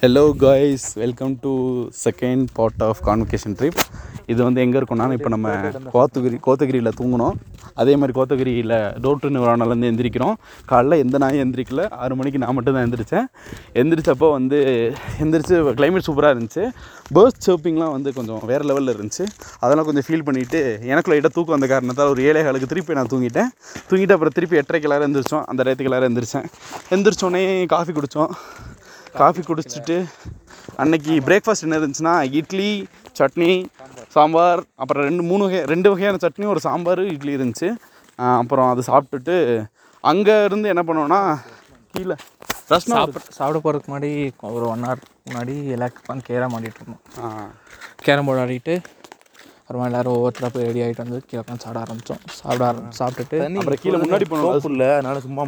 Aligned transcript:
Hello 0.00 0.22
guys 0.40 0.84
welcome 1.02 1.34
to 1.44 1.50
second 2.02 2.46
part 2.56 2.82
of 2.86 2.98
convocation 3.06 3.54
trip 3.58 3.78
இது 4.32 4.40
வந்து 4.46 4.60
எங்கே 4.64 4.76
இருக்கும்னா 4.80 5.06
இப்போ 5.16 5.30
நம்ம 5.34 5.52
கோத்தகிரி 5.94 6.38
கோத்தகிரியில் 6.46 6.90
தூங்கினோம். 6.98 7.36
அதே 7.80 7.94
மாதிரி 8.00 8.14
கோத்தகிரியில் 8.18 8.74
டோட்டுன்னு 9.04 9.40
வானலேருந்து 9.44 9.88
எந்திரிக்கிறோம். 9.92 10.34
காலைல 10.72 10.98
எந்த 11.04 11.20
நாயும் 11.22 11.42
எந்திரிக்கல. 11.44 11.84
ஆறு 12.02 12.14
மணிக்கு 12.18 12.42
நான் 12.44 12.54
மட்டும் 12.58 12.76
தான் 12.76 12.86
எந்திரிச்சேன். 12.88 13.26
எந்திரிச்சப்போ 13.82 14.30
வந்து 14.36 14.58
எந்திரிச்சு 15.24 15.56
கிளைமேட் 15.80 16.06
சூப்பராக 16.08 16.34
இருந்துச்சு. 16.36 16.64
பேர்ட்ஸ் 17.16 17.46
சர்ப்பிங்லாம் 17.48 17.94
வந்து 17.96 18.12
கொஞ்சம் 18.18 18.44
வேறு 18.52 18.66
லெவலில் 18.72 18.94
இருந்துச்சு. 18.96 19.26
அதெல்லாம் 19.64 19.88
கொஞ்சம் 19.90 20.08
ஃபீல் 20.08 20.26
பண்ணிவிட்டு 20.28 20.62
எனக்கு 20.92 21.12
லைட்டாக 21.14 21.34
தூக்கம் 21.38 21.56
வந்த 21.58 21.70
காரணத்தால் 21.74 22.12
ஒரு 22.14 22.22
ஏழை 22.28 22.42
காலுக்கு 22.48 22.72
திருப்பி 22.74 23.00
நான் 23.00 23.12
தூங்கிட்டேன். 23.14 23.50
தூங்கிட்டு 23.90 24.16
அப்புறம் 24.18 24.38
திருப்பி 24.38 24.62
எட்டரை 24.62 24.84
எல்லாரும் 24.88 25.08
எந்திரிச்சோம். 25.10 25.44
அந்த 25.52 25.62
டயத்துக்கு 25.68 25.90
எல்லாரும் 25.92 26.10
எந்திரிச்சேன். 26.12 26.48
எந்திரிச்சோடனே 26.96 27.44
காஃபி 27.74 27.94
குடித்தோம் 27.98 28.32
காஃபி 29.20 29.42
குடிச்சிட்டு 29.42 29.96
அன்னைக்கு 30.82 31.14
பிரேக்ஃபாஸ்ட் 31.26 31.66
என்ன 31.66 31.78
இருந்துச்சுன்னா 31.80 32.14
இட்லி 32.40 32.70
சட்னி 33.18 33.50
சாம்பார் 34.14 34.62
அப்புறம் 34.82 35.04
ரெண்டு 35.08 35.22
மூணு 35.30 35.44
வகை 35.44 35.60
ரெண்டு 35.72 35.90
வகையான 35.92 36.20
சட்னி 36.24 36.46
ஒரு 36.52 36.60
சாம்பார் 36.66 37.02
இட்லி 37.14 37.32
இருந்துச்சு. 37.36 37.68
அப்புறம் 38.40 38.68
அது 38.72 38.82
சாப்பிட்டுட்டு 38.90 39.36
அங்கே 40.10 40.36
இருந்து 40.48 40.70
என்ன 40.72 40.82
பண்ணோன்னா 40.88 41.20
கீழே 41.94 42.16
ரஸ்னா 42.70 42.96
சாப்பிட 42.98 43.22
சாப்பிட 43.38 43.58
போகிறதுக்கு 43.58 43.90
முன்னாடி 43.90 44.10
ஒரு 44.56 44.64
ஒன் 44.72 44.84
ஹவர் 44.86 45.02
முன்னாடி 45.26 45.54
உட்காந்து 45.98 46.28
கேரம் 46.30 46.54
ஆடிட்டு 46.56 46.80
இருந்தோம். 46.80 47.02
கேரம் 48.06 48.28
போர்டு 48.28 48.42
ஆடிட்டு 48.44 48.74
அப்புறமா 49.68 49.86
எல்லாரும் 49.88 50.16
ஒவ்வொருத்தராக 50.16 50.50
போய் 50.54 50.66
ரெடி 50.66 50.80
ஆகிட்டு 50.82 51.02
வந்து 51.02 51.16
கீழே 51.28 51.38
உட்காந்து 51.40 51.62
சாப்பிட 51.64 51.78
ஆரம்பித்தோம் 51.84 52.20
சாப்பிட 52.34 52.64
ஆரம் 52.66 52.90
சாப்பிட்டுட்டு 52.98 53.38
அப்புறம் 53.60 53.80
கீழே 53.82 53.96
முன்னாடி 54.02 54.26
போனோம் 54.32 54.66
இல்லை 54.70 54.88
அதனால 54.96 55.20
சும்மா 55.24 55.44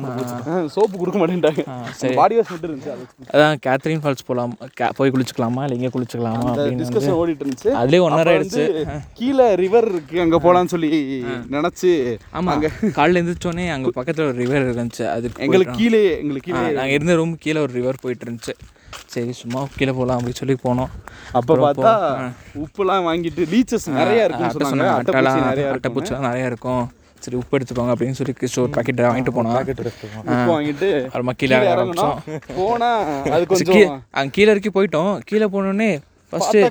சோப்பு 0.75 0.97
கொடுக்க 1.01 1.19
மாட்டேன்ட்டாங்க. 1.21 1.63
சரி. 2.01 2.15
பாடி 2.21 2.37
வாஷ் 2.39 2.51
மட்டும் 2.53 2.69
இருந்துச்சு 2.71 2.91
அது 2.95 3.05
அதான் 3.33 3.61
கேத்ரின் 3.67 4.03
ஃபால்ஸ் 4.05 4.25
போகலாம் 4.31 4.55
போய் 4.99 5.13
குளிச்சுக்கலாமா 5.15 5.65
இல்லை 5.67 5.77
இங்கே 5.79 5.91
குளிச்சுக்கலாமா 5.97 6.41
அப்படின்னு 6.47 6.81
டிஸ்கஷன் 6.83 7.19
ஓடிட்டு 7.21 7.45
இருந்துச்சு. 7.45 7.71
அதுலேயே 7.81 8.03
ஒன் 8.07 8.17
ஹவர் 8.17 8.31
ஆயிடுச்சு. 8.33 8.65
கீழே 9.21 9.47
ரிவர் 9.63 9.89
இருக்கு 9.93 10.19
அங்கே 10.25 10.41
போகலான்னு 10.47 10.73
சொல்லி 10.75 10.91
நினச்சி 11.57 11.93
ஆமாம் 12.41 12.65
காலைல 12.99 13.21
எழுந்திரிச்சோடனே 13.21 13.67
அங்கே 13.77 13.93
பக்கத்தில் 13.99 14.29
ஒரு 14.31 14.39
ரிவர் 14.45 14.67
இருந்துச்சு 14.69 15.07
அதுக்கு 15.15 15.45
எங்களுக்கு 15.47 15.77
கீழே 15.83 16.03
எங்களுக்கு 16.23 16.49
கீழே 16.49 16.65
நாங்கள் 16.81 16.97
இருந்த 16.99 17.17
ரூம் 17.21 17.37
கீழே 17.47 17.63
ஒரு 17.67 17.75
ரிவர் 17.79 18.03
போயிட்டு 18.05 18.27
இருந்துச்சு. 18.29 18.55
சரி 19.07 19.33
சும்மா 19.33 19.67
கீழே 19.77 19.91
போகலாம் 19.91 20.21
அப்படின்னு 20.21 20.35
சொல்லி 20.35 20.57
போனோம். 20.65 20.89
அப்போ 21.33 21.57
பார்த்தா 21.57 21.93
உப்புலாம் 22.59 23.07
வாங்கிட்டு 23.09 23.47
லீச்சஸ் 23.47 23.87
நிறைய 23.87 24.23
அட்டை 24.25 24.61
சொன்னாங்க. 24.71 25.03
அட்டைலாம் 25.03 25.45
நிறைய 25.45 25.71
இருக்கும் 25.71 26.05
அட்டைப்பூச்சிலாம் 26.05 26.33
நிறையா 26.33 26.47
இருக்கும். 26.47 26.91
சரி 27.21 27.37
உப்பு 27.37 27.59
எடுத்துக்கோங்க 27.59 27.93
அப்படின்னு 27.95 28.11
சொல்லி 28.11 28.33
கிறிஸ்து 28.33 28.63
ஒரு 28.63 28.71
பாக்கெட் 28.71 29.01
வாங்கிட்டு 29.01 29.33
போனோம் 29.35 29.55
உப்பு 30.19 30.61
வாங்கிட்டு 30.61 31.05
அப்புறமா 31.05 31.33
கீழே 31.37 31.59
கீழே 31.59 31.73
ஆரம்பிச்சோம் 31.75 32.19
போனா 32.57 32.97
அது 32.97 33.43
கீ- 33.43 33.47
கொஞ்சம் 33.47 34.03
அங்கே 34.11 34.31
கீழே 34.31 34.47
வரைக்கும் 34.47 34.75
போயிட்டோம். 34.75 35.21
கீழே 35.25 35.45
போனோடனே 35.45 36.01
ஃபஸ்ட்டு 36.33 36.71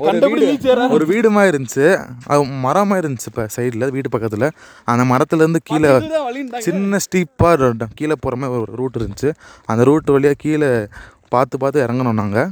ஒரு 0.90 1.06
வீடு 1.06 1.30
மாதிரி 1.30 1.58
இருந்துச்சு. 1.58 2.06
அது 2.26 2.44
மரமாக 2.44 3.08
இருந்துச்சு 3.08 3.28
இப்போ 3.28 3.48
சைடில் 3.56 3.92
வீட்டு 3.92 4.09
பக்கத்தில். 4.09 4.52
அந்த 4.84 5.04
மரத்துலேருந்து 5.14 5.56
கீழே. 5.64 6.00
சின்ன 6.59 6.98
ஸ்டீப்பாக 6.98 7.74
கீழே 7.96 8.14
போகிற 8.20 8.42
மாதிரி 8.42 8.62
ஒரு 8.62 8.76
ரூட் 8.76 8.96
இருந்துச்சு. 9.00 9.34
அந்த 9.66 9.84
ரூட் 9.84 10.06
வழியாக 10.06 10.36
கீழே 10.38 10.88
பார்த்து 11.30 11.56
பார்த்து 11.58 11.86
இறங்கணும் 11.88 12.20
நாங்கள் 12.22 12.50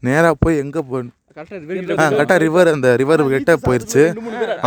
நேராக 0.00 0.34
போய் 0.34 0.56
எங்கே 0.56 0.80
போ 0.80 0.96
கரெக்டாக 1.36 2.36
ரிவர் 2.44 2.68
அந்த 2.72 2.88
ரிவர் 3.00 3.22
கிட்ட 3.32 3.54
போயிடுச்சு 3.64 4.02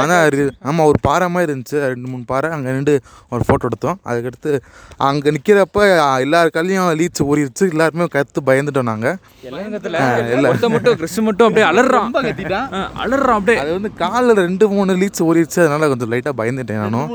ஆனால் 0.02 0.36
ஆமாம் 0.70 0.88
ஒரு 0.92 1.00
பாறை 1.08 1.28
மாதிரி 1.34 1.50
இருந்துச்சு. 1.52 1.78
ரெண்டு 1.92 2.08
மூணு 2.12 2.24
பாறை 2.32 2.50
அங்கே 2.56 2.74
நின்று 2.76 2.96
ஒரு 3.34 3.44
ஃபோட்டோ 3.48 3.70
எடுத்தோம். 3.70 3.98
அதுக்கடுத்து 4.10 4.52
அங்கே 5.08 5.32
நிற்கிறப்ப 5.36 5.86
எல்லார் 6.26 6.54
கல்லையும் 6.58 6.90
லீச்சு 7.00 7.22
ஊறிடுச்சு 7.30 7.66
எல்லாருமே 7.74 8.08
கற்று 8.16 8.44
பயந்துட்டோம் 8.50 8.90
நாங்கள் 8.92 9.18
மட்டும் 10.76 10.98
கிறிஸ்து 11.02 11.24
மட்டும் 11.30 11.48
அப்படியே 11.48 11.68
அலறான் 11.72 12.14
அலறான் 13.06 13.38
அப்படியே. 13.40 13.60
அது 13.64 13.72
வந்து 13.78 13.92
காலில் 14.04 14.42
ரெண்டு 14.46 14.68
மூணு 14.76 14.98
லீச்சு 15.02 15.22
ஊறிடுச்சு 15.30 15.60
அதனால 15.64 15.90
கொஞ்சம் 15.94 16.12
லைட்டாக 16.14 16.36
பயந்துட்டேன் 16.42 16.84
நானும். 16.86 17.10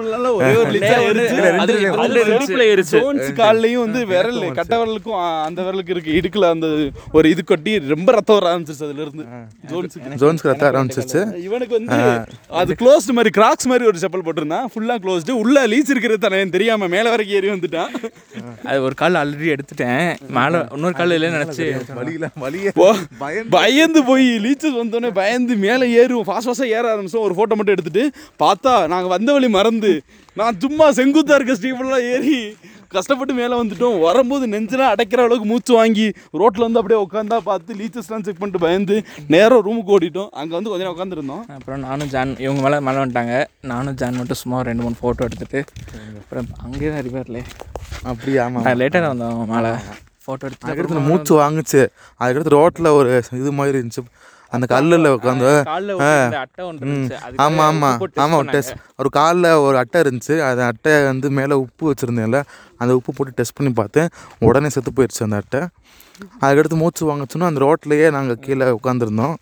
கால்லையும் 3.42 3.84
வந்து 3.86 4.02
விரல் 4.12 4.42
கட்ட 4.60 4.74
விரலுக்கும் 4.82 5.20
அந்த 5.46 5.60
விரலுக்கு 5.68 5.94
இருக்கு. 5.96 6.18
இடுக்குல 6.20 6.50
அந்த 6.56 6.66
ஒரு 7.18 7.26
இது 7.34 7.44
கொட்டி 7.52 7.72
ரொம்ப 7.94 8.08
ரத்தம் 8.18 8.38
வர 8.38 8.52
ஆரம்பிச்சிருச்சு 8.52 8.88
அதுல 8.90 9.04
இருந்து. 9.06 9.26
ஜோன்ஸுக்கு 9.68 10.14
ஜோன்ஸ்க்கு 10.18 10.42
ரத்த 10.42 10.70
ஆரம்பிச்சிச்சு. 10.72 11.42
இவனுக்கு 11.42 11.74
வந்து 11.74 11.92
அது 12.48 12.74
க்ளோஸ்டு 12.78 13.12
மாதிரி 13.12 13.30
கிராக்ஸ் 13.30 13.66
மாதிரி 13.66 13.84
ஒரு 13.86 13.98
செப்பல் 13.98 14.26
போட்டிருந்தான் 14.26 14.64
ஃபுல்லா 14.74 14.94
க்ளோஸ்டு 14.98 15.30
உள்ள 15.30 15.66
லீச் 15.66 15.90
இருக்கிறது 15.90 16.28
தானே 16.28 16.48
தெரியாம 16.48 16.86
மேல 16.86 17.10
வரைக்கும் 17.10 17.36
ஏறி 17.36 17.48
வந்துட்டான் 17.48 17.90
அது 18.64 18.82
ஒரு 18.82 18.94
கால் 18.94 19.14
ஆல்ரெடி 19.14 19.56
எடுத்துட்டேன். 19.56 20.16
மேலே 20.28 20.58
இன்னொரு 20.72 20.94
கால் 20.94 21.10
இல்லைன்னு 21.10 21.40
நினச்சி. 21.40 21.94
வழியில 21.94 22.28
வழியே 22.34 22.68
போ- 22.68 23.04
பயந்து 23.50 24.04
போய் 24.04 24.36
லீச்சஸ் 24.36 24.78
வந்தோடனே 24.82 25.10
பயந்து 25.10 25.56
மேலே 25.56 26.06
ஏறுவோம். 26.06 26.26
ஃபாஸ்ட் 26.26 26.46
ஃபாஸ்ட்டாக 26.46 26.64
ஏற 26.64 26.96
ஆரம்பிச்சோம். 26.96 27.18
ஒரு 27.18 27.34
ஃபோட்டோ 27.34 27.36
மட்டும் 27.36 27.66
எடுத்துட்டு 27.66 28.10
பார்த்தா 28.38 28.88
நாங்கள் 28.88 29.08
வந்த 29.08 29.32
வழி 29.32 29.48
மறந்து 29.48 30.02
நான் 30.34 30.60
சும்மா 30.60 30.90
செங்குத்தா 30.90 31.34
இருக்க 31.34 31.52
ஸ்டீஃபன்லாம் 31.52 32.10
ஏறி 32.12 32.56
கஷ்டப்பட்டு 32.96 33.34
மேலே 33.40 33.54
வந்துட்டோம். 33.60 33.96
வரும்போது 34.06 34.44
நெஞ்செல்லாம் 34.54 34.92
அடைக்கிற 34.94 35.20
அளவுக்கு 35.26 35.48
மூச்சு 35.52 35.72
வாங்கி 35.78 36.06
ரோட்டில் 36.40 36.66
வந்து 36.66 36.80
அப்படியே 36.80 37.00
உட்காந்தா 37.04 37.38
பார்த்து 37.48 37.78
லீச்சஸ்லாம் 37.80 38.24
செக் 38.26 38.40
பண்ணிட்டு 38.40 38.64
பயந்து 38.66 38.96
நேராக 39.34 39.60
ரூமுக்கு 39.66 39.94
ஓடிட்டோம். 39.96 40.30
அங்கே 40.40 40.54
வந்து 40.58 40.70
கொஞ்ச 40.72 40.82
நேரம் 40.84 40.96
உட்காந்துருந்தோம் 40.96 41.44
அப்புறம் 41.58 41.84
நானும் 41.88 42.10
ஜான் 42.14 42.34
இவங்க 42.46 42.62
மேலே 42.66 42.78
மேலே 42.88 43.00
வந்துட்டாங்க. 43.02 43.36
நானும் 43.72 43.98
ஜான் 44.02 44.18
மட்டும் 44.20 44.40
சும்மா 44.42 44.60
ரெண்டு 44.70 44.84
மூணு 44.86 45.00
ஃபோட்டோ 45.02 45.28
எடுத்துட்டு 45.28 45.60
அப்புறம் 46.22 46.48
அங்கேயே 46.64 46.90
தான் 46.94 47.06
ரிவர்லே 47.08 47.44
அப்படியே? 48.10 48.38
ஆமாம் 48.46 48.68
லேட்டாக 48.82 49.10
வந்தோம் 49.12 49.40
மேலே. 49.54 49.72
ஃபோட்டோ 50.24 50.44
எடுத்துட்டு 50.48 50.68
அதுக்கடுத்து 50.68 51.08
மூச்சு 51.08 51.32
வாங்குச்சு. 51.40 51.80
அதுக்கடுத்து 52.20 52.56
ரோட்டில் 52.58 52.94
ஒரு 52.98 53.10
இது 53.40 53.50
மாதிரி 53.58 53.76
இருந்துச்சு. 53.78 54.04
அந்த 54.54 54.66
கல்லில் 54.72 55.08
உட்காந்து 55.16 55.48
ஒரு 55.98 56.08
ஆமாம் 57.44 57.66
ஆமாம் 57.68 57.98
ஆமாம் 58.24 58.42
test 58.42 58.54
டெஸ்ட் 58.54 58.74
ஒரு 59.02 59.08
காலில் 59.18 59.50
ஒரு 59.66 59.76
அட்டை 59.82 59.98
இருந்துச்சு. 60.04 60.34
அந்த 60.48 60.62
அட்டை 60.70 60.92
வந்து 61.10 61.30
மேலே 61.38 61.54
உப்பு 61.64 61.84
வச்சுருந்தேன்ல 61.90 62.40
அந்த 62.82 62.92
உப்பு 62.98 63.10
போட்டு 63.16 63.36
டெஸ்ட் 63.38 63.56
பண்ணி 63.58 63.72
பார்த்தேன். 63.80 64.08
உடனே 64.48 64.70
செத்து 64.74 64.92
போயிடுச்சு 64.96 65.26
அந்த 65.26 65.38
அட்டை. 65.42 65.60
அதுக்கடுத்து 66.42 66.76
மூச்சு 66.80 67.02
வாங்குச்சுன்னா 67.10 67.46
அந்த 67.50 67.60
ரோட்லேயே 67.66 68.08
நாங்கள் 68.16 68.40
கீழே 68.44 68.66
உட்காந்துருந்தோம் 68.78 69.34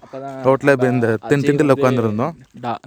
ரோட்டில் 0.46 0.74
இப்போ 0.74 0.88
இந்த 0.94 1.08
தின் 1.30 1.44
திண்டில் 1.46 1.74
உட்காந்துருந்தோம் 1.76 2.34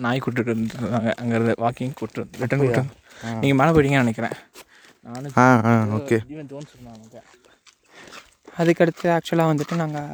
நாய் 0.06 0.22
கூட்டிட்டு 0.26 0.54
இருந்தாங்க. 0.54 1.12
அங்கே 1.22 1.56
வாக்கிங் 1.66 1.94
கூட்டு 2.00 2.24
ரிட்டன் 2.42 2.64
கூட்டு 2.64 2.84
நீங்கள் 3.42 3.60
மேலே 3.60 3.74
போயிட்டீங்கன்னு 3.76 4.06
நினைக்கிறேன். 4.06 4.36
நானும் 5.10 5.36
ஆ 5.42 5.46
ஆ 5.70 5.74
ஓகே. 5.98 6.18
அதுக்கடுத்து 8.62 9.08
ஆக்சுவலாக 9.18 9.52
வந்துட்டு 9.52 9.76
நாங்கள் 9.84 10.10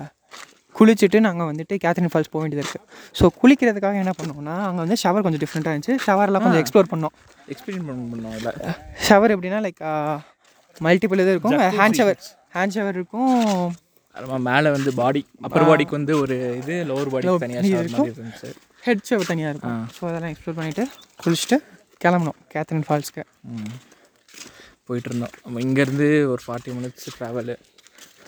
குளிச்சுட்டு 0.77 1.19
நாங்கள் 1.27 1.47
வந்துட்டு 1.51 1.75
கேத்ரின் 1.83 2.11
ஃபால்ஸ் 2.13 2.31
போக 2.33 2.41
வேண்டியது 2.43 2.63
இருக்குது 2.63 2.85
ஸோ 3.19 3.25
குளிக்கிறதுக்காக 3.41 3.97
என்ன 4.03 4.13
பண்ணுவோம்னா 4.19 4.55
அங்கே 4.67 4.81
வந்து 4.83 4.97
ஷவர் 5.03 5.25
கொஞ்சம் 5.25 5.43
டிஃப்ரெண்ட்டாக 5.43 5.73
இருந்துச்சு. 5.73 5.95
ஷவர்லாம் 6.05 6.45
கொஞ்சம் 6.45 6.61
எக்ஸ்ப்ளோர் 6.63 6.91
பண்ணோம். 6.93 7.13
எக்ஸ்பீரியன்ஸ் 7.53 7.87
பண்ணோம் 7.89 8.35
இல்லை? 8.39 8.53
ஷவர் 9.07 9.33
எப்படின்னா 9.35 9.61
லைக் 9.67 9.81
மல்டிபிள் 10.87 11.23
இது 11.23 11.33
இருக்கும். 11.35 11.57
ஹேண்ட் 11.79 11.97
ஷவர் 12.01 12.19
ஹேண்ட் 12.57 12.75
ஷவர் 12.77 12.95
இருக்கும். 12.99 13.33
மேலே 14.49 14.69
வந்து 14.75 14.91
பாடி 15.01 15.21
அப்பர் 15.47 15.67
பாடிக்கு 15.69 15.97
வந்து 15.99 16.13
ஒரு 16.23 16.35
இது 16.61 16.77
லோவர் 16.89 17.11
பாடி 17.13 17.27
தனியாக 17.43 17.83
இருந்துச்சு. 17.83 18.49
ஹெட் 18.87 19.05
ஷவர் 19.09 19.29
தனியாக 19.31 19.53
இருக்கும். 19.53 19.83
ஸோ 19.97 20.01
அதெல்லாம் 20.09 20.31
எக்ஸ்ப்ளோர் 20.33 20.57
பண்ணிவிட்டு 20.59 20.85
குளிச்சுட்டு 21.25 21.59
கிளம்பணும் 22.05 22.39
கேத்ரின் 22.53 22.87
ஃபால்ஸ்க்கு. 22.87 23.23
போயிட்டு 24.87 25.09
இருந்தோம். 25.09 25.33
இங்கேருந்து 25.65 26.07
ஒரு 26.33 26.41
ஃபார்ட்டி 26.45 26.71
மினிட்ஸ் 26.77 27.07
ட்ராவலு 27.17 27.55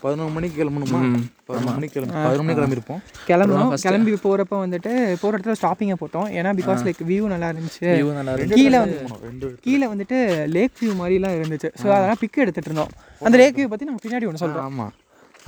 பதினொரு 0.04 0.32
மணிக்கு 0.36 0.56
கிளம்பணுமா? 0.60 1.00
பதினொரு 1.48 1.74
மணிக்கு 1.76 1.94
கிளம்பி 1.96 2.14
பதினொரு 2.24 2.44
மணிக்கு 2.46 2.60
கிளம்பியிருப்போம் 2.60 3.00
கிளம்பணும். 3.28 3.70
கிளம்பி 3.84 4.14
போகிறப்ப 4.24 4.54
வந்துட்டு 4.64 4.92
போகிற 5.22 5.32
இடத்துல 5.36 5.56
ஸ்டாப்பிங்கை 5.60 5.96
போட்டோம். 6.02 6.26
ஏன்னா 6.38 6.50
பிகாஸ் 6.60 6.82
லைக் 6.88 7.00
வியூ 7.10 7.24
நல்லா 7.34 7.48
இருந்துச்சு. 7.52 7.86
வியூ 7.98 8.10
நல்லா 8.18 8.32
இருக்கு 8.34 8.58
கீழே 8.60 8.80
வந்து 8.84 9.52
கீழே 9.68 9.86
வந்துட்டு 9.92 10.18
லேக் 10.56 10.76
வியூ 10.82 10.92
மாதிரிலாம் 11.00 11.38
இருந்துச்சு. 11.38 11.70
ஸோ 11.80 11.86
அதெல்லாம் 11.96 12.20
பிக் 12.24 12.42
எடுத்துகிட்டு 12.44 12.70
இருந்தோம். 12.72 12.92
அந்த 13.28 13.38
லேக் 13.42 13.58
வியூ 13.60 13.70
பற்றி 13.72 13.88
நாங்கள் 13.88 14.04
பின்னாடி 14.06 14.28
ஒன்று 14.30 14.42
சொல்கிறோம் 14.44 14.68
ஆமாம் 14.70 14.92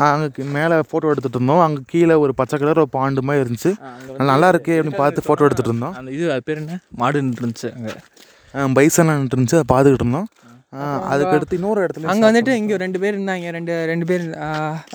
அங்கே 0.06 0.46
மேலே 0.56 0.76
ஃபோட்டோ 0.88 1.10
எடுத்துகிட்டு 1.12 1.38
இருந்தோம். 1.40 1.62
அங்கே 1.66 1.82
கீழே 1.92 2.16
ஒரு 2.24 2.32
பச்சை 2.40 2.56
கலர் 2.62 2.80
ஒரு 2.82 2.90
பாண்டு 2.96 3.26
மாதிரி 3.28 3.42
இருந்துச்சு. 3.44 3.70
நல்லா 4.32 4.48
இருக்கே 4.54 4.74
அப்படின்னு 4.78 5.00
பார்த்து 5.02 5.24
ஃபோட்டோ 5.26 5.46
எடுத்துகிட்டு 5.46 5.72
இருந்தோம். 5.72 5.94
அந்த 6.00 6.10
இது 6.16 6.26
பேர் 6.48 6.60
என்ன? 6.62 6.74
மாடுன்னு 7.02 7.38
இருந்துச்சு 7.40 7.68
அங்கே. 7.76 7.94
பைசன் 8.78 9.12
இருந்துச்சு. 9.30 9.56
அதை 9.58 9.68
பார்த்துக்கிட்டு 9.72 10.04
இருந்தோம். 10.06 10.28
ஆ, 10.72 10.78
அதுக்கடுத்து 11.10 11.58
இன்னொரு 11.58 11.80
இடத்துல 11.82 12.08
அங்கே 12.12 12.26
வந்துட்டு 12.28 12.52
இங்கே 12.60 12.76
ரெண்டு 12.82 12.98
பேர் 13.02 13.14
இருந்தாங்க 13.14 13.50
ரெண்டு 13.56 13.74
ரெண்டு 13.86 14.06
பேர் 14.08 14.24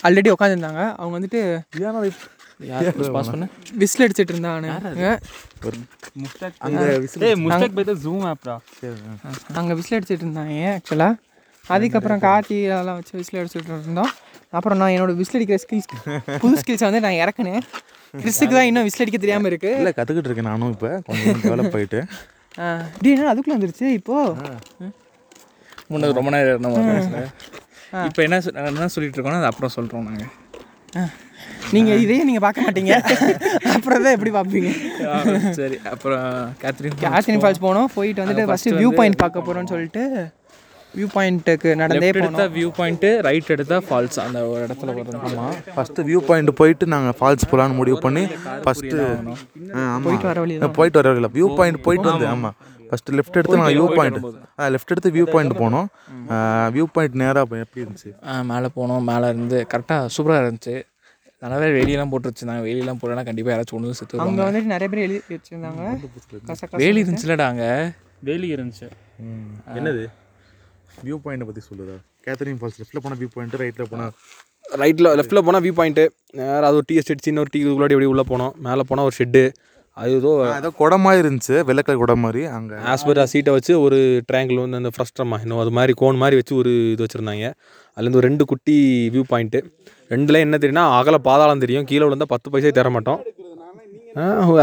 ஆல்ரெடி 0.05 0.31
உட்காந்துருந்தாங்க 0.33 0.81
அவங்க 0.97 1.13
வந்துட்டு 1.17 1.41
விசில் 3.79 4.03
அடிச்சிட்டு 4.05 4.33
இருந்தாங்க. 4.33 4.67
அங்கே 4.89 5.11
அங்கே 9.59 9.75
விசில் 9.79 9.97
அடிச்சிட்டு 9.97 10.25
இருந்தாங்க 10.25 10.53
ஆக்சுவலாக 10.73 11.15
அதுக்கப்புறம் 11.65 12.21
கார்த்தி 12.25 12.57
அதெல்லாம் 12.69 12.99
வச்சு 12.99 13.13
விசில் 13.17 13.39
அடிச்சிட்டு 13.41 13.73
இருந்தோம். 13.79 14.11
அப்புறம் 14.53 14.79
நான் 14.79 14.93
என்னோட 14.93 15.13
விசில் 15.19 15.37
அடிக்கிற 15.39 15.59
ஸ்கில்ஸ் 15.63 15.89
புது 16.41 16.55
ஸ்கில்ஸை 16.61 16.85
வந்து 16.87 17.03
நான் 17.05 17.19
இறக்குனேன். 17.21 17.61
கிறிஸ்துக்கு 18.13 18.55
தான் 18.55 18.69
இன்னும் 18.69 18.87
விசில் 18.87 19.03
அடிக்க 19.03 19.19
தெரியாமல் 19.19 19.49
இருக்கு. 19.51 19.71
இல்லை 19.79 19.93
கற்றுக்கிட்டு 19.97 20.29
இருக்கேன் 20.29 20.49
நானும் 20.49 20.73
இப்போ. 20.75 20.89
கொஞ்சம் 21.07 21.41
டெவலப் 21.45 21.75
ஆகிட்டு 21.77 22.01
டே 23.01 23.11
என்ன 23.13 23.29
அதுக்குள்ளே 23.31 23.57
வந்துருச்சு 23.57 23.85
இப்போது 23.99 24.89
முன்னது 25.91 26.17
ரொம்ப 26.19 26.31
நேரம் 26.35 26.53
இருந்தோம் 26.53 26.77
இப்போ 28.09 28.21
என்ன 28.25 28.37
என்ன 28.69 28.89
சொல்லிட்டு 28.93 29.17
இருக்கோம்னா 29.17 29.41
அது 29.41 29.51
அப்புறம் 29.51 29.75
சொல்கிறோம் 29.75 30.07
நாங்கள் 30.09 30.31
நீங்கள் 31.75 31.99
இதே 32.03 32.17
நீங்கள் 32.27 32.43
பார்க்க 32.45 32.65
மாட்டீங்க. 32.65 32.93
அப்புறம் 33.73 34.03
தான் 34.03 34.15
எப்படி 34.15 34.31
பார்ப்பீங்க? 34.35 34.69
சரி. 35.59 35.77
அப்புறம் 35.93 36.23
கேத்ரின் 36.61 36.97
கேத்ரின் 37.03 37.41
ஃபால்ஸ் 37.43 37.63
போனோம் 37.65 37.89
போயிட்டு 37.95 38.21
வந்துட்டு 38.23 38.45
ஃபஸ்ட்டு 38.49 38.77
வியூ 38.79 38.91
பாயிண்ட் 38.97 39.19
பார்க்க 39.21 39.45
போகிறோன்னு 39.47 39.71
சொல்லிட்டு 39.73 40.03
வியூ 40.93 41.07
பாயிண்ட்டுக்கு 41.13 41.69
நடந்தே 41.81 42.07
எடுத்தா 42.13 42.45
வியூ 42.55 42.69
பாயிண்ட்டு 42.77 43.09
ரைட் 43.27 43.51
எடுத்தா 43.55 43.77
ஃபால்ஸ் 43.85 44.17
அந்த 44.23 44.39
ஒரு 44.49 44.61
இடத்துல 44.65 44.95
வரும் 44.97 45.23
ஆமாம் 45.29 45.53
ஃபஸ்ட்டு 45.75 46.05
வியூ 46.09 46.21
பாயிண்ட் 46.27 46.51
போயிட்டு 46.59 46.87
நாங்கள் 46.93 47.15
ஃபால்ஸ் 47.19 47.47
போகலான்னு 47.51 47.79
முடிவு 47.79 47.99
பண்ணி 48.05 48.23
ஃபஸ்ட்டு 48.63 48.97
போயிட்டு 50.05 50.27
வர 50.31 50.37
வழி 50.43 50.57
போயிட்டு 50.79 50.99
வரவில்லை 51.01 51.31
வியூ 51.37 51.49
பாயிண்ட் 51.59 51.81
போயிட்டு 51.87 52.09
வந்து 52.11 52.27
ஆமாம் 52.33 52.57
ஃபஸ்ட்டு 52.91 53.15
லெஃப்ட் 53.17 53.37
எடுத்து 53.39 53.57
நாங்கள் 53.59 53.75
வியூ 53.79 53.87
பாயிண்ட் 53.97 54.17
ஆ 54.61 54.69
லெஃப்ட் 54.75 54.93
எடுத்து 54.93 55.09
வியூ 55.17 55.25
பாயிண்ட் 55.33 55.53
போனோம். 55.63 55.87
வியூ 56.75 56.85
பாயிண்ட் 56.95 57.15
நேராக 57.21 57.59
எப்படி 57.65 57.81
இருந்துச்சு? 57.83 58.11
மேலே 58.51 58.69
போனோம். 58.79 59.03
மேலே 59.11 59.27
இருந்து 59.33 59.59
கரெக்டாக 59.73 60.09
சூப்பராக 60.15 60.43
இருந்துச்சு. 60.45 60.75
நல்லாவே 61.43 61.67
வெளியெல்லாம் 61.77 62.11
போட்டுருச்சுருந்தாங்க 62.13 62.63
வெளியெல்லாம் 62.67 62.99
போடலாம் 63.03 63.27
கண்டிப்பாக 63.29 63.53
யாராச்சும் 63.53 63.77
ஒன்று 63.77 63.97
செத்து 63.99 64.21
அங்கே 64.25 64.43
வந்துட்டு 64.47 64.71
நிறைய 64.73 64.87
பேர் 64.93 65.03
எழுதி 65.05 65.19
வச்சுருந்தாங்க. 65.35 65.81
வேலி 66.83 66.99
இருந்துச்சுலடா 67.03 67.47
அங்கே. 67.53 67.71
வேலி 68.29 68.47
இருந்துச்சு. 68.55 68.87
என்னது? 69.79 70.03
வியூ 71.07 71.17
பாயிண்ட்டை 71.25 71.47
பற்றி 71.49 71.63
சொல்லுதா 71.69 71.97
கேத்தரின் 72.25 72.59
ஃபால்ஸ் 72.61 72.79
லெஃப்ட்டில் 72.81 73.03
போனால் 73.05 73.19
வியூ 73.21 73.29
பாயிண்ட் 73.35 73.59
ரைட்டில் 73.63 73.89
போனால் 73.93 74.13
ரைட்டில் 74.83 75.09
லெஃப்ட்டில் 75.19 75.45
போனால் 75.47 75.63
வியூ 75.65 75.75
பாயிண்ட்டு 75.79 76.03
நேராக 76.39 76.67
அது 76.67 76.77
ஒரு 76.79 76.87
டீ 76.89 76.97
எஸ்டேட் 76.99 77.25
சின்ன 77.27 77.41
ஒரு 77.43 77.51
டீ 77.53 77.59
இதுக்குள்ளாடி 77.63 77.95
இப்படி 77.95 78.09
உள்ளே 78.13 78.25
போனோம். 78.31 78.53
மேலே 78.67 78.83
போனால் 78.89 79.07
ஒரு 79.09 79.15
ஷெட்டு 79.19 79.43
அது 79.97 80.11
ஏதோ 80.19 80.29
ஏதோ 80.57 80.69
குடை 80.79 80.97
மாதிரி 81.05 81.21
இருந்துச்சு 81.23 81.55
வெள்ளக்கல் 81.67 81.99
குடை 82.01 82.15
மாதிரி 82.25 82.41
அங்கே 82.57 82.75
ஆஸ்பெரா 82.91 83.23
சீட்டை 83.31 83.51
வச்சு 83.55 83.73
ஒரு 83.85 83.97
ட்ரையாங்கிள் 84.27 84.61
வந்து 84.63 84.79
அந்த 84.81 84.91
ஃப்ரஸ்ட்ரமா 84.95 85.37
இன்னும் 85.43 85.61
அது 85.63 85.71
மாதிரி 85.77 85.93
கோன் 86.01 86.19
மாதிரி 86.21 86.35
வச்சு 86.39 86.53
ஒரு 86.61 86.71
இது 86.93 87.03
வச்சுருந்தாங்க. 87.05 87.47
அதுலேருந்து 87.97 88.19
ஒரு 88.19 88.27
ரெண்டு 88.29 88.43
குட்டி 88.51 88.75
வியூ 89.13 89.23
பாயிண்ட்டு 89.31 89.59
ரெண்டுல 90.13 90.39
என்ன 90.45 90.57
தெரியும்னா 90.61 90.85
அகல 90.99 91.17
பாதாளம் 91.27 91.63
தெரியும். 91.63 91.87
கீழே 91.89 92.03
விழுந்தால் 92.05 92.31
பத்து 92.33 92.51
பைசா 92.53 92.71
தர 92.77 92.89
மாட்டோம். 92.95 93.19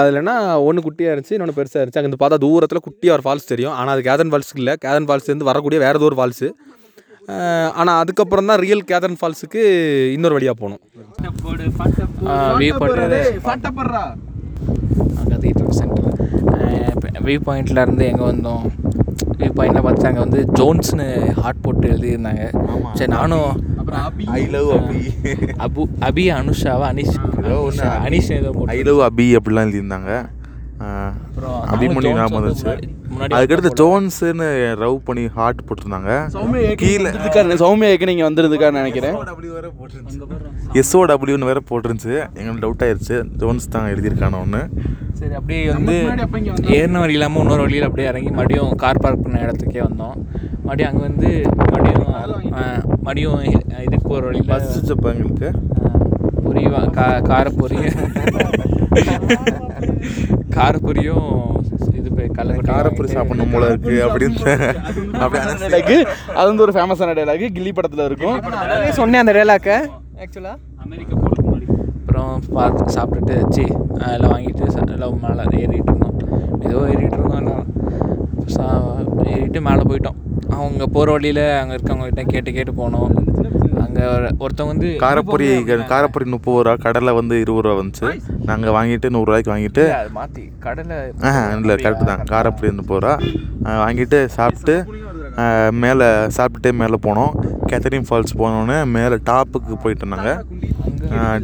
அதில் 0.01 0.21
என்ன 0.23 0.33
ஒன்று 0.69 0.87
குட்டியாக 0.87 1.13
இருந்துச்சு 1.15 1.37
இன்னொன்று 1.37 1.57
பெருசாக 1.59 1.81
இருந்துச்சு. 1.83 2.01
அங்கே 2.03 2.21
பார்த்தா 2.23 2.39
தூரத்தில் 2.47 2.85
குட்டியாக 2.87 3.17
ஒரு 3.19 3.25
ஃபால்ஸ் 3.27 3.51
தெரியும். 3.53 3.75
ஆனால் 3.81 3.93
அது 3.97 4.03
கேதன் 4.09 4.33
ஃபால்ஸ் 4.33 4.53
இல்லை. 4.61 4.75
கேதன் 4.87 5.09
ஃபால்ஸ்லேருந்து 5.11 5.51
வரக்கூடிய 5.51 5.81
வேறு 5.85 6.01
ஏதோ 6.01 6.09
ஒரு 6.11 6.19
ஃபால்ஸு 6.21 6.49
ஆனால் 7.81 7.97
அதுக்கப்புறம் 8.03 8.51
தான் 8.51 8.61
ரியல் 8.65 8.85
கேதன் 8.91 9.19
ஃபால்ஸுக்கு 9.21 9.63
இன்னொரு 10.17 10.37
வழியாக 10.39 10.57
போகணும் 10.63 10.83
view 12.63 12.73
point 12.81 14.25
cathedral 15.33 15.75
centre 15.79 16.07
view 17.29 17.41
பாயிண்ட்ல 17.49 17.83
இருந்து 17.87 18.05
எங்கே 18.11 18.25
வந்தோம். 18.31 18.65
வியூ 19.41 19.53
பாயிண்ட்டில் 19.59 19.87
பார்த்து 19.87 20.09
அங்கே 20.11 20.23
வந்து 20.27 20.41
ஜோன்ஸ்னு 20.59 21.07
ஹாட் 21.43 21.65
போட்டு 21.67 21.87
எழுதியிருந்தாங்க. 21.95 22.45
சரி 22.99 23.11
நானும் 23.17 23.51
ஐ 24.39 24.43
லவ் 24.55 24.71
அபி. 24.79 24.99
அபு 25.67 25.83
அபி 26.09 26.25
அனுஷாவா 26.39 26.87
அனிஷ். 26.93 27.15
அனுஷா, 27.45 27.91
அனிஷ் 28.07 28.33
ஏதோ 28.39 28.51
ஐ 28.77 28.81
லவ் 28.89 29.01
அபி 29.11 29.27
அப்படிலாம் 29.39 29.67
எழுதியிருந்தாங்க. 29.67 30.13
அப்புறம் 30.79 31.57
அபிமன்யு 31.73 32.03
நானும் 32.03 32.15
ஞாபகம் 32.15 32.45
வந்துச்சு. 32.45 32.73
அதுக்கடுத்து 33.37 33.71
ஜோன்ஸ்னு 33.81 34.49
ரவ் 34.83 35.01
பண்ணி 35.05 35.25
ஹார்ட் 35.27 35.61
போட்டிருந்தாங்க. 35.69 36.11
கீழே 36.75 37.09
சௌமியா 37.63 37.89
ஏற்கனவே 37.91 38.05
நீங்கள் 38.05 38.27
வந்திருந்துக்கான்னு 38.29 38.79
நினைக்கிறேன். 38.81 39.15
எஸ்ஓ 40.73 41.01
டபிள்யூன்னு 41.11 41.49
வேற 41.51 41.61
போட்டிருந்துச்சு. 41.71 42.15
எங்களுக்கு 42.35 42.63
டவுட் 42.65 42.85
ஆயிருச்சு. 42.87 43.17
ஜோன்ஸ் 43.37 43.69
தான் 43.69 43.91
எழுதியிருக்கான 43.93 44.41
ஒன்று 44.41 44.63
சரி 45.13 45.35
அப்படியே 45.35 45.71
வந்து 45.71 45.95
ஏறின 46.77 46.99
வழி 46.99 47.13
இல்லாமல் 47.13 47.41
இன்னொரு 47.43 47.61
வழியில் 47.61 47.83
அப்படியே 47.83 48.09
இறங்கி 48.09 48.31
மறுபடியும் 48.31 48.75
கார் 48.75 49.01
பார்க் 49.01 49.23
பண்ண 49.23 49.39
இடத்துக்கே 49.41 49.81
வந்தோம். 49.89 50.17
மறுபடியும் 50.63 50.91
அங்கே 50.93 51.07
வந்து 51.09 51.31
மறுபடியும் 51.57 52.09
மறுபடியும் 52.51 53.41
இதுக்கு 53.43 54.09
போகிற 54.09 54.25
வழியில் 54.27 54.47
பஸ் 54.47 54.83
எங்களுக்கு. 54.91 55.51
பொரி 56.45 56.65
வா- 56.75 56.91
கா 56.91 57.07
காரப்பொரி 57.31 57.79
காரப்பொரியும் 60.59 61.27
இது 61.99 62.09
போய் 62.17 62.35
கள்ள 62.39 62.53
காரப்பொரி 62.71 63.09
சாப்பிடணும் 63.17 63.53
போல 63.55 63.67
இருக்கு 63.73 63.95
அப்படின்னு 64.07 64.55
அப்படி 65.23 65.41
அந்த 65.43 65.69
டைலாக் 65.75 65.93
அது 66.39 66.47
வந்து 66.51 66.65
ஒரு 66.67 66.75
ஃபேமஸான 66.77 67.15
டைலாக் 67.19 67.45
கில்லி 67.57 67.73
படத்தில் 67.79 68.07
இருக்கும். 68.09 68.39
அதே 68.75 68.91
சொன்னேன் 69.01 69.23
அந்த 69.25 69.35
டேலாக்க 69.39 69.71
ஆக்சுவலாக 70.25 70.57
அப்புறம் 72.01 72.33
பார்த்து 72.57 72.95
சாப்பிட்டுட்டு 72.97 73.37
சி 73.57 73.65
எல்லாம் 74.15 74.33
வாங்கிட்டு 74.35 74.65
எல்லாம் 74.95 75.21
மேலே 75.25 75.45
ஏறிட்டு 75.63 75.93
இருந்தோம். 75.93 76.17
ஏதோ 76.67 76.79
ஏறிட்டு 76.93 77.19
இருந்தோம் 77.19 77.65
ஏறிட்டு 79.35 79.61
மேலே 79.67 79.83
போயிட்டோம். 79.91 80.19
அவங்க 80.59 80.85
போகிற 80.95 81.09
வழியில் 81.17 81.43
அங்கே 81.61 81.75
இருக்கவங்ககிட்ட 81.77 82.23
கேட்டு 82.33 82.51
கேட்டு 82.57 82.73
போனோம். 82.81 83.13
அங்கே 83.89 84.07
ஒருத்தவங்க 84.45 84.73
வந்து 84.73 84.89
காரப்பொரி 85.05 85.47
காரப்பொரி 85.93 86.25
முப்பது 86.35 86.63
ரூபா 86.67 86.75
கடலை 86.87 87.13
வந்து 87.19 87.35
இருபது 87.45 87.65
ரூபா 87.67 87.77
வந்துச்சு. 87.81 88.09
நாங்கள் 88.51 88.75
வாங்கிட்டு 88.77 89.09
நூறுரூவாய்க்கு 89.17 89.53
வாங்கிட்டு 89.55 89.85
மாற்றி 90.19 90.45
கடலை 90.67 90.99
ஆ 91.29 91.33
இல்லை 91.59 91.77
கரெக்டு 91.85 92.11
தான். 92.11 92.25
காரப்பொரி 92.33 92.71
முப்பது 92.81 93.01
ரூபா. 93.05 93.15
வாங்கிட்டு 93.85 94.21
சாப்பிட்டு 94.39 94.77
மேலே 95.83 96.07
சாப்பிட்டுட்டே 96.37 96.71
மேலே 96.83 96.97
போனோம். 97.09 97.33
கேத்தரின் 97.71 98.07
ஃபால்ஸ் 98.09 98.39
போனோன்னே 98.43 98.79
மேலே 98.97 99.17
டாப்புக்கு 99.33 99.75
போயிட்டு 99.83 100.05
இருந்தாங்க. 100.05 100.31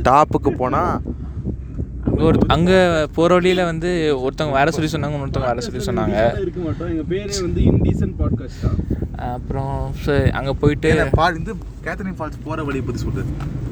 டாப்புக்கு 0.09 0.53
போனால் 0.63 0.95
அங்கே 2.09 2.25
ஒரு 2.31 2.39
அங்கே 2.55 2.79
போகிற 3.17 3.31
வழியில் 3.37 3.69
வந்து 3.71 3.91
ஒருத்தவங்க 4.25 4.57
வேறு 4.59 4.75
சொல்லி 4.77 4.91
சொன்னாங்க 4.93 5.17
இன்னொருத்தவங்க 5.17 5.53
வேறு 5.53 5.67
சொல்லி 5.67 5.83
சொன்னாங்க. 5.89 6.19
அப்புறம் 9.33 9.77
சரி 10.05 10.31
அங்கே 10.39 10.53
போயிட்டு 10.63 10.91
பா 11.19 11.27
இந்த 11.41 11.53
கேத்தரின் 11.85 12.17
ஃபால்ஸ் 12.19 12.45
போகிற 12.47 12.63
வழியை 12.67 12.83
பற்றி 12.85 13.01
சொல்லு 13.05 13.23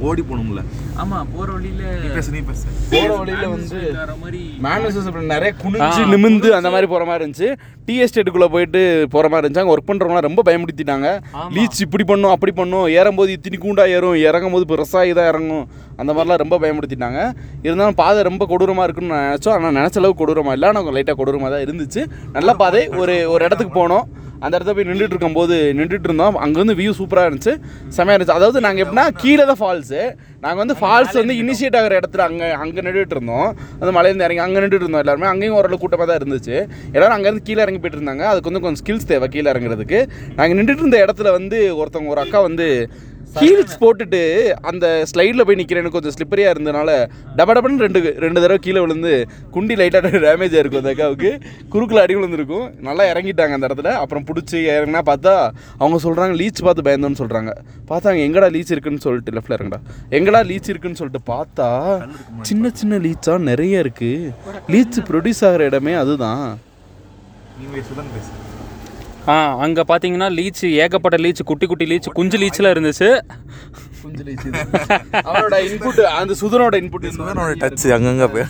ஓடி 0.06 0.22
போகணும்ல. 0.28 0.60
ஆமாம் 1.02 1.28
போகிற 1.34 1.48
வழியில் 1.56 2.14
பேசு 2.14 2.30
நீ 2.34 2.40
பேசு. 2.48 2.64
போகிற 2.92 3.10
வழியில் 3.20 3.52
வந்து 3.52 3.78
மாதிரி 4.22 4.40
மேனேஜர்ஸ் 4.64 5.08
அப்படி 5.10 5.28
நிறைய 5.34 5.50
குனிஞ்சு 5.62 6.02
நிமிந்து 6.12 6.48
அந்த 6.58 6.68
மாதிரி 6.74 6.88
போகிற 6.92 7.04
மாதிரி 7.10 7.22
இருந்துச்சு. 7.24 7.48
டி 7.86 7.94
எஸ்டேட்டுக்குள்ளே 8.04 8.48
போயிட்டு 8.54 8.80
போகிற 9.14 9.28
மாதிரி 9.32 9.44
இருந்துச்சு. 9.44 9.62
அங்கே 9.62 9.74
ஒர்க் 9.74 9.88
பண்ணுறவங்களாம் 9.90 10.26
ரொம்ப 10.28 10.42
பயமுடுத்திட்டாங்க 10.48 11.10
லீச் 11.56 11.84
இப்படி 11.86 12.06
பண்ணும் 12.10 12.34
அப்படி 12.34 12.54
பண்ணும். 12.60 12.86
ஏறும்போது 12.98 13.30
இத்தினி 13.36 13.60
கூண்டா 13.64 13.86
ஏறும். 13.96 14.18
இறங்கும் 14.28 14.56
போது 14.56 14.66
பெருசாக 14.72 15.10
இதாக 15.12 15.32
இறங்கும். 15.32 15.64
அந்த 16.00 16.10
மாதிரிலாம் 16.16 16.42
ரொம்ப 16.44 16.58
பயமுடுத்திட்டாங்க 16.64 17.20
இருந்தாலும் 17.66 17.98
பாதை 18.02 18.20
ரொம்ப 18.30 18.46
கொடூரமாக 18.52 18.86
இருக்குன்னு 18.88 19.22
நினச்சோம். 19.28 19.56
ஆனால் 19.58 19.76
நினச்ச 19.80 19.98
அளவுக்கு 20.02 20.22
கொடூரமாக 20.22 20.56
இல்லை. 20.58 20.68
ஆனால் 20.72 20.96
லைட்டாக 20.98 21.16
கொடூரமாக 21.20 21.52
தான் 21.54 21.64
இருந்துச்சு. 21.66 22.04
நல்ல 22.38 22.52
பாதை. 22.64 22.82
ஒரு 23.02 23.16
ஒரு 23.34 23.42
இடத்துக்கு 23.48 23.74
போனோம். 23.80 24.06
அந்த 24.44 24.52
இடத்துல 24.56 24.74
போய் 24.76 24.88
நின்றுட்டு 24.90 25.14
இருக்கும்போது 25.14 25.56
நின்றுட்டு 25.78 26.08
இருந்தோம். 26.10 26.36
அங்கேருந்து 26.44 26.76
வியூ 26.80 26.92
சூப்பராக 27.00 27.28
இருந்துச்சு. 27.28 27.54
செமையாக 27.96 28.16
இருந்துச்சு. 28.16 28.38
அதாவது 28.38 28.60
நாங்கள் 28.66 28.84
எப்படின்னா 28.84 29.06
கீழே 29.22 29.44
தான் 29.50 29.60
ஃபால்ஸு 29.62 30.02
நாங்கள் 30.44 30.62
வந்து 30.62 30.76
ஃபால்ஸ் 30.78 31.16
வந்து 31.20 31.34
இனிஷியேட் 31.42 31.76
ஆகிற 31.80 31.98
இடத்துல 32.00 32.22
அங்கே 32.28 32.46
அங்கே 32.62 32.80
நின்றுட்டு 32.86 33.14
இருந்தோம். 33.16 33.48
அந்த 33.80 33.90
மலையிலேருந்து 33.96 34.26
இறங்கி 34.28 34.42
அங்கே 34.44 34.58
நின்றுட்டு 34.62 34.84
இருந்தோம் 34.86 35.04
எல்லாருமே. 35.04 35.28
அங்கேயும் 35.32 35.56
ஓரளவு 35.58 35.80
கூட்டமாக 35.82 36.06
தான் 36.10 36.20
இருந்துச்சு. 36.20 36.56
எல்லாரும் 36.94 37.16
அங்கேருந்து 37.16 37.46
கீழே 37.48 37.62
இறங்கி 37.64 37.80
போயிட்டு 37.82 38.00
இருந்தாங்க. 38.00 38.24
அதுக்கு 38.32 38.50
வந்து 38.50 38.62
கொஞ்சம் 38.64 38.82
ஸ்கில்ஸ் 38.82 39.08
தேவை 39.12 39.28
கீழே 39.34 39.48
இறங்குறதுக்கு. 39.52 40.00
நாங்கள் 40.38 40.58
நின்றுட்டு 40.60 40.84
இருந்த 40.84 41.00
இடத்துல 41.06 41.30
வந்து 41.38 41.60
ஒருத்தவங்க 41.80 42.14
ஒரு 42.16 42.22
அக்கா 42.24 42.40
வந்து 42.48 42.68
ஹீல்ஸ் 43.40 43.78
போட்டுட்டு 43.82 44.20
அந்த 44.70 44.86
ஸ்லைடில் 45.10 45.44
போய் 45.48 45.58
நிற்கிறேன்னு 45.60 45.92
கொஞ்சம் 45.94 46.14
ஸ்லிப்பரியாக 46.16 46.54
இருந்தனால 46.54 46.90
டப 47.38 47.54
டபன்னு 47.56 47.84
ரெண்டு 47.84 48.00
ரெண்டு 48.24 48.38
தடவை 48.42 48.58
கீழே 48.66 48.80
விழுந்து 48.84 49.12
குண்டி 49.54 49.74
லைட்டாக 49.80 50.10
டேமேஜ் 50.24 50.56
ஆயிருக்கும் 50.58 50.82
அந்த 50.82 50.92
அக்காவுக்கு. 50.94 51.30
குறுக்கில் 51.74 52.02
அடி 52.02 52.14
விழுந்திருக்கும். 52.18 52.66
நல்லா 52.88 53.04
இறங்கிட்டாங்க 53.12 53.56
அந்த 53.58 53.68
இடத்துல. 53.70 53.92
அப்புறம் 54.02 54.26
பிடிச்சி 54.30 54.58
இறங்கினா 54.76 55.02
பார்த்தா 55.10 55.34
அவங்க 55.82 55.98
சொல்கிறாங்க 56.06 56.36
லீச் 56.42 56.64
பார்த்து 56.68 56.86
பயந்தோன்னு 56.88 57.20
சொல்கிறாங்க 57.22 57.52
பார்த்தாங்க 57.90 58.20
எங்கடா 58.28 58.50
லீச் 58.56 58.74
இருக்குன்னு 58.76 59.04
சொல்லிட்டு 59.06 59.34
லெஃப்டில் 59.38 59.56
இறங்கடா. 59.58 59.80
எங்கடா 60.18 60.42
லீச் 60.50 60.70
இருக்குன்னு 60.72 61.00
சொல்லிட்டு 61.02 61.24
பார்த்தா 61.32 61.68
சின்ன 62.50 62.70
சின்ன 62.82 62.98
லீச்சாக 63.06 63.38
நிறைய 63.50 63.84
இருக்குது 63.84 64.32
லீச் 64.74 65.00
ப்ரொடியூஸ் 65.10 65.44
ஆகிற 65.50 65.64
இடமே 65.72 65.94
அதுதான். 66.04 66.46
நீ 67.58 67.66
பேசு 67.74 67.94
தான் 68.00 68.12
பேசு. 68.16 68.30
ஆ 69.30 69.34
அங்கே 69.64 69.82
பார்த்தீங்கன்னா 69.88 70.28
லீச் 70.36 70.62
ஏகப்பட்ட 70.84 71.16
லீச் 71.24 71.40
குட்டி 71.48 71.66
குட்டி 71.70 71.84
லீச் 71.90 72.08
குஞ்சு 72.16 72.38
லீச்சில் 72.42 72.68
இருந்துச்சு. 72.72 73.08
கொஞ்சம் 74.04 74.26
லீச் 74.28 74.46
அவனோட 75.28 75.56
இன்புட் 75.66 76.00
அந்த 76.20 76.34
சுதனோட 76.40 76.74
இன்புட் 76.82 77.06
சுதனோட 77.18 77.52
டச் 77.60 77.84
அங்கங்கே 77.96 78.28
போய். 78.32 78.46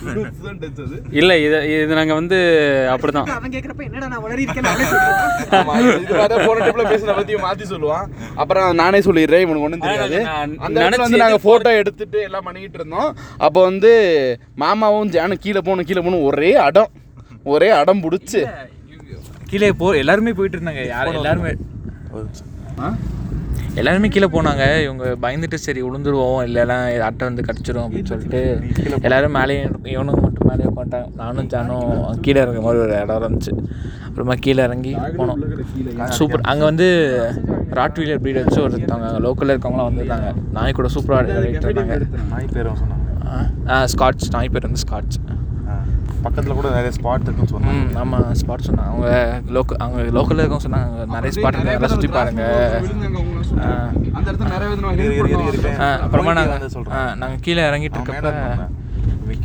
இல்லை 1.19 1.35
இது 1.43 1.59
இது 1.73 1.93
நாங்கள் 1.99 2.19
வந்து 2.19 2.39
அப்படி 2.93 3.13
தான் 3.17 3.29
அவன் 3.37 3.53
கேட்குறப்ப 3.55 3.83
என்னடா 3.89 4.07
நான் 4.13 4.25
வளரி 4.25 4.43
இருக்கேன் 4.45 4.67
மாத்தி 7.45 7.67
சொல்லுவான். 7.73 8.07
அப்புறம் 8.41 8.67
நானே 8.81 9.01
சொல்லிடுறேன் 9.09 9.45
இவனுக்கு 9.45 9.67
ஒன்றும் 9.69 9.85
தெரியாது. 9.87 10.19
அந்த 10.65 10.99
வந்து 11.05 11.23
நாங்க 11.25 11.39
போட்டோ 11.47 11.73
எடுத்துட்டு 11.81 12.19
எல்லாம் 12.27 12.47
பண்ணிக்கிட்டு 12.49 12.79
இருந்தோம். 12.81 13.09
அப்போ 13.47 13.59
வந்து 13.69 13.93
மாமாவும் 14.63 15.13
ஜானும் 15.17 15.43
கீழே 15.45 15.61
போகணும் 15.67 15.89
கீழே 15.89 16.01
போகணும் 16.05 16.27
ஒரே 16.31 16.53
அடம். 16.67 16.91
ஒரே 17.53 17.69
அடம் 17.81 18.03
பிடிச்சி. 18.05 18.41
கீழே 19.53 19.71
போ 19.81 19.89
எல்லாருமே 20.03 20.33
போயிட்டு 20.37 20.57
இருந்தாங்க. 20.59 20.83
யாரும் 20.95 21.19
எல்லாருமே 21.21 21.51
எல்லாருமே 23.81 24.07
கீழே 24.13 24.27
போனாங்க. 24.33 24.63
இவங்க 24.85 25.05
பயந்துட்டு 25.21 25.57
சரி 25.63 25.81
விழுந்துருவோம் 25.85 26.41
இல்லைன்னா 26.47 26.75
அட்டை 27.07 27.23
வந்து 27.29 27.45
கடிச்சிரும் 27.47 27.85
அப்படின்னு 27.85 28.09
சொல்லிட்டு 28.11 28.41
எல்லாரும் 29.07 29.35
மேலேயே 29.37 29.61
இவனுக்கு 29.93 30.21
மட்டும் 30.25 30.47
மேலே 30.49 30.67
உட்காந்துட்டாங்க 30.71 31.09
நானும் 31.21 31.47
ஜானும் 31.53 32.19
கீழே 32.25 32.39
இறங்குற 32.43 32.63
மாதிரி 32.65 32.81
ஒரு 32.85 32.93
இடம் 33.03 33.19
இருந்துச்சு. 33.21 33.53
அப்புறமா 34.07 34.35
கீழே 34.45 34.61
இறங்கி 34.67 34.93
போனோம். 35.19 35.39
சூப்பர். 36.19 36.45
அங்கே 36.51 36.65
வந்து 36.71 36.87
ராட்வீலர் 37.79 38.21
ப்ரீட் 38.23 38.41
வச்சு 38.41 38.59
ஒருத்தவங்க 38.65 39.09
லோக்கலில் 39.27 39.53
இருக்கவங்களாம் 39.55 39.89
வந்திருந்தாங்க 39.89 40.29
நாய் 40.57 40.77
கூட 40.79 40.89
சூப்பராக 40.95 41.39
ரைட் 41.45 41.65
இருந்தாங்க. 41.67 41.97
நாய் 42.33 42.53
பேரும் 42.57 42.79
சொன்னாங்க? 42.83 43.07
ஆ 43.73 43.85
ஸ்காட்ச் 43.95 44.27
நாய் 44.37 44.53
பேர் 44.55 44.67
வந்து 44.69 44.83
ஸ்காட்ச் 44.85 45.17
பக்கத்தில் 46.25 46.57
கூட 46.59 46.67
நிறைய 46.75 46.91
ஸ்பாட் 46.97 47.25
இருக்குன்னு 47.27 47.53
சொன்னாங்க. 47.53 47.79
ம் 47.79 47.97
ஆமாம் 48.01 48.33
ஸ்பாட் 48.41 48.65
சொன்னாங்க. 48.67 48.89
அவங்க 48.91 49.07
லோக்கல் 49.55 49.79
அவங்க 49.85 50.01
லோக்கலில் 50.17 50.41
இருக்கவங்க 50.43 50.65
சொன்னாங்க. 50.67 51.05
நிறைய 51.15 51.31
ஸ்பாட் 51.35 51.55
இருக்கு. 51.55 51.73
நல்லா 51.75 51.91
சுற்றி 51.93 52.09
பாருங்க. 52.17 52.43
அந்த 54.17 54.25
இடத்துல 54.31 54.51
நிறைய 54.53 54.67
அப்புறமா 56.05 56.31
வந்து 56.31 56.39
நாங்கள். 56.41 56.93
ஆ 56.97 57.01
நாங்கள் 57.23 57.43
கீழே 57.47 57.63
இறங்கிட்டு 57.69 57.99
இருக்கப்ப 57.99 58.31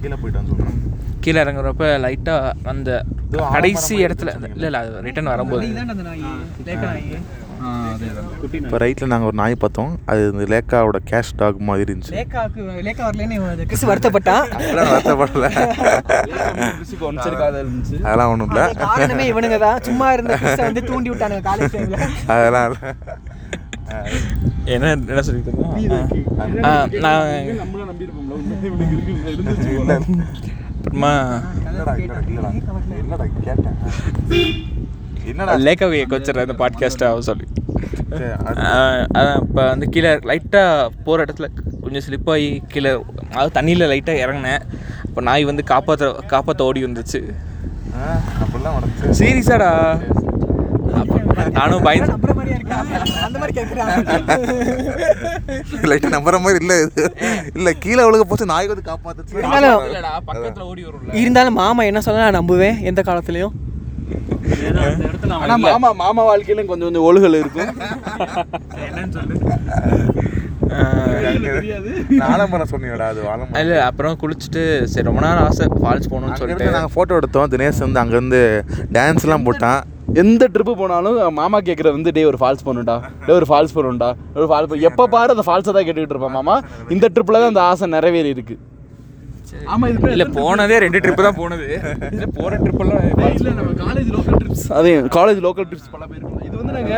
கீழே 0.03 0.17
போயிட்டான்னு 0.23 0.51
சொல்கிறேன் 0.53 0.77
கீழே 1.25 1.39
இறங்குறப்ப 1.45 1.85
லைட்டாக 2.05 2.67
அந்த 2.73 2.91
கடைசி 3.55 3.95
இடத்துல 4.05 4.33
இல்லை 4.55 4.67
இல்லை 4.69 4.81
அது 4.81 5.03
ரிட்டர்ன் 5.07 5.33
வரும்போது. 5.33 5.67
இப்போ 8.59 8.79
ரைட்டில் 8.83 9.11
நாங்கள் 9.13 9.29
ஒரு 9.31 9.37
நாய் 9.41 9.55
பார்த்தோம். 9.63 9.93
அது 10.11 10.21
இந்த 10.33 10.45
லேக்காவோட 10.53 10.99
கேஷ் 11.11 11.33
டாக் 11.41 11.59
மாதிரி 11.69 11.87
இருந்துச்சு. 11.87 12.15
லேக்காவுக்கு 12.19 12.61
லேக்கா 12.87 13.05
வரலன்னு 13.09 13.67
கிறிஸ் 13.71 13.87
வருத்தப்பட்டான் 13.91 14.45
அதெல்லாம் 14.59 14.91
வருத்தப்படல. 14.93 15.49
அதெல்லாம் 18.07 18.31
ஒன்றும் 18.33 18.51
இல்லை. 18.51 18.67
காரணமே 18.85 19.27
இவனுங்க 19.33 19.59
தான் 19.67 19.83
சும்மா 19.89 20.09
இருந்த 20.17 20.39
வந்து 20.67 20.85
தூண்டி 20.91 21.11
விட்டானுங்க 21.13 21.45
காலேஜ் 21.51 21.75
டைம்ல 21.77 21.99
அதெல்லாம் 22.35 22.67
இல்லை. 22.71 22.93
என்ன 24.75 24.91
என்ன 25.13 25.23
சொல்லிட்டு 25.27 25.53
நான். 25.93 26.11
அப்புறமா 30.79 31.13
இல்லடா 35.33 35.55
இல்லடா 35.55 35.57
இல்லடா 35.57 35.65
இல்லடா 35.65 35.65
கேட்டேன் 35.65 35.65
என்னடா 35.65 35.65
லேக்காவை 35.67 36.03
வச்சிடறேன் 36.13 36.47
இந்த 36.49 36.59
பாட்காஸ்ட்டை 36.65 37.07
அவ 37.09 37.21
சொல்லி 37.21 37.47
அதான் 39.13 39.41
இப்போ 39.41 39.69
வந்து 39.69 39.89
கீழே 39.89 40.13
லைட்டாக 40.13 40.89
போகிற 41.05 41.25
இடத்துல 41.25 41.49
கொஞ்சம் 41.83 42.03
ஸ்லிப்பாகி 42.07 42.63
கீழே 42.67 42.93
அது 43.33 43.51
தண்ணியில் 43.55 43.91
லைட்டாக 43.93 44.23
இறங்கினேன். 44.25 44.63
அப்போ 45.09 45.21
நாய் 45.21 45.45
வந்து 45.45 45.65
காப்பாற்ற 45.65 46.13
காப்பாற்ற 46.27 46.65
ஓடி 46.65 46.85
வந்துச்சு 46.85 47.21
சீரியஸாடா? 49.21 49.71
நானும் 51.53 51.83
பயந்து 51.83 52.13
நம்புற 52.13 52.33
அந்த 53.25 53.39
மாதிரி 53.39 53.53
நம்புற 56.17 56.61
இல்லை 56.61 56.77
இது. 56.81 57.05
இல்லை 57.55 57.73
கீழே 57.79 58.23
போச்சு 58.29 58.47
நாய் 58.47 58.67
வந்து 58.67 58.91
காப்பாத்துச்சு. 58.91 59.33
இருந்தாலும் 59.33 59.85
இல்லடா 59.89 60.13
பக்கத்தில் 60.25 60.63
ஓடி 60.63 60.85
வரும்ல. 60.85 61.15
இருந்தாலும் 61.15 61.55
மாமா 61.55 61.83
என்ன 61.83 62.01
சொல்ல 62.01 62.31
நான் 62.31 62.45
நம்புவேன் 62.45 62.81
எந்த 62.81 63.03
காலத்துலயும். 63.03 63.55
ஆனா 65.43 65.57
மாமா 65.67 65.91
மாமா 66.05 66.23
வாழ்க்கையிலும் 66.31 66.71
கொஞ்சம் 66.71 66.89
கொஞ்சம் 66.89 67.07
ஒழுகல் 67.09 67.41
இருக்கும். 67.43 67.71
ஆலமரம் 72.31 72.71
சொன்னீங்கடா 72.73 73.07
அது 73.13 73.21
ஆலமரம். 73.33 73.59
இல்லை 73.63 73.79
அப்புறம் 73.89 74.17
குளிச்சுட்டு 74.23 74.63
சரி 74.93 75.07
ரொம்ப 75.09 75.23
நேரம் 75.27 75.47
ஆசை 75.51 75.67
ஃபால்ஸ் 75.83 76.11
போகணும்னு 76.13 76.41
சொல்லிட்டு. 76.41 76.67
நாங்கள் 76.77 76.95
ஃபோட்டோ 76.95 77.19
எடுத்தோம். 77.21 77.49
தினேஷ் 77.53 77.85
வந்து 77.87 78.03
அங்கேருந்து 78.03 78.41
டான்ஸ்லாம் 78.97 79.47
போட்டான். 79.49 79.81
எந்த 80.23 80.43
ட்ரிப்பு 80.53 80.75
போனாலும் 80.83 81.17
மாமா 81.39 81.59
கேட்குற 81.69 81.89
வந்து 81.97 82.13
டே 82.17 82.23
ஒரு 82.31 82.39
ஃபால்ஸ் 82.43 82.67
பண்ணுடா 82.69 82.97
டே 83.27 83.33
ஒரு 83.39 83.47
ஃபால்ஸ் 83.51 83.75
பண்ணுடா 83.79 84.09
ஒரு 84.39 84.47
ஃபால்ஸ் 84.51 84.87
எப்போ 84.91 85.05
பாரு 85.15 85.35
அந்த 85.35 85.45
ஃபால்ஸை 85.49 85.73
தான் 85.77 85.87
கேட்டுக்கிட்டு 85.87 86.17
இருப்பேன் 86.17 86.37
மாமா. 86.39 86.55
இந்த 86.97 87.07
ட்ரிப்பில் 87.15 87.41
தான் 87.43 87.53
அந்த 87.53 87.65
ஆசை 87.71 87.89
நிறைவேறி 87.97 88.31
இருக்கு 88.37 88.57
ஆமா 89.75 89.89
இது 89.91 90.13
இல்லை 90.15 90.27
போனதே 90.39 90.79
ரெண்டு 90.85 90.99
ட்ரிப்பு 91.05 91.27
தான் 91.27 91.39
போனது. 91.41 91.67
இல்லை 92.13 92.29
போகிற 92.39 92.57
ட்ரிப்பெல்லாம் 92.65 93.05
இல்ல 93.39 93.51
நம்ம 93.59 93.71
காலேஜ் 93.85 94.11
லோக்கல் 94.17 94.39
ட்ரிப்ஸ் 94.41 94.67
அதே 94.79 94.93
காலேஜ் 95.19 95.41
லோக்கல் 95.47 95.69
ட்ரிப்ஸ் 95.71 95.91
பல 95.95 96.05
பேர் 96.11 96.25
இது 96.49 96.57
வந்து 96.61 96.75
நாங்க 96.79 96.95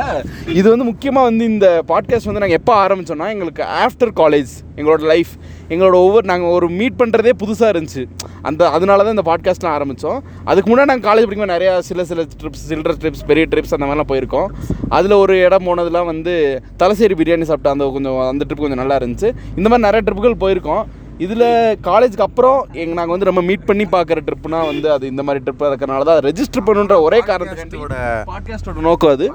இது 0.60 0.66
வந்து 0.72 0.86
முக்கியமா 0.90 1.22
வந்து 1.28 1.44
இந்த 1.44 1.68
பாட்காஸ்ட் 1.92 2.28
வந்து 2.30 2.42
நாங்க 2.44 2.58
எப்போ 2.60 2.74
ஆரம்பிச்சோம்னா 2.84 3.28
எங்களுக்கு 3.34 3.62
ஆஃப்டர் 3.84 4.12
காலேஜ் 4.22 4.52
எங்களோட 4.78 5.02
லைஃப் 5.12 5.32
எங்களோட 5.72 5.96
ஒவ்வொரு 6.04 6.26
நாங்கள் 6.26 6.52
ஒரு 6.56 6.66
மீட் 6.78 6.96
பண்ணுறதே 7.00 7.32
புதுசாக 7.42 7.72
இருந்துச்சு. 7.72 8.02
அந்த 8.48 8.62
அதனால 8.76 9.02
தான் 9.04 9.14
இந்த 9.16 9.24
பாட்காஸ்ட்லாம் 9.30 9.74
ஆரம்பித்தோம் 9.76 10.20
அதுக்கு 10.50 10.68
முன்னாடி 10.70 10.90
நாங்கள் 10.90 11.08
காலேஜ் 11.08 11.26
படிக்கும்போது 11.26 11.54
நிறையா 11.56 11.78
சில 11.88 12.04
சில 12.04 12.22
ட்ரிப்ஸ் 12.40 12.64
சில்லற 12.70 12.94
ட்ரிப்ஸ் 13.02 13.26
பெரிய 13.30 13.46
ட்ரிப்ஸ் 13.50 13.74
அந்த 13.76 13.86
மாதிரிலாம் 13.86 14.10
போயிருக்கோம். 14.12 14.48
அதில் 14.88 15.20
ஒரு 15.24 15.34
இடம் 15.46 15.66
போனதுலாம் 15.68 16.08
வந்து 16.12 16.34
தலசேரி 16.82 17.16
பிரியாணி 17.20 17.48
சாப்பிட்ட 17.50 17.74
அந்த 17.76 17.90
கொஞ்சம் 17.96 18.18
அந்த 18.32 18.44
ட்ரிப் 18.48 18.64
கொஞ்சம் 18.64 18.82
நல்லா 18.82 18.98
இருந்துச்சு. 19.00 19.30
இந்த 19.58 19.68
மாதிரி 19.68 19.86
நிறைய 19.88 20.02
ட்ரிப்புகள் 20.06 20.40
போயிருக்கோம். 20.44 20.82
இதில் 21.24 21.44
காலேஜுக்கு 21.86 22.24
அப்புறம் 22.26 22.58
எங்க 22.82 22.92
நாங்கள் 22.98 23.14
வந்து 23.14 23.28
ரொம்ப 23.28 23.42
மீட் 23.48 23.66
பண்ணி 23.68 23.84
பார்க்குற 23.94 24.20
ட்ரிப்னா 24.28 24.60
வந்து 24.70 24.88
அது 24.94 25.04
இந்த 25.12 25.22
மாதிரி 25.26 25.40
ட்ரிப் 25.46 25.64
இருக்கிறனால 25.68 26.06
தான் 26.10 26.20
ரெஜிஸ்டர் 26.28 26.66
பண்ணுன்ற 26.68 26.96
ஒரே 27.06 27.18
காரணத்தோட 27.30 27.96
பாட்காஸ்டோட 28.30 28.84
நோக்கம் 28.88 29.12
அது. 29.16 29.26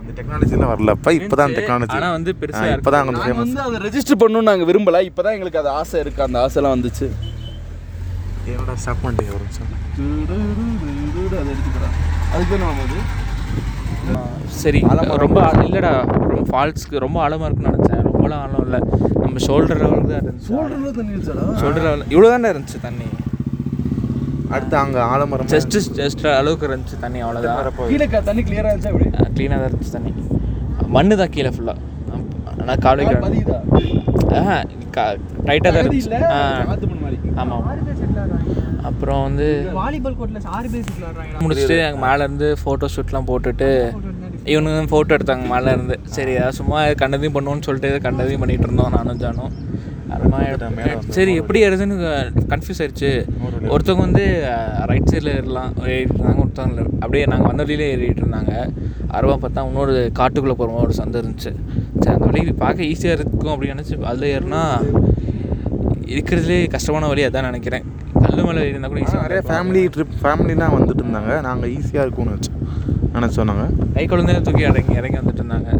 அந்த 0.00 0.12
டெக்னாலஜிலாம் 0.18 0.70
வரலப்பா. 0.72 1.10
இப்போ 1.18 1.36
தான் 1.40 1.54
டெக்னாலஜி 1.58 1.96
ஆனால் 1.98 2.14
வந்து 2.16 2.32
பெருசாக 2.42 2.76
இப்போ 2.78 2.92
தான் 2.94 3.06
கொஞ்சம் 3.08 3.24
ஃபேமஸ் 3.26 3.42
வந்து 3.44 3.62
அதை 3.66 3.80
ரெஜிஸ்டர் 3.86 4.20
பண்ணணும்னு 4.22 4.50
நாங்கள் 4.50 4.68
விரும்பல. 4.70 5.00
இப்போ 5.10 5.22
தான் 5.26 5.36
எங்களுக்கு 5.36 5.60
அது 5.62 5.70
ஆசை 5.80 5.96
இருக்குது 6.04 6.26
அந்த 6.28 6.38
ஆசைலாம் 6.46 6.74
வந்துச்சு. 6.76 7.08
என்னடா 8.52 8.76
ஸ்டாப் 8.84 9.02
பண்ணிட்டீங்க 9.04 9.32
ஒரு 9.38 9.44
நிமிஷம் 9.46 9.66
அது 11.40 11.54
அதுக்கு 12.34 12.56
நம்ம 12.62 12.84
அது 12.86 12.98
சரி 14.62 14.80
ரொம்ப 15.24 15.40
இல்லடா 15.66 15.92
ரொம்ப 16.30 16.44
ஃபால்ஸ்க்கு 16.50 17.04
ரொம்ப 17.06 17.18
ஆழமாக 17.24 17.48
இருக்குன்னு 17.48 17.72
நினச்சேன். 17.72 18.06
ரொம்பலாம் 18.20 18.42
ஆழம் 18.44 18.64
இல்லை. 18.66 18.78
நம்ம 19.22 19.40
ஷோல்டர் 19.46 19.80
லெவல் 19.82 20.06
தான் 20.10 20.20
இருந்துச்சு. 20.22 20.50
தண்ணி 20.98 21.12
வச்சாடா 21.18 21.44
ஷோல்டர் 21.60 21.84
லெவல் 21.86 22.02
இவ்வளோ 22.14 22.28
தானே 22.34 22.48
இருந்துச்சு 22.52 22.78
தண்ணி. 22.86 23.06
அடுத்து 24.54 24.76
அங்கே 24.82 25.00
ஆலமரம் 25.12 25.50
ஜஸ்ட் 25.54 25.76
ஜஸ்ட் 26.00 26.24
அளவுக்கு 26.38 26.66
இருந்துச்சு 26.68 26.96
தண்ணி 27.04 27.18
அவ்வளோதான் 27.24 27.88
கீழே 27.92 28.06
தண்ணி 28.28 28.42
கிளியராக 28.48 28.72
இருந்துச்சா 28.72 28.92
அப்படி 28.92 29.06
க்ளீனாக 29.36 29.58
தான் 29.60 29.68
இருந்துச்சு 29.70 29.94
தண்ணி. 29.96 30.12
மண்ணு 30.96 31.20
தான் 31.22 31.32
கீழே 31.36 31.52
ஃபுல்லாக 31.56 31.78
ஆனால் 32.60 32.80
கால் 32.84 33.02
பதியுதா? 33.26 33.58
ஆ 34.38 34.56
டைட்டாக 35.48 35.70
தான் 35.74 35.82
இருந்துச்சு. 35.82 36.18
ஆமாம் 37.42 37.64
அப்புறம் 38.88 39.20
வந்து 39.26 39.46
வாலிபால் 39.80 40.16
விளாடுறாங்க 40.18 41.42
முடிச்சுட்டு 41.44 41.78
அங்கே 41.86 42.00
மேலேருந்து 42.06 42.48
ஃபோட்டோ 42.62 42.88
ஷூட்லாம் 42.94 43.28
போட்டுட்டு 43.30 43.70
இவனுங்க 44.52 44.82
ஃபோட்டோ 44.92 45.16
எடுத்தாங்க 45.16 45.46
மேலே 45.54 45.70
இருந்து. 45.76 45.96
சரி 46.16 46.32
ஏதாவது 46.38 46.58
சும்மா 46.60 46.78
கண்டதையும் 47.02 47.36
பண்ணுவோன்னு 47.36 47.66
சொல்லிட்டு 47.68 47.90
கண்டதையும் 48.06 48.42
பண்ணிகிட்டு 48.42 48.68
இருந்தோம் 48.68 48.94
நானும் 48.96 49.20
ஜானும். 49.22 49.54
அப்புறமா 50.12 50.38
சரி 51.16 51.32
எப்படி 51.40 51.58
ஏறுதுன்னு 51.64 51.96
கன்ஃபியூஸ் 52.52 52.80
ஆயிடுச்சு. 52.82 53.10
ஒருத்தவங்க 53.74 54.04
வந்து 54.06 54.24
ரைட் 54.90 55.10
சைடில் 55.12 55.32
ஏறலாம் 55.34 55.70
ஏறிட்டு 55.92 56.14
இருந்தாங்க 56.16 56.40
ஒருத்தவங்க 56.44 56.84
அப்படியே 57.02 57.24
நாங்கள் 57.32 57.48
வந்த 57.50 57.64
வழியிலே 57.68 57.88
ஏறிட்டு 57.94 58.22
இருந்தாங்க. 58.24 58.54
அருவா 59.18 59.36
பார்த்தா 59.44 59.66
இன்னொரு 59.68 59.94
காட்டுக்குள்ளே 60.20 60.56
போகிற 60.60 60.82
ஒரு 60.86 60.96
சந்தை 61.00 61.16
இருந்துச்சு. 61.22 61.52
சரி 62.02 62.14
அந்த 62.16 62.26
வழி 62.30 62.42
பார்க்க 62.64 62.90
ஈஸியாக 62.92 63.18
இருக்கும் 63.18 63.52
அப்படின்னு 63.54 63.76
நினச்சி 63.76 63.98
அதில் 64.12 64.32
ஏறினா 64.36 64.62
இருக்கிறதுலே 66.14 66.58
கஷ்டமான 66.76 67.08
வழி 67.12 67.24
அதான் 67.28 67.48
நினைக்கிறேன். 67.50 67.84
கல் 68.24 68.44
மலை 68.46 68.62
இருந்தால் 68.70 68.92
கூட 68.92 69.00
ஈஸியாக 69.04 69.26
நிறைய 69.26 69.42
ஃபேமிலி 69.50 69.82
ட்ரிப் 69.94 70.16
ஃபேமிலிலாம் 70.22 70.74
வந்துட்டு 70.78 71.02
இருந்தாங்க. 71.04 71.34
நாங்கள் 71.48 71.70
ஈஸியாக 71.76 72.06
இருக்கும்னு 72.06 72.36
வச்சு 72.36 72.52
நினச்சோம் 73.16 73.48
நாங்கள் 73.50 73.72
கை 73.96 74.04
குழந்தைய 74.12 74.40
தூக்கி 74.46 74.64
இறங்கி 74.70 74.94
இறங்கி 75.00 75.18
வந்துட்டு 75.20 75.42
இருந்தாங்க 75.42 75.70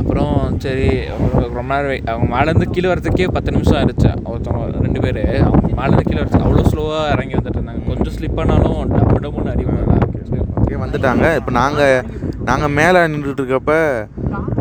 அப்புறம் 0.00 0.34
சரி 0.64 0.88
ரொம்ப 1.58 1.68
நேரம் 1.74 2.08
அவங்க 2.12 2.26
மேலேருந்து 2.34 2.66
கீழே 2.74 2.88
வரதுக்கே 2.92 3.28
பத்து 3.36 3.54
நிமிஷம் 3.54 3.78
ஆயிடுச்சு. 3.78 4.10
ஒருத்தவங்க 4.30 4.82
ரெண்டு 4.86 5.00
பேர். 5.04 5.20
அவங்க 5.46 5.70
மேலேருந்து 5.78 6.06
கீழே 6.08 6.20
வரதுக்கு 6.22 6.46
அவ்வளோ 6.46 6.64
ஸ்லோவாக 6.72 7.12
இறங்கி 7.14 7.36
வந்துட்டு 7.38 7.58
இருந்தாங்க 7.60 7.82
கொஞ்சம் 7.88 8.14
ஸ்லிப் 8.16 8.40
ஆனாலும் 8.42 8.80
டம்மு 8.94 9.22
டம்முன்னு 9.24 9.52
அடிவாங்க 9.54 9.82
வந்துட்டாங்க. 10.84 11.26
இப்போ 11.38 11.52
நாங்கள் 11.60 12.02
நாங்கள் 12.48 12.72
மேலே 12.78 12.98
நின்றுட்டு 13.12 13.42
இருக்கப்ப 13.42 13.74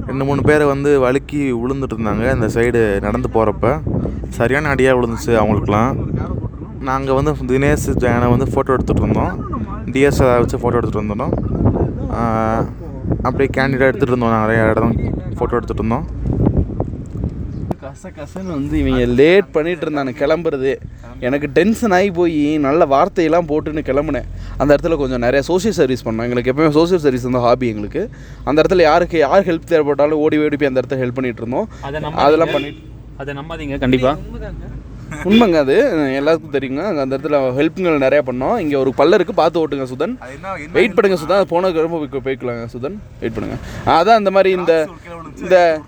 ரெண்டு 0.09 0.25
மூணு 0.27 0.41
பேர் 0.49 0.63
வந்து 0.71 0.91
வழுக்கி 1.05 1.41
விழுந்துட்டு 1.61 1.95
இருந்தாங்க 1.97 2.25
இந்த 2.35 2.47
சைடு 2.55 2.81
நடந்து 3.05 3.29
போகிறப்ப 3.35 3.73
சரியான 4.37 4.69
அடியாக 4.73 4.97
விழுந்துச்சு 4.97 5.31
அவங்களுக்குலாம் 5.41 5.91
நாங்கள் 6.89 7.17
வந்து 7.19 7.31
தினேஷ் 7.51 7.89
ஜானை 8.03 8.29
வந்து 8.33 8.47
ஃபோட்டோ 8.51 8.73
எடுத்துகிட்டு 8.75 9.03
இருந்தோம். 9.03 9.35
டிஎஸ்ஆர் 9.95 10.41
வச்சு 10.43 10.61
ஃபோட்டோ 10.61 10.77
எடுத்துகிட்டு 10.79 11.03
இருந்தோம் 11.03 11.35
அப்படியே 13.27 13.49
கேண்டிடாக 13.57 13.89
எடுத்துகிட்டு 13.89 14.13
இருந்தோம் 14.13 14.37
நிறைய 14.43 14.71
இடம் 14.73 14.93
ஃபோட்டோ 15.37 15.55
எடுத்துகிட்டு 15.57 15.83
இருந்தோம் 15.83 16.05
கச 17.83 18.09
கசன்னு 18.17 18.51
வந்து 18.57 18.75
இவங்க 18.81 19.03
லேட் 19.19 19.49
பண்ணிட்டு 19.55 19.83
இருந்தானு 19.85 20.11
கிளம்புறது. 20.21 20.71
எனக்கு 21.27 21.47
டென்ஷன் 21.57 21.93
ஆகி 21.97 22.09
போய் 22.17 22.39
நல்ல 22.65 22.85
வார்த்தையெல்லாம் 22.93 23.47
போட்டுன்னு 23.51 23.81
கிளம்புனேன். 23.89 24.27
அந்த 24.61 24.69
இடத்துல 24.75 24.95
கொஞ்சம் 25.01 25.23
நிறைய 25.25 25.41
சோஷியல் 25.49 25.77
சர்வீஸ் 25.79 26.03
பண்ணோம். 26.07 26.25
எங்களுக்கு 26.27 26.51
எப்பவுமே 26.53 26.73
சோஷியல் 26.79 27.03
சர்வீஸ் 27.05 27.27
வந்து 27.27 27.43
ஹாபி 27.45 27.67
எங்களுக்கு. 27.73 28.01
அந்த 28.47 28.57
இடத்துல 28.61 28.85
யாருக்கு 28.89 29.17
யார் 29.25 29.47
ஹெல்ப் 29.49 29.69
தேவைப்பட்டாலும் 29.73 30.21
ஓடி 30.25 30.39
ஓடி 30.45 30.57
போய் 30.61 30.71
அந்த 30.71 30.81
இடத்துல 30.81 30.99
ஹெல்ப் 31.03 31.17
பண்ணிட்டு 31.19 31.43
இருந்தோம். 31.43 31.69
அதை 31.87 32.01
அதெல்லாம் 32.25 32.53
பண்ணிட்டு 32.55 32.83
அதை 33.23 33.33
நம்பாதீங்க 33.39 33.77
கண்டிப்பாக 33.85 34.15
உண்மைங்க 35.23 35.57
அது. 35.57 35.83
எல்லாத்துக்கும் 36.23 36.55
தெரியுங்க. 36.55 36.83
அங்க 36.83 37.01
அந்த 37.01 37.17
இடத்துல 37.17 37.53
ஹெல்ப்புங்கள் 37.55 38.03
நிறையா 38.05 38.21
பண்ணோம். 38.25 38.57
இங்கே 38.57 38.75
ஒரு 38.75 38.93
பல்ல 38.97 39.01
இருக்குது 39.01 39.31
பார்த்து 39.35 39.67
ஓட்டுங்க 39.67 39.87
சுதன். 39.97 40.17
வெயிட் 40.71 40.93
பண்ணுங்க 40.93 41.23
சுதன். 41.25 41.37
அது 41.37 41.61
போனதுக்கு 41.61 41.81
ரொம்ப 41.81 41.97
போய்- 41.97 42.21
போய்க்கலாங்க 42.23 42.67
சுதன். 42.77 42.97
வெயிட் 43.19 43.33
பண்ணுங்க. 43.33 43.55
அதான் 43.85 44.17
இந்த 44.17 44.31
மாதிரி 44.31 44.55
இந்த 44.55 44.87
இந்த 45.37 45.81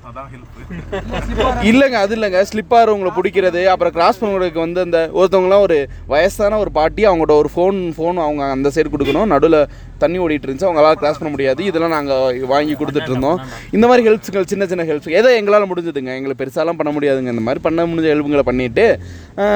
இல்லைங்க 1.69 1.97
அது 2.05 2.13
இல்லைங்க. 2.15 2.39
ஸ்லிப்பாக 2.49 2.93
உங்களை 2.93 3.11
பிடிக்கிறது 3.17 3.61
அப்புறம் 3.71 3.93
கிராஸ் 3.97 4.19
பண்ணுறதுக்கு 4.21 4.59
வந்து 4.65 4.79
அந்த 4.85 4.99
ஒருத்தவங்களாம் 5.19 5.65
ஒரு 5.67 5.77
வயசான 6.13 6.57
ஒரு 6.63 6.71
பாட்டி 6.77 7.03
அவங்களோட 7.09 7.33
ஒரு 7.41 7.49
ஃபோன் 7.53 7.77
ஃபோன் 7.97 8.17
அவங்க 8.25 8.43
அந்த 8.55 8.71
சைடு 8.75 8.91
கொடுக்கணும். 8.95 9.29
நடுவில் 9.33 9.59
தண்ணி 10.01 10.17
ஓடிட்டு 10.23 10.45
இருந்துச்சு 10.47 10.67
அவங்களால 10.69 10.97
கிராஸ் 11.01 11.19
பண்ண 11.19 11.31
முடியாது. 11.35 11.61
இதெல்லாம் 11.69 11.95
நாங்கள் 11.97 12.49
வாங்கி 12.53 12.73
கொடுத்துட்டு 12.81 13.11
இருந்தோம். 13.11 13.39
இந்த 13.75 13.85
மாதிரி 13.89 14.05
ஹெல்ப்ஸுகள் 14.07 14.49
சின்ன 14.51 14.67
சின்ன 14.71 14.85
ஹெல்ப்ஸ் 14.89 15.15
ஏதோ 15.19 15.29
எங்களால் 15.39 15.69
முடிஞ்சதுங்க. 15.71 16.11
எங்களுக்கு 16.19 16.41
பெருசாலாம் 16.43 16.79
பண்ண 16.81 16.93
முடியாதுங்க. 16.97 17.33
இந்த 17.35 17.45
மாதிரி 17.47 17.63
பண்ண 17.67 17.85
முடிஞ்ச 17.91 18.09
ஹெல்ப்புங்களை 18.13 18.45
பண்ணிட்டு 18.49 18.85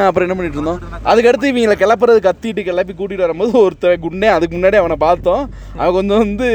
அப்புறம் 0.08 0.26
என்ன 0.28 0.38
பண்ணிட்டு 0.38 0.60
இருந்தோம்? 0.60 0.82
அதுக்கடுத்து 1.12 1.52
இவங்களை 1.52 1.78
கிளப்புறது 1.84 2.20
கத்திட்டு 2.30 2.64
கிளப்பி 2.70 2.94
கூட்டிகிட்டு 2.96 3.28
வரும்போது 3.28 3.54
ஒருத்தன் 3.66 4.04
குண்டே 4.06 4.32
அதுக்கு 4.38 4.56
முன்னாடி 4.58 4.80
அவனை 4.84 5.00
பார்த்தோம். 5.08 5.44
அவன் 5.80 5.96
கொஞ்சம் 6.00 6.24
வந்து 6.26 6.50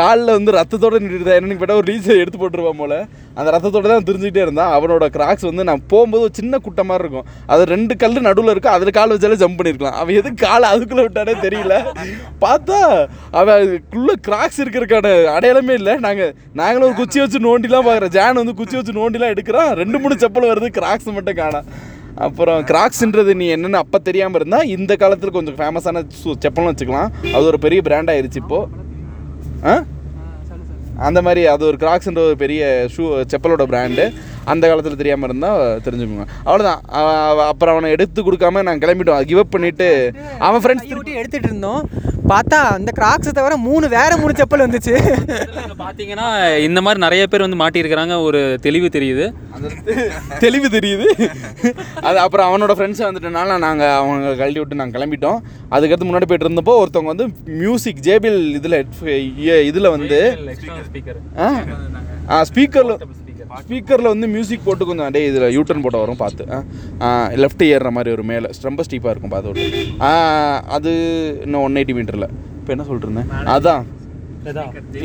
காலில் 0.00 0.36
வந்து 0.38 0.56
ரத்தத்தோட 0.60 1.00
நின்றுட்டு 1.02 1.36
என்னன்னு 1.38 1.60
கேட்டால் 1.62 1.80
ஒரு 1.82 1.90
ரீசை 1.92 2.20
எடுத்து 2.22 2.40
போட்டுருவான் 2.42 2.82
போல. 2.82 2.94
அந்த 3.36 3.48
ரத்தத்தோட 3.54 3.86
தான் 3.92 4.06
தெரிஞ்சுக்கிட்டே 4.08 4.42
இருந்தான். 4.46 4.72
அவனோட 4.76 5.04
கிராக்ஸ் 5.16 5.46
வந்து 5.48 5.64
நான் 5.68 5.82
போகும்போது 5.92 6.24
ஒரு 6.26 6.34
சின்ன 6.40 6.58
குட்டை 6.64 6.84
மாதிரி 6.88 7.04
இருக்கும். 7.04 7.28
அது 7.52 7.62
ரெண்டு 7.74 7.94
கல் 8.02 8.18
நடுவில் 8.28 8.52
இருக்கும் 8.54 8.74
அதில் 8.76 8.96
கால் 8.98 9.14
வச்சாலே 9.14 9.38
ஜம்ப் 9.42 9.58
பண்ணியிருக்கலாம் 9.60 9.96
அவன் 10.00 10.18
எதுக்கு 10.20 10.40
காலை 10.46 10.68
அதுக்குள்ளே 10.74 11.04
விட்டானே 11.06 11.34
தெரியல. 11.46 11.76
பார்த்தா 12.44 12.80
அவன் 13.40 13.54
அதுக்குள்ளே 13.58 14.16
கிராக்ஸ் 14.28 14.60
இருக்கிறக்கான 14.64 15.14
அடையாளமே 15.36 15.76
இல்லை. 15.80 15.94
நாங்கள் 16.06 16.34
நாங்களும் 16.60 16.88
ஒரு 16.88 16.98
குச்சி 17.00 17.20
வச்சு 17.24 17.46
நோண்டிலாம் 17.48 17.86
பார்க்குறோம். 17.88 18.14
ஜான் 18.18 18.40
வந்து 18.42 18.58
குச்சி 18.60 18.78
வச்சு 18.78 18.98
நோண்டிலாம் 19.00 19.34
எடுக்கிறான். 19.36 19.72
ரெண்டு 19.82 20.00
மூணு 20.02 20.20
செப்பல் 20.24 20.50
வருது 20.52 20.70
கிராக்ஸ் 20.80 21.10
மட்டும் 21.18 21.40
காணோம் 21.40 21.68
அப்புறம் 22.24 22.60
கிராக்ஸ்ன்றது 22.70 23.32
நீ 23.40 23.46
என்னென்னு 23.54 23.78
அப்போ 23.82 23.98
தெரியாமல் 24.08 24.38
இருந்தால் 24.40 24.70
இந்த 24.76 24.92
காலத்தில் 25.02 25.36
கொஞ்சம் 25.36 25.56
ஃபேமஸான 25.60 26.02
செப்பலும் 26.44 26.70
வச்சுக்கலாம். 26.70 27.12
அது 27.34 27.44
ஒரு 27.50 27.58
பெரிய 27.64 27.80
பிராண்ட் 27.88 28.12
ஆயிருச்சு 28.14 28.40
இப்போது 28.44 28.80
ஆ? 29.70 29.74
அந்த 30.98 31.18
மாதிரி 31.22 31.42
அது 31.46 31.62
ஒரு 31.66 31.76
கிராக்ஸ்ன்ற 31.76 32.22
ஒரு 32.22 32.36
பெரிய 32.36 32.62
ஷூ 32.96 33.04
செப்பலோட 33.30 33.64
பிராண்டு 33.66 34.04
அந்த 34.44 34.64
காலத்தில் 34.68 34.96
தெரியாமல் 34.96 35.28
இருந்தால் 35.28 35.80
தெரிஞ்சுக்கோங்க. 35.86 36.26
அவ்வளோதான் 36.46 36.80
அப்புறம் 37.50 37.74
அவனை 37.74 37.90
எடுத்து 37.96 38.20
கொடுக்காம 38.22 38.62
நாங்கள் 38.68 38.82
கிளம்பிட்டோம். 38.84 39.26
கிவ் 39.30 39.42
அப் 39.42 39.54
பண்ணிவிட்டு 39.56 39.88
அவன் 40.38 40.62
ஃப்ரெண்ட்ஸ் 40.62 40.96
ஊட்டி 40.96 41.12
எடுத்துட்டு 41.20 41.48
இருந்தோம். 41.48 41.82
பார்த்தா 42.28 42.58
அந்த 42.76 42.90
கிராக்ஸை 42.98 43.32
தவிர 43.38 43.56
மூணு 43.68 43.86
வேற 43.88 44.16
மூணு 44.16 44.32
செப்பல் 44.40 44.64
வந்துச்சு. 44.64 44.94
பார்த்தீங்கன்னா 45.82 46.28
இந்த 46.66 46.80
மாதிரி 46.84 47.00
நிறைய 47.04 47.26
பேர் 47.26 47.44
வந்து 47.46 47.60
மாட்டியிருக்கிறாங்க. 47.62 48.14
ஒரு 48.22 48.40
தெளிவு 48.60 48.88
தெரியுது. 48.96 49.26
தெளிவு 50.44 50.68
தெரியுது. 50.76 51.06
அது 52.08 52.18
அப்புறம் 52.18 52.48
அவனோட 52.48 52.72
ஃப்ரெண்ட்ஸை 52.78 53.04
வந்துட்டனால 53.08 53.58
நாங்கள் 53.66 53.94
அவங்க 54.00 54.34
கழட்டி 54.40 54.58
விட்டு 54.58 54.80
நாங்கள் 54.80 54.96
கிளம்பிட்டோம். 54.96 55.38
அதுக்கடுத்து 55.74 56.08
முன்னாடி 56.10 56.28
போயிட்டு 56.30 56.48
இருந்தப்போ 56.48 56.74
ஒருத்தவங்க 56.82 57.12
வந்து 57.14 57.26
மியூசிக் 57.44 58.04
ஜேபிஎல் 58.08 58.42
இதில் 58.58 58.78
இதில் 59.70 59.92
வந்து 59.96 60.20
ஸ்பீக்கரில் 62.50 62.96
ஸ்பீக்கரில் 63.60 64.10
வந்து 64.12 64.26
மியூசிக் 64.34 64.64
போட்டு 64.64 64.84
கொஞ்சம் 64.86 65.06
அப்படியே 65.06 65.30
இதில் 65.30 65.54
யூட்டன் 65.56 65.82
போட்ட 65.84 65.98
வரும் 65.98 66.20
பார்த்து. 66.22 66.44
லெஃப்ட் 67.42 67.64
ஏறுற 67.72 67.90
மாதிரி 67.96 68.10
ஒரு 68.16 68.24
மேலே. 68.30 68.50
ரொம்ப 68.68 68.82
ஸ்டீப்பாக 68.88 69.12
இருக்கும் 69.14 69.34
பார்த்து 69.34 69.66
அது 70.76 70.92
இன்னும் 71.42 71.62
ஒன் 71.62 71.76
எயிட்டி 71.80 71.96
மீட்டரில் 71.98 72.28
இப்போ 72.60 72.72
என்ன 72.74 72.84
சொல்லிட்டு 72.88 73.08
இருந்தேன்? 73.08 73.30
அதான். 73.56 73.84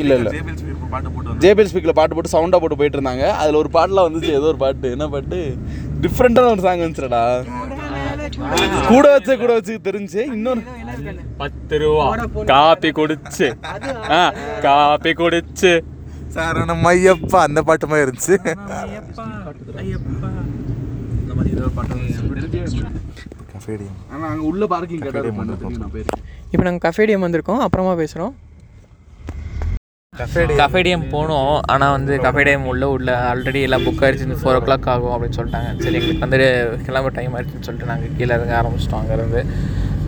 இல்லை 0.02 0.14
இல்லை. 0.18 0.30
ஜேபிஎல் 1.42 1.68
ஸ்பீக்கில் 1.70 1.96
பாட்டு 1.98 2.14
போட்டு 2.14 2.32
சவுண்டாக 2.32 2.60
போட்டு 2.62 2.76
போயிட்டு 2.76 2.98
இருந்தாங்க. 3.00 3.26
அதில் 3.42 3.60
ஒரு 3.62 3.70
பாட்டில் 3.76 4.04
வந்துச்சு. 4.06 4.30
ஏதோ 4.38 4.46
ஒரு 4.52 4.56
பாட்டு. 4.56 4.90
என்ன 4.90 5.08
பாட்டு? 5.08 5.38
டிஃப்ரெண்ட்டான 6.00 6.50
ஒரு 6.54 6.64
சாங் 6.66 6.82
வந்துச்சுடா. 6.84 7.22
கூட 8.88 9.04
வச்சே 9.18 9.36
கூட 9.42 9.52
வச்சு 9.58 9.74
தெரிஞ்சு 9.84 10.20
இன்னொரு. 10.32 10.62
பத்து 11.36 11.78
ரூபா. 11.78 12.06
காப்பி 12.52 12.88
குடிச்சு. 12.88 13.46
ஆ 14.10 14.32
காப்பி 14.60 15.12
குடிச்சு. 15.22 15.72
சரணம் 16.38 16.84
ஐயப்பா 16.90 17.38
அந்த 17.46 17.60
பாட்டு 17.68 17.86
மாதிரி 17.90 18.04
இருந்துச்சு. 18.06 18.34
இப்போ 26.52 26.64
நாங்கள் 26.66 26.84
கஃபேடியம் 26.84 27.24
வந்திருக்கோம் 27.24 27.62
அப்புறமா 27.64 27.94
பேசுகிறோம் 28.02 28.34
கஃபேடியம் 30.60 31.04
போனோம் 31.14 31.50
ஆனால் 31.72 31.92
வந்து 31.96 32.12
கஃபேடியம் 32.26 32.68
உள்ள 32.70 32.84
உள்ள 32.94 33.10
ஆல்ரெடி 33.30 33.60
எல்லாம் 33.66 33.84
புக் 33.86 34.02
ஆயிடுச்சு 34.04 34.38
ஃபோர் 34.42 34.58
ஓ 34.58 34.62
கிளாக் 34.66 34.88
ஆகும் 34.92 35.12
அப்படின்னு 35.14 35.38
சொல்லிட்டாங்க. 35.38 35.70
சரி 35.84 35.98
எங்களுக்கு 35.98 36.24
வந்து 36.26 36.38
கிளம்ப 36.86 37.12
டைம் 37.18 37.34
ஆயிடுச்சுன்னு 37.34 37.66
சொல்லிட்டு 37.68 37.90
நாங்கள் 37.92 38.14
கீழே 38.18 38.32
இறங்க 38.38 38.54
ஆரம்பிச்சிட்டோம் 38.60 39.02
அங்கேருந்து 39.02 39.42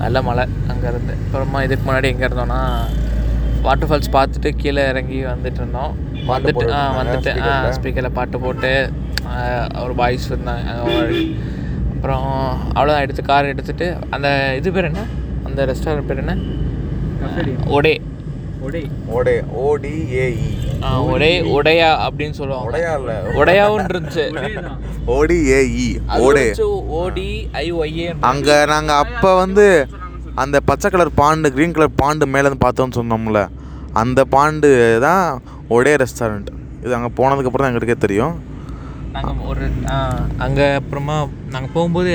நல்ல 0.03 0.23
மழை 0.29 0.45
அங்கேருந்து 0.75 1.15
அப்புறமா 1.25 1.61
இதுக்கு 1.67 1.87
முன்னாடி 1.89 2.11
எங்கே 2.13 2.27
இருந்தோம்னா 2.29 2.61
வாட்டர் 3.65 3.89
ஃபால்ஸ் 3.89 4.15
பார்த்துட்டு 4.15 4.51
கீழே 4.57 4.83
இறங்கி 4.89 5.19
வந்துட்டு 5.27 5.61
இருந்தோம். 5.63 5.93
வந்துட்டு 6.31 6.65
ஆ 6.73 6.81
வந்துட்டு 6.99 7.31
ஆ 7.45 7.55
ஸ்பீக்கரில் 7.77 8.17
பாட்டு 8.19 8.39
போட்டு 8.41 8.73
ஒரு 9.83 9.95
பாய்ஸ் 9.95 10.29
இருந்தாங்க 10.31 10.69
அப்புறம் 11.93 12.29
அவ்வளோதான் 12.71 13.05
எடுத்து 13.05 13.23
கார் 13.25 13.51
எடுத்துட்டு 13.51 13.87
அந்த 14.11 14.29
இது 14.59 14.71
பேர் 14.73 14.89
என்ன? 14.91 15.03
அந்த 15.47 15.67
ரெஸ்டாரண்ட் 15.71 16.09
பேர் 16.11 16.23
என்ன? 16.25 16.37
ஒடே. 17.71 17.95
ஓடே 19.11 19.35
ஓடிஏஇ 19.61 20.25
ஆ, 20.83 20.91
ஒரே 21.11 21.31
உடையா 21.55 21.89
அப்படின்னு 22.05 22.37
சொல்லுவாங்க. 22.39 22.69
உடையா 22.69 22.91
இல்ல 22.99 23.13
உடையாவும் 23.39 23.87
இருந்துச்சு 23.87 24.25
ஓடிஏஇ 25.15 25.87
ஓடே 26.21 26.45
ஓடி 26.99 27.29
ஐஒய்ஏ 27.61 28.07
அங்கே 28.31 28.59
நாங்கள் 28.67 29.01
அப்போ 29.05 29.31
வந்து 29.37 29.67
அந்த 30.43 30.57
பச்சை 30.69 30.89
colour 30.91 31.13
pond 31.21 31.53
green 31.55 31.75
colour 31.77 31.99
pond 32.03 32.31
மேலேருந்து 32.35 32.65
பார்த்தோம்னு 32.67 32.99
சொன்னோம்ல 33.01 33.41
அந்த 34.03 34.21
பாண்டு 34.35 34.69
தான் 35.07 35.25
ஒரே 35.77 35.93
ரெஸ்டாரண்ட் 36.03 36.49
இது 36.85 36.95
அங்கே 36.99 37.11
போனதுக்கப்புறம் 37.19 37.65
தான் 37.65 37.73
எங்களுக்கே 37.73 37.97
தெரியும். 38.05 38.35
நாங்கள் 39.15 39.47
ஒரு 39.51 39.65
அங்கே 40.45 40.67
அப்புறமா 40.81 41.17
நாங்கள் 41.55 41.73
போகும்போது 41.77 42.11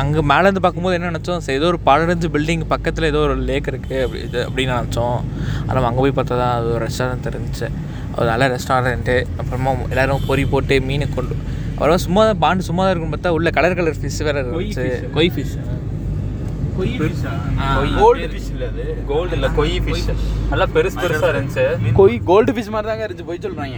அங்கே 0.00 0.22
மேலேருந்து 0.30 0.62
பார்க்கும்போது 0.64 0.96
என்ன 0.96 1.10
நினச்சோம்? 1.12 1.42
சரி 1.44 1.58
ஏதோ 1.60 1.66
ஒரு 1.72 1.78
பதினஞ்சு 1.88 2.28
பில்டிங் 2.34 2.64
பக்கத்தில் 2.72 3.08
ஏதோ 3.10 3.20
ஒரு 3.26 3.36
லேக் 3.50 3.70
இருக்குது 3.72 4.00
அப்படி 4.04 4.20
இது 4.28 4.40
அப்படின்னு 4.46 4.72
நினச்சோம். 4.78 5.18
ஆனால் 5.66 5.88
அங்கே 5.90 6.02
போய் 6.04 6.16
பார்த்தா 6.18 6.38
தான் 6.42 6.54
அது 6.58 6.68
ஒரு 6.76 6.82
ரெஸ்டாரண்ட் 6.88 7.30
இருந்துச்சு 7.32 7.68
ஒரு 8.16 8.26
நல்ல 8.32 8.48
ரெஸ்டாரண்ட்டு 8.54 9.16
அப்புறமா 9.40 9.70
எல்லோரும் 9.92 10.26
பொறி 10.30 10.44
போட்டு 10.54 10.76
மீனை 10.88 11.08
கொண்டு 11.18 11.36
அப்புறம் 11.74 12.02
சும்மா 12.06 12.24
தான் 12.30 12.42
பாண்டு 12.44 12.68
சும்மா 12.70 12.82
தான் 12.84 12.92
இருக்கும் 12.94 13.14
பார்த்தா 13.14 13.34
உள்ள 13.38 13.50
கலர் 13.58 13.78
கலர் 13.80 14.00
ஃபிஷ் 14.02 14.20
வேறு 14.28 14.42
இருந்துச்சு. 14.42 14.86
கொய் 15.16 15.32
ஃபிஷ் 15.36 15.56
கோல்டு 16.76 18.26
ஃபிஷ் 18.32 18.48
இல்லை 18.54 18.66
அது. 18.70 18.84
கோல்டு 19.10 19.34
இல்லை 19.36 19.48
கொய் 19.58 19.74
ஃபிஷ் 19.84 20.06
நல்லா 20.50 20.66
பெருசு 20.76 20.96
பெருசாக 21.02 21.30
இருந்துச்சு. 21.32 21.64
கொய் 21.98 22.16
கோல்டு 22.30 22.52
ஃபிஷ் 22.56 22.70
மாதிரி 22.74 22.88
தாங்க 22.90 23.04
இருந்துச்சு 23.06 23.28
போய் 23.30 23.42
சொல்கிறாங்க 23.44 23.76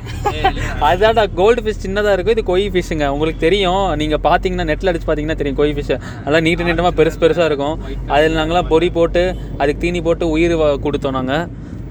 அதான்டா 0.91 1.25
கோல்டு 1.41 1.63
ஃபிஷ் 1.67 1.83
சின்னதாக 1.85 2.15
இருக்கும் 2.17 2.37
இது 2.37 2.45
கொய் 2.53 2.67
ஃபிஷ்ஷுங்க 2.75 3.09
உங்களுக்கு 3.17 3.41
தெரியும் 3.47 3.85
நீங்கள் 4.03 4.23
பார்த்தீங்கன்னா 4.29 4.69
நெட்டில் 4.71 4.91
அடிச்சு 4.93 5.09
பார்த்தீங்கன்னா 5.09 5.39
தெரியும் 5.43 5.61
கொய் 5.61 5.75
ஃபிஷ் 5.79 5.95
நல்லா 6.25 6.41
நீட்டு 6.47 6.69
நீட்டமாக 6.69 6.97
பெருசு 7.01 7.23
பெருசாக 7.25 7.51
இருக்கும். 7.51 7.77
அதில் 8.17 8.39
நாங்களாம் 8.41 8.71
பொறி 8.73 8.91
போட்டு 8.99 9.25
அதுக்கு 9.61 9.83
தீனி 9.85 10.03
போட்டு 10.09 10.27
உயிர் 10.37 10.57
கொடுத்தோம் 10.87 11.17
நாங்கள் 11.21 11.47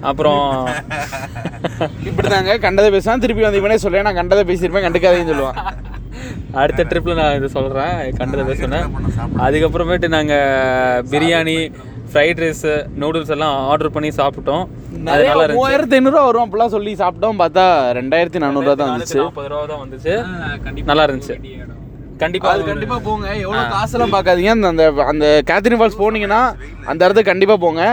அப்புறம் 0.10 0.42
இப்படி 2.10 2.28
தாங்க 2.34 2.56
கண்டதை 2.66 2.90
பேசுவான். 2.96 3.22
திருப்பி 3.24 3.46
வந்து 3.46 3.62
இவனே 3.62 3.78
சொல்ல 3.84 4.02
நான் 4.08 4.20
கண்டதை 4.22 4.44
பேசியிருப்பேன் 4.50 4.86
கண்டுக்காதேன்னு 4.88 5.32
சொல்லுவான். 5.34 5.60
அடுத்த 6.62 6.86
ட்ரிப்பில் 6.92 7.20
நான் 7.22 7.36
இது 7.40 7.50
சொல்கிறேன் 7.58 7.98
கண்டதை 8.20 8.46
பேசுனேன் 8.52 8.88
அதுக்கப்புறமேட்டு 9.46 10.10
நாங்கள் 10.18 11.04
பிரியாணி 11.12 11.58
ஃப்ரைட் 12.12 12.42
ரைஸு 12.44 12.74
நூடுல்ஸ் 13.02 13.32
எல்லாம் 13.36 13.56
ஆர்டர் 13.72 13.94
பண்ணி 13.96 14.10
சாப்பிட்டோம். 14.20 14.64
அது 14.66 15.06
நிறைய 15.08 15.30
நல்லா 15.30 15.46
இருந்துச்சு. 15.46 15.60
மூவாயிரத்தி 15.60 15.96
ஐநூறுரூவா 15.98 16.26
வரும் 16.28 16.46
அப்படிலாம் 16.46 16.74
சொல்லி 16.76 16.92
சாப்பிட்டோம். 17.02 17.40
பார்த்தா 17.42 17.64
ரெண்டாயிரத்தி 18.00 18.42
நானூறுரூவா 18.44 18.76
தான் 18.82 18.92
வந்துச்சு. 18.94 19.18
நாற்பது 19.22 19.50
ரூபா 19.54 19.66
தான் 19.72 19.82
வந்துச்சு. 19.84 20.14
நல்லா 20.90 21.06
இருந்துச்சு. 21.08 21.38
கண்டிப்பாக 22.24 22.54
அது 22.56 22.70
கண்டிப்பாக 22.72 23.02
போங்க. 23.08 23.28
எவ்வளோ 23.46 23.64
காசெல்லாம் 23.76 24.14
பார்க்காதீங்க. 24.16 24.52
அந்த 24.58 24.68
அந்த 24.74 24.86
அந்த 25.12 25.26
கேத்ரின் 25.50 25.80
ஃபால்ஸ் 25.82 26.02
போனீங்கன்னா 26.04 26.42
அந்த 26.92 27.02
இடத்துக்கு 27.06 27.32
கண்டிப்பாக 27.32 27.60
போங்க. 27.66 27.84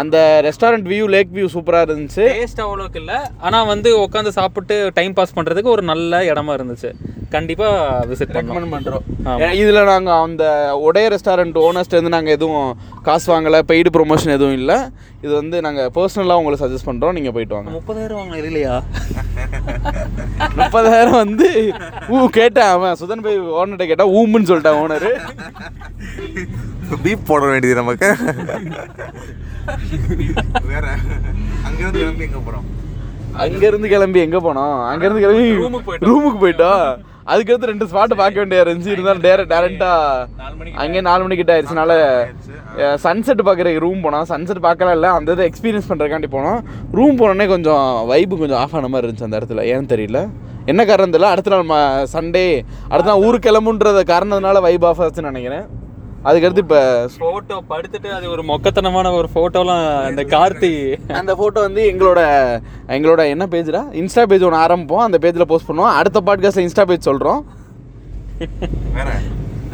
அந்த 0.00 0.16
ரெஸ்டாரண்ட் 0.46 0.86
வியூ 0.92 1.04
லேக் 1.14 1.30
வியூ 1.36 1.46
சூப்பராக 1.56 1.86
இருந்துச்சு. 1.88 2.24
டேஸ்ட் 2.38 2.64
அவ்வளோக்கு 2.64 2.98
இல்லை. 3.02 3.18
ஆனால் 3.46 3.68
வந்து 3.72 3.90
உட்காந்து 4.04 4.32
சாப்பிட்டு 4.38 4.76
டைம் 4.98 5.14
பாஸ் 5.18 5.36
பண்ணுறதுக்கு 5.36 5.74
ஒரு 5.76 5.84
நல்ல 5.90 6.22
இடமா 6.30 6.54
இருந்துச்சு. 6.58 6.90
கண்டிப்பாக 7.34 8.02
விசிட் 8.10 8.34
ரெக்கமெண்ட் 8.36 8.72
பண்ணுறோம். 8.74 9.04
இதில் 9.60 9.88
நாங்கள் 9.90 10.20
அந்த 10.26 10.44
உடைய 10.86 11.06
ரெஸ்டாரண்ட் 11.14 11.56
ஓனர்ஸ்லேருந்து 11.64 12.12
நாங்கள் 12.16 12.36
எதுவும் 12.36 12.68
காசு 13.06 13.26
வாங்கலை 13.32 13.60
பெய்டு 13.70 13.90
ப்ரொமோஷன் 13.96 14.34
எதுவும் 14.36 14.56
இல்லை. 14.60 14.76
இது 15.24 15.32
வந்து 15.40 15.56
நாங்கள் 15.66 15.90
பர்சனலாக 15.96 16.40
உங்களுக்கு 16.40 16.64
சஜஸ்ட் 16.64 16.88
பண்ணுறோம் 16.90 17.16
நீங்கள் 17.18 17.34
போயிட்டு 17.36 17.56
வாங்க. 17.56 17.70
முப்பதாயிரம் 17.78 18.20
வாங்க 18.20 18.36
இல்லையா? 18.50 18.76
முப்பதாயிரம் 20.60 21.18
வந்து 21.24 21.48
ஊ 22.14 22.20
கேட்டேன் 22.38 22.70
அவன். 22.74 22.98
சுதன் 23.02 23.24
போய் 23.26 23.40
ஓனர்கிட்ட 23.58 23.88
கேட்டால் 23.92 24.14
ஊமுன்னு 24.20 24.50
சொல்லிட்டான் 24.52 24.80
ஓனரு 24.84 25.12
பீப் 27.04 27.28
போட 27.32 27.42
வேண்டியது 27.52 27.80
நமக்கு. 27.82 28.10
வேற. 30.72 30.86
அங்கேருந்து 31.66 32.00
கிளம்பி 32.02 32.26
எங்கே 32.28 32.40
போகிறோம் 32.46 32.66
அங்கேருந்து 33.44 33.88
கிளம்பி 33.92 34.20
எங்கே 34.26 34.40
போனோம்? 34.46 34.76
அங்கேருந்து 34.92 35.22
கிளம்பி 35.24 35.48
ரூமுக்கு 36.08 36.38
போயிட்டோம். 36.44 36.86
அதுக்கடுத்து 37.32 37.68
ரெண்டு 37.70 37.86
ஸ்பாட்டு 37.90 38.14
பார்க்க 38.20 38.40
வேண்டிய 38.40 38.64
இருந்துச்சு 38.64 38.92
இருந்தாலும் 38.94 39.24
டேரக்ட் 39.24 39.52
டேரெக்டாக 39.52 40.74
அங்கேயே 40.82 41.02
நாலு 41.08 41.22
மணி 41.24 41.36
கிட்ட 41.38 41.52
ஆயிடுச்சுனால 41.54 41.92
சன்செட் 43.04 43.42
பார்க்குறதுக்கு 43.48 43.84
ரூம் 43.86 44.02
போனோம். 44.04 44.26
சன்செட் 44.32 44.60
பார்க்கலாம் 44.66 44.94
இல்லை 44.98 45.10
அந்த 45.18 45.36
இதை 45.36 45.46
எக்ஸ்பீரியன்ஸ் 45.50 45.88
பண்ணுறதுக்காண்டி 45.90 46.30
போனோம். 46.36 46.60
ரூம் 46.98 47.18
போனோடனே 47.20 47.46
கொஞ்சம் 47.54 47.88
வைப்பு 48.12 48.38
கொஞ்சம் 48.42 48.60
ஆஃப் 48.62 48.76
ஆன 48.80 48.90
மாதிரி 48.94 49.08
இருந்துச்சு 49.08 49.28
அந்த 49.28 49.40
இடத்துல. 49.40 49.64
ஏன்னு 49.72 49.92
தெரியல. 49.94 50.20
என்ன 50.72 50.84
காரணம் 50.84 51.14
தெரியல? 51.14 51.32
அடுத்த 51.34 51.50
நாள் 51.56 52.06
சண்டே 52.14 52.46
அடுத்த 52.92 53.08
நாள் 53.10 53.24
ஊருக்கு 53.26 53.48
கிளம்புன்றத 53.48 54.04
காரணத்தினால 54.12 54.62
வைப் 54.68 54.86
ஆஃப் 54.90 55.02
ஆச்சுன்னு 55.06 55.32
நினைக்கிறேன். 55.32 55.66
அதுக்கடுத்து 56.26 56.56
இப்போ 56.56 57.08
ஃபோட்டோ 57.20 57.58
படுத்துட்டு 57.70 58.06
அது 58.06 58.30
ஒரு 58.30 58.42
மொக்கத்தனமான 58.42 59.12
ஒரு 59.12 59.28
ஃபோட்டோலாம் 59.34 60.04
அந்த 60.04 60.22
கார்த்தி. 60.22 60.98
அந்த 61.12 61.34
ஃபோட்டோ 61.34 61.60
வந்து 61.60 61.94
எங்களோட 61.96 62.60
எங்களோட 62.88 63.26
என்ன 63.26 63.46
பேஜ்டா 63.46 63.94
இன்ஸ்டா 63.94 64.22
பேஜ் 64.22 64.42
ஒன்று 64.42 64.56
ஆரம்பிப்போம். 64.56 65.02
அந்த 65.02 65.18
பேஜில் 65.20 65.42
போஸ்ட் 65.42 65.70
பண்ணுவோம். 65.70 65.94
அடுத்த 65.94 66.20
பாட்காஸ்ட்டில் 66.26 66.68
இன்ஸ்டா 66.68 66.82
பேஜ் 66.82 67.00
சொல்கிறோம் 67.00 67.46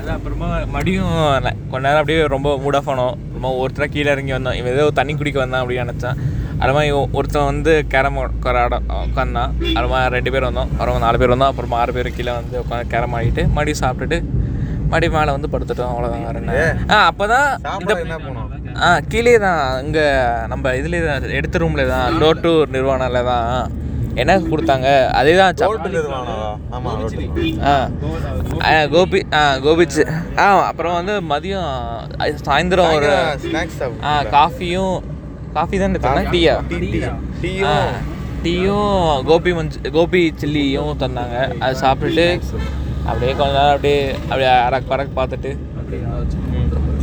அது 0.00 0.10
அப்புறமா 0.10 0.46
மறுபடியும் 0.46 1.12
ந- 1.14 1.56
கொஞ்ச 1.70 1.88
நேரம் 1.88 1.92
அப்படியே 1.92 2.26
ரொம்ப 2.26 2.56
மூட் 2.56 2.76
ஆஃப் 2.76 2.88
ஆனோம். 2.88 3.14
ரொம்ப 3.32 3.66
ஒருத்தராக 3.66 3.84
கீழே 3.84 4.10
இறங்கி 4.10 4.32
வந்தோம். 4.32 4.54
இவன் 4.54 4.72
ஏதோ 4.72 4.90
தண்ணி 4.90 5.14
குடிக்க 5.14 5.38
வந்தான் 5.38 5.66
அப்படின்னு 5.66 5.88
நினச்சேன். 5.88 6.14
அப்புறமா 6.52 6.82
இவன் 6.84 7.08
ஒருத்தன் 7.12 7.44
வந்து 7.44 7.84
கேரம் 7.88 8.30
ஆட 8.42 8.80
உட்காந்தான் 8.88 9.50
அப்புறமா 9.58 10.06
ரெண்டு 10.06 10.30
பேர் 10.30 10.42
வந்தோம். 10.42 10.70
அப்புறமா 10.70 10.98
நாலு 10.98 11.18
பேர் 11.18 11.30
வந்தோம். 11.30 11.50
அப்புறமா 11.50 11.78
ஆறு 11.78 11.92
பேர் 11.92 12.12
கீழே 12.12 12.32
வந்து 12.32 12.60
உட்காந்து 12.60 12.86
கேரம் 12.86 13.14
ஆடிட்டு 13.14 13.48
மறுபடியும் 13.52 13.78
சாப்பிட்டுட்டு 13.80 14.22
மறுபடியும் 14.92 15.16
மேலே 15.16 15.30
வந்து 15.34 15.50
படுத்துட்டோம் 15.52 15.92
அவ்வளோதான் 15.92 16.24
வேறு 16.26 16.40
என்ன. 16.40 16.54
ஆ 16.90 16.98
அப்போ 17.10 17.24
தான் 17.28 17.48
இந்த 17.76 17.94
ஆ 18.80 18.90
கீழே 19.10 19.34
தான் 19.44 19.62
இங்கே 19.84 20.04
நம்ம 20.52 20.74
இதுலேயே 20.80 21.04
தான் 21.06 21.36
எடுத்த 21.38 21.62
ரூமில் 21.62 21.92
தான் 21.92 22.18
டோர் 22.20 22.42
டு 22.44 22.52
நிர்வாணத்தில் 22.74 23.28
தான். 23.30 23.48
என்ன 24.22 24.32
கொடுத்தாங்க? 24.44 24.88
அதே 25.18 25.34
தான் 25.36 25.60
ஆமா 26.74 26.90
ஆ. 27.66 27.76
ஆ, 28.64 28.72
கோபி 28.92 29.20
ஆ 29.32 29.42
கோபிச் 29.64 29.96
ஆ 30.38 30.46
அப்புறம் 30.66 30.96
வந்து 30.98 31.14
மதியம் 31.30 31.70
சாயந்தரம் 32.44 32.92
ஒரு 32.96 33.10
ஸ்நாக்ஸ் 33.44 33.80
ஆ 34.04 34.12
காஃபியும் 34.34 34.96
காஃபி 35.56 35.78
தான் 35.78 35.94
எடுத்தாங்க 35.94 36.24
டீயா? 36.34 36.56
டீயும் 38.44 38.92
கோபி 39.26 39.50
மஞ்சு 39.56 39.80
கோபி 39.96 40.22
சில்லியும் 40.40 40.92
தந்தாங்க. 41.02 41.36
அது 41.64 41.74
சாப்பிட்டுட்டு 41.82 42.28
அப்படியே 43.08 43.32
கொஞ்ச 43.40 43.52
நேரம் 43.56 43.74
அப்படியே 43.74 43.98
அப்படியே 44.30 44.50
அரக் 44.66 44.90
பறக் 44.92 45.18
பார்த்துட்டு 45.18 45.52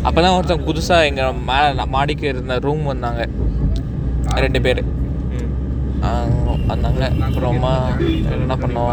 அப்போ 0.07 0.19
தான் 0.23 0.35
ஒருத்தன் 0.35 0.65
புதுசாக 0.67 1.07
எங்கள் 1.09 1.39
மே 1.47 1.57
மாடிக்கு 1.95 2.25
இருந்த 2.31 2.53
ரூம் 2.65 2.85
வந்தாங்க. 2.91 3.21
ரெண்டு 4.43 4.59
பேர். 4.65 4.81
வந்தாங்க. 6.71 7.01
அப்புறமா 7.27 7.71
என்ன 8.35 8.55
பண்ணோம்? 8.61 8.91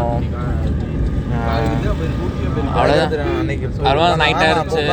அவ்வளோதான் 2.77 3.13
அவ்வளோவா 3.85 4.09
நைட்டாக 4.23 4.51
இருந்துச்சு 4.53 4.83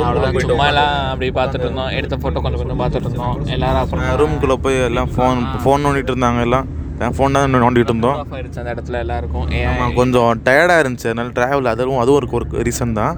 அவ்வளோதான் 0.00 0.40
சும்மா 0.48 0.66
எல்லாம் 0.72 0.92
அப்படி 1.12 1.28
பார்த்துட்டு 1.38 1.66
இருந்தோம். 1.68 1.92
எடுத்த 1.98 2.18
ஃபோட்டோ 2.20 2.42
கொஞ்சம் 2.44 2.62
கொஞ்சம் 2.62 2.80
பார்த்துட்டு 2.82 3.08
இருந்தோம். 3.08 3.38
எல்லாரும் 3.56 3.82
அப்புறம் 3.84 4.10
ரூம்குள்ளே 4.22 4.56
போய் 4.66 4.84
எல்லாம் 4.90 5.12
ஃபோன் 5.16 5.40
ஃபோன் 5.64 5.84
நோண்டிட்டு 5.86 6.14
இருந்தாங்க 6.14 6.46
எல்லாம். 6.48 6.68
என் 7.04 7.14
ஃபோன் 7.16 7.36
தான் 7.36 7.54
நோண்டிட்டு 7.64 7.92
இருந்தோம். 7.92 8.16
ஆஃப் 8.22 8.34
ஆயிடுச்சு 8.36 8.60
அந்த 8.62 8.72
இடத்துல 8.74 8.98
எல்லாருக்கும். 9.04 9.46
ஏன் 9.58 9.94
கொஞ்சம் 9.98 10.40
டயர்டாக 10.46 10.82
இருந்துச்சு. 10.82 11.08
அதனால 11.10 11.32
ட்ராவல் 11.38 11.70
அதுவும் 11.72 12.00
அதுவும் 12.02 12.18
ஒரு 12.20 12.28
ஒரு 12.38 12.64
ரீசன் 12.68 12.98
தான். 13.00 13.16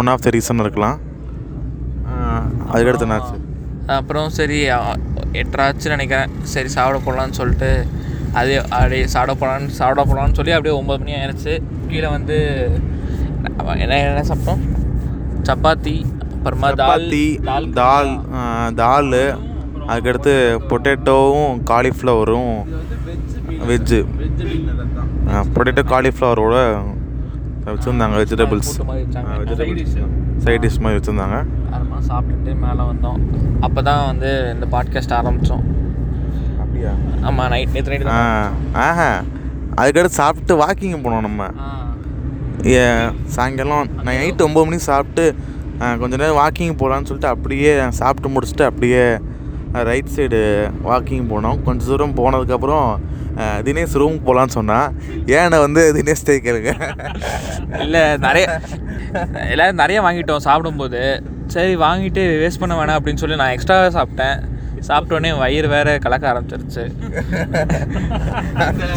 ஒன் 0.00 0.10
ஆஃப் 0.12 0.24
த 0.26 0.32
ரீசன் 0.36 0.62
இருக்கலாம். 0.64 0.98
அதுக்கடுத்து 2.72 3.06
என்னாச்சு 3.08 3.36
அப்புறம் 3.98 4.28
சரி 4.38 4.58
எட்டராச்சுன்னு 5.40 5.96
நினைக்கிறேன். 5.96 6.30
சரி 6.52 6.68
சாப்பிட 6.74 6.98
போகலான்னு 7.06 7.38
சொல்லிட்டு 7.40 7.70
அது 8.40 8.52
அப்படியே 8.76 9.06
சாப்பிட 9.14 9.32
போகலான்னு 9.40 9.74
சாப்பிட 9.78 10.00
போகலான்னு 10.10 10.38
சொல்லி 10.38 10.54
அப்படியே 10.56 10.74
ஒம்பது 10.80 11.00
மணி 11.02 11.16
ஆயிடுச்சு 11.18 11.54
கீழே 11.90 12.08
வந்து 12.16 12.36
என்ன 13.84 13.98
என்ன 14.04 14.24
சாப்பிட்டோம்? 14.30 14.62
சப்பாத்தி 15.48 15.96
அப்புறமா 16.34 16.70
தால் 16.82 17.08
தால் 17.80 18.12
தால் 18.82 19.12
அதுக்கடுத்து 19.92 20.34
பொட்டேட்டோவும் 20.70 21.54
காலிஃப்ளவரும் 21.70 22.52
வெஜ்ஜு. 23.70 24.00
பொட்டேட்டோ 25.54 25.82
காலிஃப்ளவரோட 25.94 26.56
வச்சுருந்தாங்க 27.66 28.14
வெஜிடபிள்ஸ். 28.22 28.72
வெஜிடபிள்ஸ். 29.42 29.94
சைட் 30.44 30.62
டிஷ் 30.64 30.80
மாதிரி 30.84 30.98
வச்சுருந்தாங்க. 30.98 31.36
அப்புறமா 31.72 31.98
சாப்பிட்டுட்டு 32.08 32.54
மேலே 32.64 32.82
வந்தோம். 32.90 33.20
அப்போ 33.66 33.80
தான் 33.88 34.02
வந்து 34.10 34.30
இந்த 34.54 34.66
பாட்காஸ்ட் 34.74 35.14
ஆரம்பித்தோம் 35.18 35.64
அப்படியா? 36.62 36.92
ஆமாம் 37.28 37.50
நைட் 37.54 37.74
நேற்று 37.76 37.92
நைட்டு 37.92 38.14
ஆ 38.18 38.24
ஆஹா. 38.86 39.10
அதுக்கடுத்து 39.80 40.20
சாப்பிட்டு 40.22 40.54
வாக்கிங் 40.64 41.04
போனோம் 41.04 41.26
நம்ம. 41.28 41.48
ஏ 42.72 42.82
சாயங்காலம் 43.36 43.88
நான் 43.94 44.18
நைட்டு 44.20 44.46
ஒம்பது 44.48 44.66
மணிக்கு 44.66 44.90
சாப்பிட்டு 44.92 45.24
கொஞ்ச 46.00 46.14
நேரம் 46.20 46.40
வாக்கிங் 46.42 46.76
போகலான்னு 46.80 47.08
சொல்லிட்டு 47.08 47.32
அப்படியே 47.34 47.72
சாப்பிட்டு 48.00 48.28
முடிச்சுட்டு 48.34 48.64
அப்படியே 48.70 49.04
ரைட் 49.88 50.14
சைடு 50.14 50.40
வாக்கிங் 50.88 51.28
போனோம். 51.32 51.60
கொஞ்சம் 51.66 51.88
தூரம் 51.90 52.16
போனதுக்கப்புறம் 52.20 52.88
தினேஷ் 53.66 53.98
ரூம் 54.00 54.18
போகலான்னு 54.26 54.56
சொன்னான் 54.56 54.88
ஏன்னா 55.36 55.58
வந்து 55.66 55.82
தினேஷ் 55.96 56.24
கேளுங்க. 56.46 56.72
இல்லை 57.84 58.02
நிறைய 58.26 58.46
எல்லாரும் 59.52 59.80
நிறைய 59.82 60.00
வாங்கிட்டோம் 60.06 60.44
சாப்பிடும்போது. 60.48 61.00
சரி 61.54 61.72
வாங்கிட்டு 61.86 62.24
வேஸ்ட் 62.42 62.62
பண்ண 62.62 62.74
வேணாம் 62.80 62.98
அப்படின்னு 62.98 63.22
சொல்லி 63.22 63.40
நான் 63.42 63.54
எக்ஸ்ட்ராவே 63.54 63.88
சாப்பிட்டேன். 63.98 64.36
சாப்பிட்ட 64.88 65.16
உடனே 65.16 65.30
வயிறு 65.40 65.68
வேற 65.74 65.88
கலக்க 66.04 66.24
ஆரம்பிச்சிருச்சு. 66.30 66.82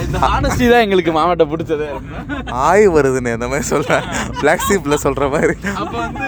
இந்த 0.06 0.18
ஆனஸ்டி 0.32 0.66
தான் 0.72 0.84
எங்களுக்கு 0.86 1.12
மாவட்ட 1.18 1.46
பிடிச்சது. 1.52 1.88
ஆய் 2.68 2.88
வருதுன்னு 2.96 3.36
இந்த 3.38 3.48
மாதிரி 3.52 3.68
சொல்கிறேன் 3.74 4.08
ஃப்ளாக்ஸிப்பில் 4.40 5.04
சொல்கிற 5.06 5.28
மாதிரி. 5.36 5.56
அப்போ 5.82 5.98
வந்து 6.06 6.28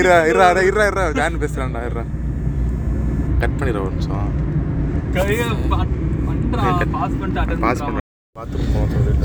இரா 0.00 0.18
இரா 0.32 0.48
இரா 0.70 0.84
இரா 0.92 1.06
ஜான் 1.20 1.40
பேசுகிறான்டா 1.44 1.82
இரா. 1.90 2.04
கட் 3.42 3.58
பண்ணிடுற 3.58 3.80
ஒரு 3.86 3.94
நிமிஷம். 3.94 4.28
பாஸ் 7.64 7.82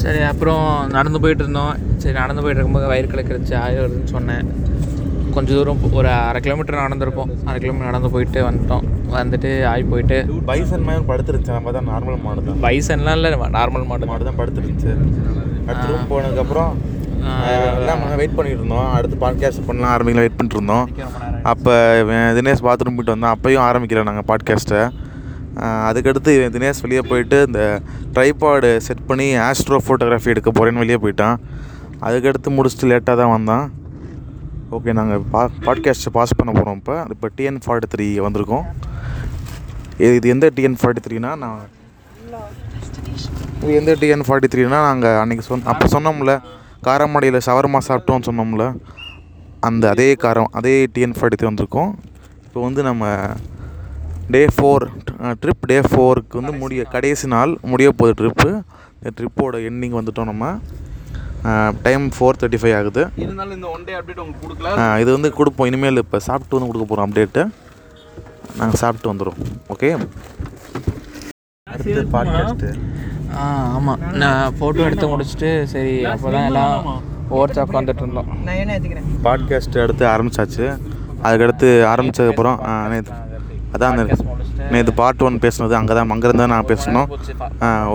சரி 0.04 0.22
அப்புறம் 0.30 0.64
நடந்து 0.96 1.20
போயிட்டு 1.24 1.44
இருந்தோம். 1.46 1.74
சரி 2.02 2.16
நடந்து 2.24 2.42
போயிட்டு 2.44 2.60
இருக்கும்போது 2.60 2.90
வயிறு 2.92 3.08
கலக்கிருச்சு 3.12 3.54
ஆய் 3.64 3.80
வருதுன்னு 3.82 4.14
சொன்னேன். 4.16 4.48
கொஞ்சம் 5.36 5.58
தூரம் 5.58 5.82
ஒரு 6.00 6.10
அரை 6.28 6.40
கிலோமீட்டர் 6.46 6.84
நடந்திருப்போம். 6.86 7.32
அரை 7.48 7.58
கிலோமீட்டர் 7.64 7.90
நடந்து 7.92 8.10
போயிட்டு 8.14 8.40
வந்துட்டோம். 8.48 8.86
வந்துட்டு 9.18 9.50
ஆய் 9.72 9.90
போயிட்டு 9.92 10.18
பைசன் 10.50 10.86
மாதிரி 10.88 11.04
படுத்துருந்துச்சு. 11.12 11.58
நம்ம 11.58 11.74
தான் 11.78 11.90
நார்மல் 11.92 12.22
மாடு 12.26 12.46
தான். 12.48 12.62
பைசன்லாம் 12.66 13.18
இல்லை 13.20 13.50
நார்மல் 13.58 13.88
மாடு 13.92 14.10
மாடு 14.12 14.28
தான் 14.30 14.40
படுத்துருந்துச்சு. 14.42 14.94
அடுத்த 15.68 15.86
ரூம் 15.92 16.10
போனதுக்கப்புறம் 16.14 16.72
எல்லாம் 17.78 18.02
வெயிட் 18.22 18.36
பண்ணிட்டு 18.38 18.60
இருந்தோம். 18.62 18.88
அடுத்து 18.96 19.18
பாட்காஸ்ட் 19.24 19.66
பண்ணலாம் 19.68 19.94
ஆரம்பிக்கலாம் 19.96 20.26
வெயிட் 20.26 20.38
பண்ணிட்டு 20.40 20.60
இருந்தோம். 20.60 20.88
அப்போ 21.52 21.74
தினேஷ் 22.38 22.64
பாத்ரூம் 22.68 22.98
போயிட்டு 22.98 23.16
வந்தான். 23.16 23.36
அப்பயும் 23.38 23.66
ஆரம்பிக்கல 23.70 24.04
நாங்கள் 24.10 24.28
பாட்காஸ்ட்டை 24.32 24.82
அதுக்கடுத்து 25.90 26.32
தினேஷ் 26.56 26.82
வெளியே 26.86 27.02
போயிட்டு 27.12 27.38
இந்த 27.48 27.62
ட்ரைபாடு 28.16 28.70
செட் 28.88 29.06
பண்ணி 29.10 29.28
ஆஸ்ட்ரோ 29.46 29.78
ஃபோட்டோகிராஃபி 29.86 30.32
எடுக்க 30.34 30.50
போகிறேன்னு 30.58 30.84
வெளியே 30.84 31.00
போயிட்டான். 31.04 31.38
அதுக்கடுத்து 32.08 32.50
முடிச்சுட்டு 32.58 32.90
லேட்டாக 32.92 33.16
தான் 33.22 33.34
வந்தான். 33.36 33.66
ஓகே 34.76 34.94
நாங்கள் 35.00 35.24
பா 35.34 35.42
பாட்காஸ்ட்டை 35.68 36.12
பாஸ் 36.18 36.38
பண்ண 36.40 36.52
போகிறோம் 36.58 36.78
இப்போ. 36.82 36.96
இப்போ 37.14 37.28
டிஎன் 37.38 37.60
ஃபார்ட்டி 37.66 37.90
த்ரீ 37.94 38.08
வந்திருக்கோம். 38.26 38.66
இது 40.04 40.14
இது 40.20 40.28
எந்த 40.36 40.48
டிஎன் 40.58 40.78
ஃபார்ட்டி 40.82 41.04
த்ரீனா 41.08 41.32
நான் 41.44 41.60
இது 43.64 43.74
எந்த 43.82 43.92
டிஎன் 44.02 44.26
ஃபார்ட்டி 44.28 44.50
த்ரீனா 44.54 44.80
நாங்கள் 44.90 45.18
அன்றைக்கி 45.22 45.46
சொன்ன 45.50 45.70
அப்போ 45.74 45.86
சொன்னோம்ல. 45.96 46.34
காரமடையில் 46.84 47.46
ஷவர்மா 47.46 47.80
சாப்பிட்டோம்னு 47.88 48.28
சொன்னோம்ல 48.30 48.66
அந்த 49.60 49.90
அதே 49.90 50.16
காரம் 50.24 50.52
அதே 50.52 50.88
டிஎன் 50.96 51.16
ஃபார்ட்டி 51.18 51.38
த்ரீ 51.40 51.48
வந்திருக்கோம். 51.48 51.92
இப்போ 52.46 52.62
வந்து 52.62 52.84
நம்ம 52.84 53.06
டே 54.32 54.46
ஃபோர் 54.56 54.84
ட்ரிப் 55.42 55.66
டே 55.66 55.80
ஃபோருக்கு 55.80 56.40
வந்து 56.42 56.54
முடிய 56.54 56.84
கடைசி 56.84 57.28
நாள் 57.28 57.58
முடிய 57.62 57.92
போகுது 57.92 58.18
ட்ரிப்பு 58.20 58.50
இந்த 59.00 59.12
ட்ரிப்போட 59.18 59.56
எண்டிங் 59.70 59.98
வந்துட்டோம் 60.00 60.24
நம்ம. 60.24 60.46
டைம் 61.84 62.12
ஃபோர் 62.12 62.40
தேர்ட்டி 62.40 62.60
ஃபைவ் 62.62 62.76
ஆகுது. 62.78 63.02
இருந்தாலும் 63.16 63.56
இந்த 63.56 63.68
ஒன் 63.68 63.84
டே 63.84 63.94
அப்டேட் 63.94 64.20
உங்களுக்கு 64.20 64.46
கொடுக்கல? 64.46 64.72
ஆ, 64.80 64.98
இது 64.98 65.12
வந்து 65.12 65.34
கொடுப்போம். 65.34 65.68
இனிமேல் 65.68 65.98
இப்போ 65.98 66.20
சாப்பிட்டு 66.20 66.56
வந்து 66.56 66.70
கொடுக்க 66.70 66.88
போகிறோம் 66.88 67.08
அப்டேட்டு 67.08 67.44
நாங்கள் 68.58 68.80
சாப்பிட்டு 68.80 69.14
வந்துடும் 69.14 69.40
ஓகே 69.70 69.90
அடுத்து. 71.68 72.04
பாட்காஸ்ட்டு 72.14 72.70
ஆ 73.36 73.46
ஆமாம் 73.76 74.02
நான் 74.22 74.56
ஃபோட்டோ 74.58 74.86
எடுத்து 74.88 75.08
முடிச்சுட்டு 75.14 75.50
சரி 75.74 75.94
அப்போ 76.12 76.28
தான் 76.36 76.48
எல்லாம் 76.50 76.76
ஒவ்வொருத்தர் 77.34 77.66
உட்காந்துட்டு 77.68 78.04
இருந்தோம். 78.04 78.30
நான் 78.46 78.60
என்ன 78.62 78.76
ஏற்றுக்கிறேன் 78.76 79.08
பாட்காஸ்ட் 79.26 79.78
அடுத்து 79.84 80.04
ஆரம்பிச்சாச்சு. 80.14 80.66
அதுக்கடுத்து 81.26 81.70
ஆரம்பித்ததுக்கப்புறம் 81.92 82.60
நேற்று 82.94 83.16
அதான் 83.74 83.92
அந்த 83.94 84.04
நேற்று 84.74 84.94
பார்ட் 85.02 85.24
ஒன் 85.28 85.42
பேசுனது 85.46 85.76
அங்கே 85.80 85.94
தான் 85.98 86.14
அங்கேருந்து 86.16 86.44
தான் 86.44 86.56
நான் 86.56 86.70
பேசணும். 86.72 87.10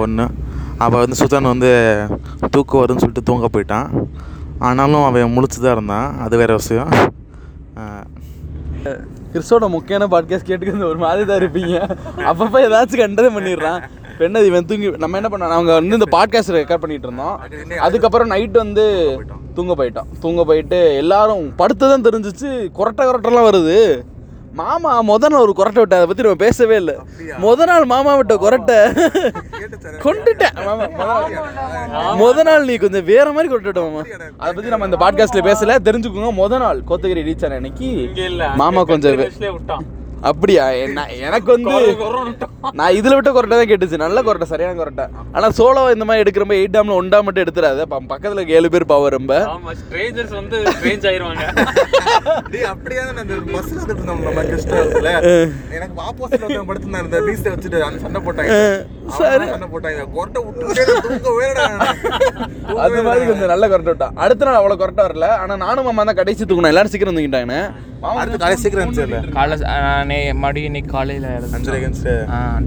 ஒன்று 0.03 0.27
அப்போ 0.83 0.97
வந்து 1.03 1.19
சுதன் 1.23 1.53
வந்து 1.53 1.71
தூக்கம் 2.55 2.81
வருதுன்னு 2.83 3.05
சொல்லிட்டு 3.05 3.29
தூங்க 3.31 3.49
போயிட்டான். 3.55 3.89
ஆனாலும் 4.69 5.07
அவன் 5.09 5.35
முழிச்சு 5.37 5.59
தான் 5.65 5.77
இருந்தான். 5.77 6.09
அது 6.25 6.41
வேறு 6.43 6.61
விஷயம். 6.61 6.91
கிறிஸ்டோட 9.33 9.67
முக்கியமான 9.75 10.07
பாட்காஸ்ட் 10.13 10.49
கேட்டுக்கிறது 10.49 10.91
ஒரு 10.93 11.01
மாதிரி 11.05 11.23
தான் 11.29 11.41
இருப்பீங்க. 11.43 11.77
அப்பப்போ 12.31 12.59
ஏதாச்சும் 12.69 13.03
கண்டதே 13.03 13.31
பண்ணிடுறான். 13.37 13.83
என்னது 14.29 14.51
இவன் 14.51 14.69
தூங்கி 14.71 14.89
நம்ம 15.05 15.21
என்ன 15.21 15.31
பண்ணோம் 15.33 15.55
நாங்கள் 15.57 15.79
வந்து 15.79 15.99
இந்த 15.99 16.09
பாட்காஸ்ட் 16.17 16.57
ரெக்கார்ட் 16.59 16.83
பண்ணிட்டு 16.85 17.09
இருந்தோம். 17.09 17.37
அதுக்கப்புறம் 17.87 18.33
நைட் 18.35 18.63
வந்து 18.65 18.87
தூங்க 19.59 19.73
போயிட்டோம். 19.79 20.09
தூங்க 20.25 20.45
போயிட்டு 20.51 20.81
எல்லாரும் 21.03 21.45
படுத்து 21.61 21.85
தான் 21.91 22.07
தெரிஞ்சிச்சு 22.09 22.51
கொரட்டை 22.79 23.05
கொரட்டெல்லாம் 23.05 23.49
வருது. 23.51 23.79
மாமா 24.61 24.91
முத 25.09 25.29
நாள் 25.33 25.45
ஒரு 25.45 25.53
கொரட்டை 25.59 25.81
விட்ட 25.83 25.99
அதை 25.99 26.07
பத்தி 26.09 26.25
நம்ம 26.25 26.41
பேசவே 26.43 26.77
இல்லை. 26.81 26.95
முத 27.45 27.67
நாள் 27.71 27.85
மாமா 27.93 28.13
விட்ட 28.19 28.35
கொரட்டை. 28.43 28.79
கொண்டுட்டேன். 30.05 30.57
மாமா 30.67 30.87
முத 32.23 32.43
நாள். 32.49 32.67
நீ 32.71 32.77
கொஞ்சம் 32.83 33.07
வேற 33.13 33.27
மாதிரி 33.37 33.51
கொரட்டை 33.53 33.71
விட்ட 33.71 33.85
மாமா 33.87 34.03
அதை 34.43 34.53
பத்தி 34.57 34.73
நம்ம 34.75 34.89
இந்த 34.91 35.01
பாட்காஸ்ட்ல 35.05 35.45
பேசல. 35.49 35.79
தெரிஞ்சுக்கோங்க 35.89 36.33
முத 36.43 36.61
நாள் 36.65 36.83
கோத்தகிரி 36.91 37.25
ரீச் 37.31 37.47
ஆன 37.49 37.59
அன்னைக்கு 37.61 37.91
மாமா 38.63 38.83
கொஞ்சம் 38.93 39.25
அப்படியா? 40.31 40.65
என்ன 40.85 41.05
எனக்கு 41.27 41.49
வந்து 41.55 41.71
நான் 42.79 42.97
இதுல 42.99 43.15
விட்ட 43.17 43.31
கொரட்டை 43.37 43.57
தான் 43.61 43.71
கேட்டுச்சு. 43.71 43.97
நல்ல 44.05 44.19
கொரட்டை 44.27 44.47
சரியான 44.53 44.77
கொரட்டை. 44.81 45.05
ஆனா 45.37 45.47
சோலோ 45.59 45.83
இந்த 45.95 46.05
மாதிரி 46.09 46.23
எடுக்கிறப்ப 46.25 46.55
எயிட் 46.59 46.75
டாம்ல 46.77 46.99
ஒன் 47.01 47.11
டாம் 47.13 47.27
மட்டும் 47.29 47.45
எடுத்துறாத 47.45 47.87
பக்கத்துல 48.13 48.45
ஏழு 48.57 48.69
பேர் 48.75 48.91
பவர் 48.93 49.17
ரொம்ப. 49.19 49.33
ஆமா 49.55 49.73
ஸ்ட்ரேஞ்சர்ஸ் 49.81 50.35
வந்து 50.41 50.59
ஸ்ட்ரேஞ்ச் 50.77 51.07
ஆயிருவாங்க. 51.11 51.45
டேய் 52.53 52.69
அப்படியே 52.75 53.01
தான் 53.09 53.23
அந்த 53.25 53.37
பஸ்ல 53.55 53.79
வந்துட்டு 53.81 54.01
இருந்தோம் 54.01 54.25
நம்ம 54.29 54.45
கிருஷ்ணால 54.51 55.13
எனக்கு 55.77 56.03
ஆப்போசிட்ல 56.09 56.47
ஒருத்தன் 56.49 56.71
படுத்துனான் 56.71 57.07
இந்த 57.09 57.21
பீஸ்ல 57.29 57.55
வச்சுட்டு 57.55 57.87
அந்த 57.89 58.01
சண்டை 58.07 58.23
போட்டாங்க 58.29 58.59
சரி. 59.19 59.47
அது 62.85 62.99
மாதிரி 63.07 63.25
கொஞ்சம் 63.29 63.51
நல்ல 63.53 63.65
கொரட்டை 63.73 63.91
விட்டான். 63.93 64.15
அடுத்த 64.25 64.47
நாள் 64.47 64.59
அவ்வளவு 64.61 64.81
கொரட்டை 64.83 65.03
வரல. 65.07 65.27
ஆனா 65.43 65.55
நானும் 65.65 65.87
மாமா 65.89 66.03
தான் 66.09 66.19
கடைசி 66.21 66.43
தூக்கணும் 66.45 66.73
எல்லாரும் 66.73 66.93
சீக்கிரம் 66.93 67.17
தூங்கிட்டாங்க. 67.19 67.57
அடுத்து 68.21 68.39
காலை 68.45 68.57
சீக்கிரம் 68.63 68.95
காலைல 69.39 69.59
நானே 69.87 70.19
மறுபடியும் 70.43 70.71
இன்னைக்கு 70.71 70.91
காலையில் 70.97 71.29
அஞ்சரை 71.59 71.81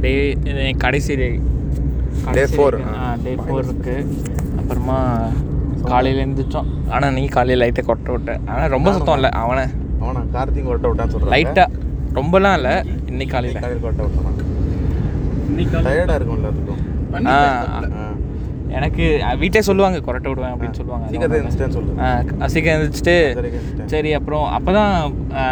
டே 0.04 0.14
கடைசி 0.86 1.16
day. 1.22 1.30
Day 2.38 2.46
four. 2.58 2.72
Day. 3.24 3.32
Four 3.44 3.66
இருக்கு. 3.66 3.96
அப்புறமா 4.60 5.00
காலையில் 5.92 6.22
எழுந்திரிச்சோம். 6.26 6.70
ஆனால் 6.94 7.14
நீ 7.18 7.24
காலையில் 7.36 7.64
லைட்டாக 7.64 7.86
கொட்ட 7.90 8.10
விட்டேன். 8.16 8.42
ஆனால் 8.52 8.72
ரொம்ப 8.76 8.94
சுத்தம் 8.96 9.18
இல்லை. 9.20 9.32
அவனை 9.44 9.66
அவனா 10.04 10.22
கார்த்திக் 10.36 10.68
கொரட்டை 10.70 10.90
விட்டான்னு 10.92 11.14
சொல்றான் 11.16 11.36
லைட்டாக 11.36 11.68
ரொம்பலாம் 12.20 12.58
இல்லை. 12.60 12.76
இன்னைக்கு 13.12 13.34
காலையில். 13.36 13.62
கொரட்டை 13.86 14.04
விட்டான் 14.08 14.42
இருக்கும் 16.20 16.40
எல்லாத்துக்கும். 16.42 16.82
எனக்கு 18.78 19.04
வீட்டே 19.42 19.60
சொல்லுவாங்க 19.68 19.98
கொரட்டை 20.06 20.30
விடுவேன் 20.32 20.54
அப்படின்னு 20.54 20.78
சொல்லுவாங்க. 20.80 21.06
ஆ, 22.06 22.48
சீக்கிரம் 22.54 22.78
எழுந்திரிச்சிட்டு 22.78 23.18
சரி, 23.94 24.12
அப்புறம் 24.20 24.46
அப்போ 24.58 24.72
தான் 24.80 24.94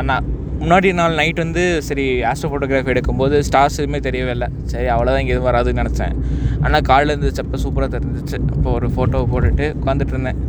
நான் 0.10 0.26
முன்னாடி 0.62 0.90
நாள் 0.94 1.18
நைட் 1.20 1.44
வந்து 1.44 1.64
சரி 1.88 2.06
ஆஸ்ட்ரோ 2.30 2.50
ஃபோட்டோகிராஃபி 2.52 2.92
எடுக்கும்போது 2.94 3.38
ஸ்டார்ஸ் 3.48 3.78
எதுவுமே 3.80 4.00
தெரியவே 4.08 4.34
இல்லை. 4.38 4.48
சரி 4.72 4.88
அவ்வளோதான் 4.94 5.22
இங்கே 5.24 5.34
எதுவும் 5.36 5.50
வராதுன்னு 5.50 5.82
நினச்சேன். 5.84 6.16
ஆனால் 6.66 6.86
காலையில் 6.90 7.14
இருந்துச்சப்போ 7.14 7.60
சூப்பராக 7.64 7.90
தெரிஞ்சிச்சு. 7.96 8.40
அப்போ 8.56 8.72
ஒரு 8.80 8.90
ஃபோட்டோ 8.96 9.22
போட்டுட்டு 9.34 9.68
உட்காந்துட்டு 9.80 10.16
இருந்தேன். 10.16 10.42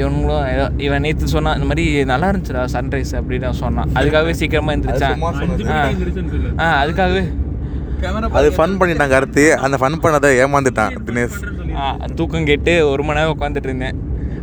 இவனுங்களும் 0.00 0.44
ஏதோ 0.52 0.66
இவன் 0.86 1.02
நேற்று 1.06 1.32
சொன்னான் 1.36 1.56
இந்த 1.58 1.66
மாதிரி 1.70 1.86
நல்லா 2.12 2.28
இருந்துச்சுடா 2.32 2.62
சன்ரைஸ் 2.74 3.14
அப்படின்னு 3.20 3.50
சொன்னான். 3.64 3.90
அதுக்காகவே 4.00 4.34
சீக்கிரமாக 4.40 4.74
எழுந்திரிச்சேன் 4.76 5.18
ஆ 6.64 6.68
அதுக்காகவே. 6.84 7.24
அது 8.32 8.50
ஃபன் 8.50 8.76
பண்ணிட்டான் 8.78 9.12
கார்த்தி. 9.12 9.44
அந்த 9.56 9.76
ஃபன் 9.80 10.00
பண்ணதை 10.02 10.28
ஏமாந்துட்டான் 10.42 10.94
தினேஷ். 11.06 11.36
தூக்கம் 12.14 12.44
கேட்டு 12.44 12.88
ஒரு 12.90 13.02
மணி 13.02 13.18
நேரம் 13.18 13.38
உட்காந்துட்டு 13.38 13.64
இருந்தேன். 13.64 13.98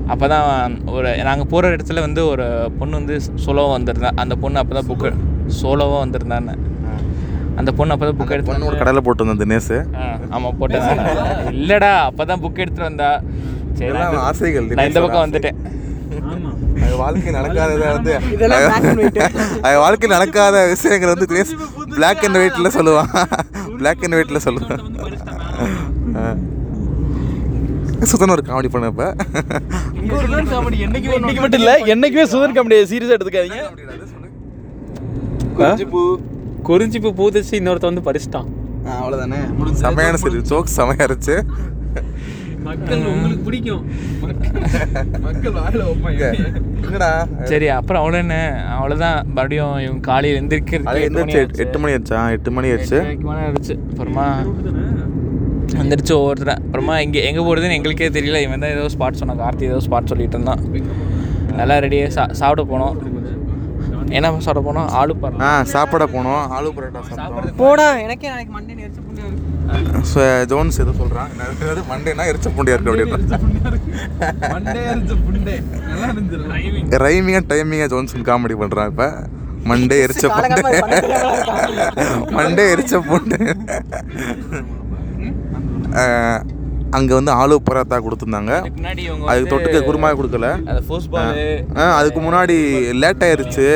அப்போ 0.07 0.27
தான் 0.27 0.45
ஒரு 0.87 1.23
நாங்கள் 1.23 1.47
போகிற 1.47 1.75
இடத்துல 1.75 1.99
வந்து 1.99 2.27
ஒரு 2.27 2.45
பொண்ணு 2.79 2.95
வந்து 2.95 3.15
சோலோவாக 3.45 3.75
வந்திருந்தா. 3.77 4.11
அந்த 4.15 4.35
பொண்ணு 4.35 4.59
அப்போ 4.59 4.81
தான் 4.81 4.89
புக்கு 4.89 5.09
சோலோவாக 5.61 5.99
வந்திருந்தான்னு. 6.05 6.55
அந்த 7.55 7.71
பொண்ணு 7.71 7.93
அப்போ 7.93 8.05
தான் 8.05 8.17
புக் 8.19 8.31
எடுத்து 8.31 8.51
பொண்ணு 8.51 8.65
ஒரு 8.65 8.77
கடையில் 8.77 9.03
போட்டு 9.03 9.25
வந்தான் 9.25 9.43
தினேஷ் 9.43 9.73
ஆமாம் 10.29 10.57
போட்டேன். 10.57 10.87
இல்லைடா 11.51 11.91
அப்போ 12.01 12.25
தான் 12.25 12.41
புக் 12.41 12.61
எடுத்துகிட்டு 12.63 12.89
வந்தா. 12.91 13.11
சரி 13.73 13.91
நான் 13.91 13.91
இதெல்லாம் 13.91 14.11
இந்த- 14.11 14.23
ஆசைகள் 14.23 14.67
நான் 14.69 14.87
இந்த 14.87 15.01
பக்கம். 15.01 15.25
வந்துட்டேன். 15.25 15.57
வாழ்க்கை 16.97 17.33
நடக்காததை 17.33 17.91
வந்து 17.91 18.19
வாழ்க்கை 19.83 20.09
நடக்காத 20.09 20.67
விஷயங்கள் 20.67 21.13
வந்து 21.13 21.27
தினேஷ் 21.29 21.53
பிளாக் 21.95 22.23
அண்ட் 22.25 22.35
ஒயிட்ல 22.35 22.69
சொல்லுவான். 22.77 23.11
பிளாக் 23.77 24.03
அண்ட் 24.03 24.13
ஒயிட்ல 24.13 24.39
சொல்லுவான். 24.45 24.83
சுத்தன 27.99 28.31
ஒரு 28.31 28.43
காமெடி 28.45 28.69
பண்ணப்ப 28.73 29.03
என்னைக்குமே 30.83 31.13
இன்னைக்கு 31.13 31.41
மட்டும் 31.41 31.59
இல்ல 31.59 31.71
என்னைக்குமே 31.77 32.25
சுதன் 32.29 32.55
காமெடியை 32.57 32.83
சீரியஸா 32.91 33.15
எடுத்துக்காதீங்க. 33.17 33.59
குறிஞ்சிப்பூ 35.57 36.01
குறிஞ்சிப்பூ 36.63 37.09
பூதிச்சு 37.19 37.51
இன்னொருத்த 37.51 37.89
வந்து 37.91 38.05
பறிச்சிட்டான். 38.07 38.47
அவ்வளவுதானே? 38.85 39.39
செமையான 39.81 40.13
சரி 40.13 40.41
ஜோக் 40.41 40.75
செமையா 40.75 41.05
இருந்துச்சு. 41.07 41.35
மக்கள் 42.67 43.03
உங்களுக்கு 43.11 43.43
பிடிக்கும். 43.47 43.83
மக்கள் 45.25 45.55
வாயில 45.57 45.81
வைப்பாங்க 45.89 46.23
என்னடா 46.85 47.11
சரி 47.51 47.67
அப்புறம் 47.77 48.01
அவ்வளோ 48.01 48.19
என்ன? 48.25 48.37
அவ்வளோதான் 48.75 49.17
மறுபடியும் 49.35 49.75
இவங்க 49.85 50.01
காலையில் 50.09 50.37
அது 50.37 50.41
எந்திரிக்கிறதுக்கு 50.43 51.07
எந்திரிச்சு 51.09 51.63
எட்டு 51.65 51.79
மணி 51.83 51.93
ஆச்சா 51.97 52.21
எட்டு 52.37 52.51
மணி 52.57 52.71
ஆச்சு 52.75 52.99
ஆயிடுச்சு. 52.99 53.75
அப்புறமா 53.91 54.27
வந்துடுச்சு 55.81 56.13
ஒவ்வொருத்தர். 56.19 56.61
அப்புறமா 56.65 56.95
இங்கே 57.05 57.21
எங்கே 57.29 57.41
போகிறதுன்னு 57.47 57.77
எங்களுக்கே 57.79 58.09
தெரியல. 58.17 58.39
இவன் 58.45 58.63
தான் 58.63 58.75
ஏதோ 58.77 58.85
ஸ்பாட் 58.95 59.19
சொன்னான். 59.21 59.41
கார்த்தி 59.43 59.69
ஏதோ 59.71 59.79
ஸ்பாட் 59.87 60.11
சொல்லிட்டு 60.11 60.37
இருந்தான். 60.37 60.63
நல்லா 61.59 61.75
ரெடியாக 61.85 62.11
சா 62.17 62.23
சாப்பிட 62.39 62.63
போனோம். 62.71 62.95
என்ன 64.17 64.39
சாப்பிட 64.45 64.59
போனோம்? 64.67 64.89
ஆளு 64.99 65.13
பாரு 65.15 65.35
ஆ 65.47 65.63
சாப்பிட 65.73 66.05
போனோம். 66.05 66.43
ஆலு 66.57 66.69
பரோட்டா 66.75 67.01
சாப்பிட்டோம். 67.09 67.55
போடா 67.61 67.87
எனக்கே 68.05 68.27
நாளைக்கு 68.27 68.53
மண்டே 68.59 68.77
இருக்கு. 68.77 69.07
So, 70.11 70.23
ஜோன்ஸ் 70.51 70.79
ஏதோ 70.81 70.91
சொல்றான். 70.99 71.31
என்னது? 71.33 71.81
மண்டேனா 71.89 72.23
எரிச்ச 72.29 72.47
பூண்டியா 72.55 72.75
இருக்கு 72.77 72.93
அப்படின்னா. 72.93 73.39
மண்டே 74.53 74.81
அரிச்ச 74.93 75.13
புண்டே. 75.25 75.55
நல்லா 75.89 76.07
இருந்துச்சு. 76.13 77.01
ரைமிங்கா 77.05 77.41
டைமிங்கா 77.51 77.87
ஜோன்சன் 77.93 78.27
காமெடி 78.29 78.55
பண்றான் 78.61 78.89
இப்ப. 78.93 79.07
மண்டே 79.69 79.97
எரிச்ச 80.05 80.25
பூண்டு. 80.35 80.61
மண்டே 82.37 82.65
எரிச்ச 82.73 83.01
பூண்டு. 83.07 83.37
அங்கே 86.97 87.13
வந்து 87.17 87.31
ஆலு 87.41 87.55
பரோட்டா 87.67 87.97
கொடுத்துருந்தாங்க. 88.05 88.53
அதுக்கு 89.29 89.51
தொட்டுக்க 89.53 89.79
குருமா 89.87 90.09
கொடுக்கல. 90.19 90.47
அதுக்கு 91.99 92.19
முன்னாடி 92.27 92.57
லேட் 93.03 93.25
ஆயிருச்சு. 93.27 93.67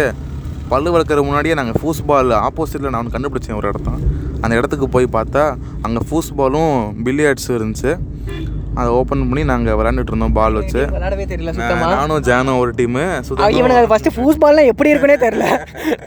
பல்லு 0.71 0.91
வளர்க்குற 0.93 1.21
முன்னாடியே 1.28 1.56
நாங்கள் 1.60 1.78
ஃபூஸ் 1.82 1.99
பால் 2.10 2.32
ஆப்போசிட்டில் 2.47 2.93
நான் 2.95 3.13
கண்டுபிடிச்சேன் 3.15 3.58
ஒரு 3.60 3.67
இடத்த. 3.71 3.89
அந்த 4.43 4.54
இடத்துக்கு 4.60 4.88
போய் 4.95 5.08
பார்த்தா 5.17 5.43
அங்கே 5.86 6.02
ஃபூஸ் 6.10 6.30
பாலும் 6.39 6.73
பில்லியர்ட்ஸும் 7.06 7.58
இருந்துச்சு. 7.58 7.91
அதை 8.80 8.88
ஓப்பன் 8.99 9.26
பண்ணி 9.30 9.41
நாங்கள் 9.52 9.76
விளாண்டுட்டு 9.80 10.12
இருந்தோம் 10.12 10.36
பால் 10.38 10.56
வச்சு. 10.60 10.82
விளையாடவே 10.93 11.26
தெரியல 11.32 11.52
சுத்தமா? 11.58 11.89
நானும் 11.97 12.23
ஜானும் 12.28 12.60
ஒரு 12.62 12.71
டீமு 12.80 13.04
இவனுக்கு 13.58 13.91
ஃபர்ஸ்ட் 13.91 14.10
ஃபூஸ் 14.15 14.39
பால்லாம் 14.43 14.69
எப்படி 14.71 14.91
இருக்குன்னே 14.91 15.17
தெரியல. 15.26 15.47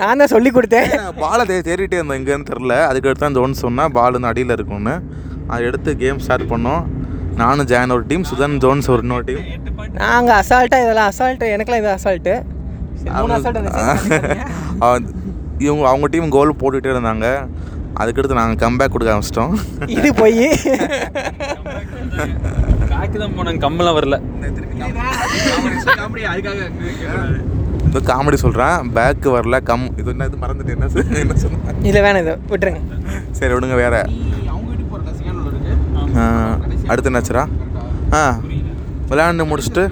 நான் 0.00 0.20
தான் 0.22 0.32
சொல்லி 0.34 0.50
கொடுத்தேன். 0.56 0.90
பாலை 1.22 1.44
தேடிட்டே 1.52 1.98
இருந்தோம் 1.98 2.18
எங்கேன்னு 2.20 2.48
தெரில 2.50 2.74
அதுக்கு 2.88 3.08
அடுத்து 3.10 3.26
தான் 3.26 3.38
ஜோன் 3.38 3.62
சொன்னால் 3.64 3.94
பால் 3.98 4.16
வந்து 4.18 4.30
அடியில் 4.32 4.56
இருக்கும்னு. 4.56 4.96
அதை 5.50 5.60
எடுத்து 5.70 5.90
கேம் 6.02 6.20
ஸ்டார்ட் 6.24 6.50
பண்ணோம். 6.52 6.82
நானும் 7.40 7.68
ஜான் 7.70 7.94
ஒரு 7.96 8.04
டீம் 8.10 8.26
சுதன் 8.30 8.56
ஜோன்ஸ் 8.64 8.90
ஒரு 8.94 9.02
இன்னொரு 9.04 9.24
டீம். 9.30 9.44
நாங்கள் 10.02 10.38
அசால்ட்டாக 10.40 10.84
இதெல்லாம் 10.84 11.10
அசால்ட்டு 11.12 11.52
எனக்குலாம் 11.56 11.82
இது 11.84 11.92
அசால்ட்டு 11.98 12.34
இவங்க 15.64 15.84
அவங்க 15.90 16.06
டீம் 16.12 16.32
கோல் 16.34 16.50
போட்டுகிட்டே 16.60 16.90
இருந்தாங்க. 16.94 17.26
அதுக்கடுத்து 18.00 18.38
நாங்கள் 18.38 18.60
கம்பேக் 18.62 18.92
கொடுக்க 18.94 19.12
ஆரம்பிச்சிட்டோம். 19.12 19.52
இது 19.96 20.08
போய். 20.20 20.46
தான் 23.22 23.36
போனாங்க 23.36 23.60
கம்மெல்லாம் 23.66 23.96
வரல. 23.98 24.16
இந்த 27.86 27.98
காமெடி 28.10 28.38
சொல்கிறேன் 28.44 28.76
பேக்கு 28.96 29.28
வரல 29.36 29.56
கம் 29.70 29.86
இது 30.00 30.08
என்ன 30.14 30.26
இது 30.30 30.38
மறந்துட்டு 30.44 30.74
என்ன 30.76 30.88
என்ன 31.22 31.36
சொன்னேன் 31.44 31.84
இல்லை 31.90 32.00
வேணாம் 32.06 32.22
இது 32.24 32.34
விட்டுருங்க. 32.52 32.80
சரி 33.38 33.52
விடுங்க 33.54 33.76
வேற. 33.84 33.94
அடுத்து 36.90 37.10
என்னாச்சுரா 37.10 37.44
ஆ 38.18 38.22
விளையாண்டு 39.10 39.46
முடிச்சுட்டு 39.52 39.84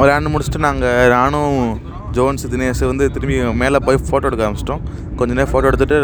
விளையாண்டு 0.00 0.32
முடிச்சுட்டு 0.32 0.60
நாங்கள் 0.68 1.12
நானும் 1.16 1.54
ஜோன்ஸ் 2.16 2.46
தினேஷ் 2.52 2.82
வந்து 2.90 3.04
திரும்பி 3.14 3.36
மேலே 3.62 3.78
போய் 3.86 3.98
ஃபோட்டோ 4.06 4.28
எடுக்க 4.28 4.46
ஆரம்பிச்சிட்டோம். 4.46 4.82
கொஞ்ச 5.18 5.30
நேரம் 5.38 5.50
ஃபோட்டோ 5.52 5.68
எடுத்துகிட்டு 5.70 5.98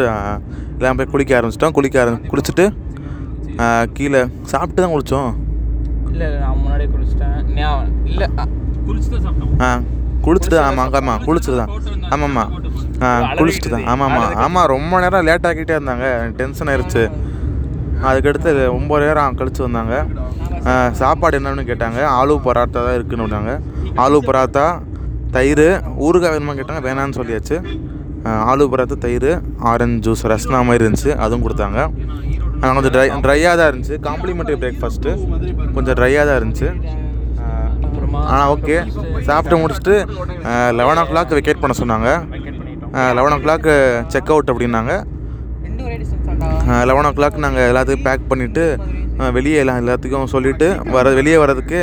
எல்லாம் 0.78 0.98
போய் 0.98 1.10
குளிக்க 1.12 1.32
ஆரம்பிச்சிட்டோம். 1.38 1.74
குளிக்க 1.76 2.02
ஆரம்பி 2.02 2.30
குளிச்சுட்டு 2.32 2.64
கீழே 3.96 4.20
சாப்பிட்டு 4.52 4.80
தான் 4.82 4.94
குளித்தோம் 4.94 5.30
இல்லை 6.12 6.26
நான் 6.42 6.58
முன்னாடியே 6.62 6.88
குளிச்சிட்டேன். 6.94 7.36
இல்லை 8.10 8.26
குளிச்சு 8.86 9.08
தான் 9.14 9.24
சாப்பிட்டோம். 9.26 9.54
ஆ 9.66 9.68
குளிச்சுட்டு 10.26 10.58
ஆமாம் 10.66 10.94
ஆமாம் 11.00 11.22
குளிச்சுட்டு 11.26 11.58
தான். 11.62 11.72
ஆமாம்மா 12.14 12.44
ஆ 13.04 13.08
குளிச்சுட்டு 13.38 13.70
தான். 13.74 13.86
ஆமாம் 13.92 14.12
ஆமாம் 14.16 14.36
ஆமாம் 14.44 14.68
ரொம்ப 14.74 15.00
நேரம் 15.04 15.26
லேட் 15.28 15.48
ஆக்கிட்டே 15.50 15.76
இருந்தாங்க. 15.78 16.06
டென்ஷன் 16.40 16.70
ஆயிடுச்சு 16.72 17.02
அதுக்கடுத்து 18.08 18.50
ஒம்பது 18.78 19.04
நேரம் 19.06 19.36
கழித்து 19.40 19.62
வந்தாங்க. 19.66 19.94
சாப்பாடு 21.00 21.38
என்னன்னு 21.40 21.64
கேட்டாங்க. 21.70 22.00
ஆலு 22.18 22.34
பராத்தா 22.46 22.78
தான் 22.86 22.96
இருக்குன்னு 22.98 23.26
விட்டாங்க. 23.26 23.52
ஆலு 24.04 24.18
பராத்தா 24.28 24.66
தயிர் 25.36 25.66
ஊறுகாய் 26.06 26.34
வேணுமா 26.34 26.54
கேட்டாங்க. 26.58 26.82
வேணான்னு 26.88 27.18
சொல்லியாச்சு. 27.20 27.56
ஆலு 28.50 28.64
பராத்தா 28.72 28.96
தயிர் 29.06 29.30
ஆரஞ்சு 29.70 30.02
ஜூஸ் 30.06 30.22
ரஸ்னா 30.32 30.60
மாதிரி 30.68 30.84
இருந்துச்சு. 30.84 31.12
அதுவும் 31.24 31.44
கொடுத்தாங்க. 31.46 31.80
ஆனால் 32.60 32.76
கொஞ்சம் 32.76 32.94
ட்ரை 32.96 33.06
ட்ரையாக 33.24 33.54
தான் 33.60 33.70
இருந்துச்சு. 33.70 33.96
காம்ப்ளிமெண்ட்ரி 34.08 34.56
பிரேக்ஃபாஸ்ட்டு 34.62 35.12
கொஞ்சம் 35.76 35.96
ட்ரையாக 35.98 36.26
தான் 36.28 36.38
இருந்துச்சு. 36.40 36.68
ஆனால் 38.30 38.44
ஆ 38.44 38.52
ஓகே 38.54 38.76
சாப்பிட்டு 39.28 39.56
முடிச்சுட்டு 39.62 39.94
லெவன் 40.78 41.00
ஓ 41.02 41.04
கிளாக் 41.10 41.34
வெக்கேட் 41.38 41.62
பண்ண 41.62 41.74
சொன்னாங்க. 41.80 42.08
லெவன் 43.18 43.34
ஓ 43.36 43.38
கிளாக் 43.44 43.68
செக் 44.14 44.32
அவுட் 44.34 44.52
அப்படின்னாங்க. 44.52 44.94
லெவன் 46.90 47.08
ஓ 47.08 47.12
கிளாக் 47.18 47.44
நாங்கள் 47.44 47.68
எல்லாத்துக்கும் 47.70 48.06
பேக் 48.08 48.28
பண்ணிவிட்டு 48.30 48.64
வெளியே 49.36 49.58
எல்லாம் 49.62 49.80
எல்லாத்துக்கும் 49.82 50.32
சொல்லிவிட்டு 50.34 50.68
வர 50.96 51.12
வெளியே 51.18 51.36
வர்றதுக்கு 51.42 51.80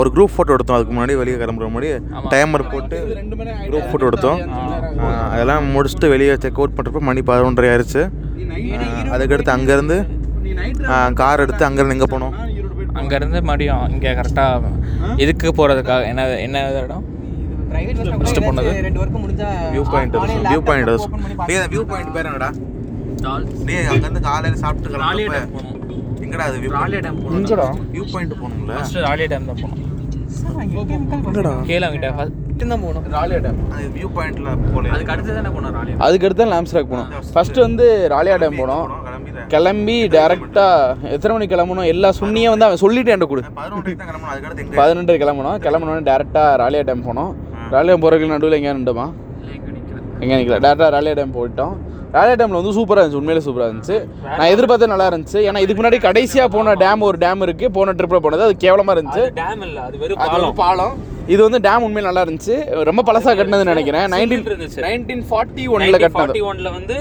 ஒரு 0.00 0.08
குரூப் 0.14 0.32
ஃபோட்டோ 0.34 0.54
எடுத்தோம். 0.54 0.76
அதுக்கு 0.76 0.94
முன்னாடி 0.94 1.14
வெளியே 1.20 1.36
கிளம்புற 1.40 1.66
முன்னாடி 1.72 1.90
டைமர் 2.32 2.64
போட்டு 2.72 2.96
குரூப் 3.68 3.88
ஃபோட்டோ 3.90 4.08
எடுத்தோம். 4.10 4.40
அதெல்லாம் 5.32 5.68
முடிச்சுட்டு 5.74 6.08
வெளியே 6.14 6.34
செக் 6.44 6.58
அவுட் 6.60 6.74
பண்ணுறப்ப 6.78 7.02
மணி 7.08 7.22
பதினொன்றரை 7.30 7.68
ஆயிடுச்சு 7.72 8.02
அதுக்கடுத்து 9.14 9.54
அங்கேருந்து 9.56 9.98
கார் 11.20 11.44
எடுத்து 11.44 11.64
அங்கேருந்து 11.68 11.96
எங்கே 11.98 12.10
போனோம்? 12.14 12.34
அங்கேருந்து 13.00 13.40
மறுபடியும் 13.48 13.84
இங்கே 13.94 14.12
கரெக்டாக 14.20 14.72
இதுக்கு 15.24 15.48
போகிறதுக்காக 15.60 16.02
என்ன 16.12 16.26
என்ன 16.46 16.66
இடம்? 16.84 17.06
First 18.22 18.38
போனது? 18.46 18.70
View 19.74 19.82
point 19.92 20.16
view 20.52 20.60
point 20.68 20.90
view 21.74 21.82
point 21.90 22.12
பேர் 22.16 22.28
என்னடா? 22.30 22.50
டேய் 23.68 23.86
அங்கேருந்து 23.90 24.22
காலையில் 24.28 24.60
சாப்பிட்டு 24.62 24.90
கிளம்புறப்ப 24.94 25.38
எங்கடா 26.24 26.44
அது 26.48 26.56
வியூ 26.62 26.70
இங்கடா 27.38 27.68
வியூ 27.94 28.04
பாயிண்ட் 28.12 28.34
போகணும்ல. 28.40 28.72
ஃபஸ்ட்டு 28.76 29.04
ராலியா 29.06 29.28
டேம் 29.32 29.48
தான் 29.50 29.60
போனோம் 29.62 29.78
கிட்ட 31.26 31.40
தான் 31.40 33.14
ராலியா 33.16 33.38
டேம் 33.44 33.60
அது 33.74 33.84
வியூ 33.96 34.08
பாயிண்ட்ல 34.16 34.50
போல 34.74 34.90
அதுக்கு 34.94 35.12
அடுத்து 35.14 35.36
தானே 35.38 35.50
போனோம் 35.56 35.74
ராலியா 35.78 35.96
அதுக்கு 36.06 36.26
அடுத்து 36.28 36.42
தான் 36.42 36.52
லேம்ஸ் 36.54 36.74
ராக் 36.76 36.90
போனோம் 36.92 37.08
ஃபஸ்ட்டு 37.34 37.64
வந்து 37.66 37.86
ராலியா 38.14 38.36
டேம் 38.42 38.58
போனோம் 38.62 38.86
கிளம்பி 39.54 39.96
டேரெக்டாக 40.14 41.08
எத்தனை 41.14 41.32
மணிக்கு 41.34 41.54
கிளம்பணும்? 41.54 41.86
எல்லா 41.92 42.08
சுண்ணியும் 42.18 42.52
வந்து 42.54 42.66
அவன் 42.66 42.82
சொல்லிட்டு 42.82 43.12
என்கிட்ட 43.12 43.30
கொடு. 43.30 43.42
பதினொன்று 43.58 43.94
தான் 44.00 44.08
கிளம்பணும். 44.10 44.32
அதுக்கடுத்து 44.32 44.62
எங்க? 44.64 44.76
பதினெண்டு 44.80 45.14
கிளம்பணும். 45.22 45.56
கிளம்புனோடனே 45.64 46.04
டேரெக்டாக 46.10 46.50
ராலியா 46.62 46.82
டேம் 46.88 47.06
போனோம் 47.08 47.30
ராலியா 47.74 47.96
போகிறதுக்கு 48.02 48.34
நடுவில் 48.34 48.56
எங்கேயா 48.58 48.74
நின்றுமா? 48.78 49.06
எங்கே 50.22 50.34
நிற்கல 50.36 50.58
டேரெக்டாக 50.66 50.90
ராலியா 50.96 51.14
டேம் 51.20 51.34
போயிட்டோம். 51.38 51.74
ராலியா 52.14 52.36
டேமில் 52.38 52.58
வந்து 52.58 52.74
சூப்பராக 52.76 53.02
இருந்துச்சு 53.02 53.20
உண்மையிலே 53.20 53.42
சூப்பராக 53.46 53.68
இருந்துச்சு. 53.70 53.96
நான் 54.38 54.50
எதிர்பார்த்தது 54.54 54.92
நல்லா 54.92 55.06
இருந்துச்சு. 55.10 55.38
ஏன்னா 55.48 55.60
இதுக்கு 55.64 55.80
முன்னாடி 55.80 55.98
கடைசியாக 56.06 56.48
போன 56.54 56.74
டேம் 56.82 57.04
ஒரு 57.08 57.18
டேம் 57.24 57.44
இருக்குது 57.46 57.74
போன 57.76 57.92
ட்ரிப்பில் 57.98 58.22
போனது 58.24 58.44
அது 58.46 58.56
கேவலமாக 58.64 58.94
இருந்துச்சு. 58.96 59.24
டேம் 59.40 59.62
இல்ல 59.66 59.78
அது 59.88 59.98
வெறும் 60.02 60.22
அது 60.24 60.34
வந்து 60.36 60.58
பாலம். 60.62 60.94
இது 61.34 61.40
வந்து 61.46 61.60
டேம் 61.66 61.84
உண்மையில 61.86 62.08
நல்லா 62.08 62.24
இருந்துச்சு. 62.26 62.54
ரொம்ப 62.88 63.02
பழசா 63.08 63.32
கட்டினதுன்னு 63.38 63.72
நினைக்கிறேன். 63.72 64.06
நைன்டீன். 64.14 64.44
நைன்டீன் 64.86 65.24
ஃபார்ட்டி 65.28 65.64
ஒன்ல 65.74 66.00
கட்டினது 66.04 66.16
ஃபார்ட்டி 66.16 66.42
ஒன்ல 66.50 66.72
வந்து 66.78 66.96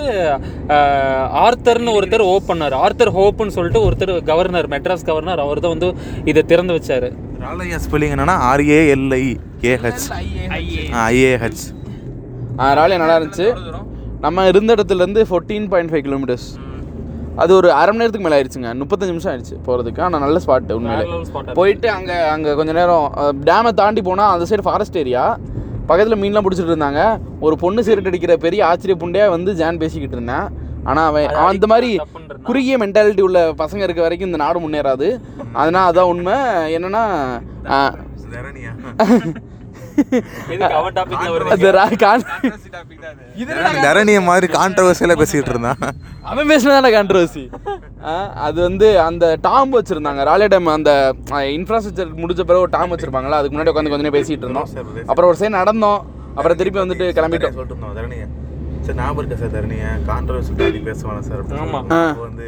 ஆர்த்தர்னு 1.45 1.95
ஒருத்தர் 1.99 2.25
ஓப் 2.33 2.49
பண்ணார். 2.51 2.75
ஆர்த்தர் 2.83 3.13
ஹோப்னு 3.17 3.55
சொல்லிட்டு 3.57 3.83
ஒருத்தர் 3.87 4.13
கவர்னர் 4.31 4.69
மெட்ராஸ் 4.75 5.07
கவர்னர் 5.09 5.43
அவர் 5.45 5.63
தான் 5.65 5.75
வந்து 5.75 5.89
இதை 6.31 6.43
திறந்து 6.53 6.75
வச்சாரு. 6.77 7.09
ராலையா 7.45 7.79
ஸ்பெல்லிங் 7.87 8.15
என்னன்னா 8.17 8.37
ஆர்ஏஎல்ஐ 8.51 9.23
ஏஹெச் 9.73 10.07
ஐஏஹெச் 11.09 11.65
ராலியா 12.79 13.01
நல்லா 13.03 13.17
இருந்துச்சு. 13.19 13.49
நம்ம 14.23 14.45
இருந்த 14.51 14.71
இடத்துல 14.75 15.03
இருந்து 15.03 15.21
ஃபோர்டீன் 15.29 15.67
பாயிண்ட் 15.71 15.91
ஃபைவ் 15.91 16.03
கிலோமீட்டர்ஸ் 16.07 16.47
அது 17.41 17.51
ஒரு 17.57 17.67
அரை 17.79 17.91
மணி 17.91 18.01
நேரத்துக்கு 18.01 18.25
மேலே 18.25 18.37
ஆயிடுச்சுங்க. 18.37 18.69
முப்பத்தஞ்சு 18.79 19.13
நிமிஷம் 19.13 19.31
ஆயிடுச்சு 19.31 19.57
போகிறதுக்கு 19.65 20.01
ஆனால் 20.05 20.23
நல்ல 20.23 20.37
ஸ்பாட் 20.45 20.71
உண்மையிலே. 20.77 21.53
போயிட்டு 21.59 21.87
அங்கே 21.97 22.17
அங்கே 22.33 22.53
கொஞ்ச 22.59 22.71
நேரம் 22.79 23.05
டேமை 23.49 23.71
தாண்டி 23.79 24.01
போனால் 24.07 24.31
அந்த 24.35 24.45
சைடு 24.49 24.65
ஃபாரஸ்ட் 24.67 24.99
ஏரியா 25.03 25.23
பக்கத்தில் 25.89 26.19
மீன்லாம் 26.23 26.45
பிடிச்சிட்டு 26.45 26.73
இருந்தாங்க. 26.73 27.03
ஒரு 27.45 27.55
பொண்ணு 27.63 27.85
சீரட் 27.87 28.09
அடிக்கிற 28.11 28.33
பெரிய 28.45 28.61
ஆச்சரிய 28.69 28.95
புண்டையாக 29.03 29.35
வந்து 29.35 29.53
ஜான் 29.61 29.81
பேசிக்கிட்டு 29.83 30.17
இருந்தேன். 30.17 30.47
ஆனால் 30.89 31.07
அவன் 31.11 31.27
அவன் 31.37 31.51
அந்த 31.53 31.67
மாதிரி. 31.73 31.91
குறுகிய 32.49 32.75
மென்டாலிட்டி 32.83 33.23
உள்ள 33.27 33.39
பசங்க 33.61 33.81
இருக்க 33.87 34.01
வரைக்கும் 34.05 34.29
இந்த 34.31 34.41
நாடு 34.43 34.59
முன்னேறாது. 34.65 35.07
அதனால் 35.61 35.87
அதான் 35.91 36.11
உண்மை. 36.13 36.37
என்னன்னா 36.77 37.03
தரணியா 43.85 44.21
மாதிரி 44.29 44.47
கான்ட்ரவர்சியலாக 44.57 45.17
பேசிக்கிட்டு 45.21 45.51
இருந்தான் 45.53 45.79
அவன் 46.29 46.49
பேசினதான 46.51 46.91
கான்ட்ரவர்சி 46.95 47.43
அது 48.45 48.57
வந்து 48.67 48.87
அந்த 49.07 49.25
டாம் 49.47 49.73
வச்சிருந்தாங்க. 49.77 50.21
ராலியா 50.29 50.49
டேம் 50.53 50.75
அந்த 50.77 50.91
இன்ஃப்ராஸ்ட்ரக்சர் 51.57 52.11
முடிஞ்ச 52.21 52.41
பிறகு 52.49 52.63
ஒரு 52.65 52.73
டாம் 52.77 52.91
வச்சிருப்பாங்களா 52.93 53.39
அதுக்கு 53.39 53.55
முன்னாடி 53.55 53.71
உட்காந்து 53.73 53.93
கொஞ்ச 53.93 54.05
நேரம் 54.05 54.17
பேசிட்டு 54.19 54.45
இருந்தோம். 54.47 54.69
அப்புறம் 55.09 55.29
ஒரு 55.31 55.39
சைடு 55.41 55.57
நடந்தோம். 55.61 55.99
அப்புறம் 56.37 56.59
திருப்பி 56.61 56.79
வந்துட்டு 56.83 57.07
கிளம்பிட்டோம். 57.19 57.55
சொல்லிட்டு 57.57 57.75
இருந்தோம் 57.75 57.97
தரணிய. 57.99 58.25
சரி 58.85 58.97
ஞாபகம் 58.99 59.21
இருக்கா 59.21 59.37
சார் 59.41 59.55
தரணிய? 59.57 59.85
கான்ட்ரவர்சி 60.09 60.53
பேசுவாங்க 60.89 61.21
சார் 61.29 61.41
ஆமா. 61.65 61.81
வந்து 62.27 62.47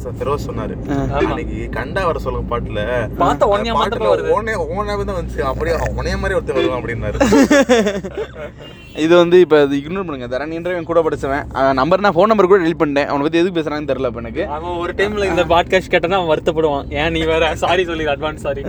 சார் 0.00 0.14
ஃபெரோஸ் 0.18 0.44
சொன்னாரு. 0.48 0.74
அன்னைக்கு 1.18 1.56
கண்டா 1.76 2.02
வர 2.08 2.18
சொல்லுங்க 2.24 2.48
பாட்டுல. 2.52 2.82
பார்த்த 3.22 3.46
மாத்திரம் 3.46 3.80
பாட்டுல. 3.80 4.30
உடனே 4.34 4.54
உடனே 4.74 4.94
தான் 5.08 5.18
வந்துச்சு. 5.18 5.40
அப்படியே 5.50 5.74
உனைய 6.00 6.16
மாதிரி 6.22 6.36
ஒருத்தர் 6.38 6.58
வருவான் 6.58 6.80
அப்படின்னாரு. 6.80 7.18
இது 9.04 9.14
வந்து 9.16 9.36
இப்போ 9.44 9.56
இது 9.64 9.74
இக்னோர் 9.80 10.06
பண்ணுங்க. 10.06 10.26
தரணின்ற 10.32 10.70
என் 10.78 10.88
கூட 10.88 11.00
படிச்சவன். 11.06 11.44
நம்பர் 11.80 12.04
நான் 12.06 12.14
ஃபோன் 12.16 12.30
நம்பர் 12.30 12.50
கூட 12.52 12.60
டெலிட் 12.62 12.80
பண்ணிட்டேன். 12.82 13.08
அவனை 13.10 13.24
பற்றி 13.24 13.40
எதுக்கு 13.42 13.58
பேசுறாங்கன்னு 13.58 13.90
தெரியல 13.90 14.10
இப்போ 14.10 14.22
எனக்கு. 14.24 14.44
அவன் 14.56 14.78
ஒரு 14.84 14.92
டைம்ல 15.00 15.28
இந்த 15.32 15.44
பாட்காஸ்ட் 15.52 15.92
கேட்டனா 15.94 16.18
அவன் 16.20 16.30
வருத்தப்படுவான். 16.32 16.88
ஏன் 17.02 17.12
நீ 17.16 17.22
வேற? 17.32 17.52
சாரி 17.64 17.84
சொல்லி 17.90 18.06
அட்வான்ஸ் 18.14 18.44
சாரி 18.46 18.64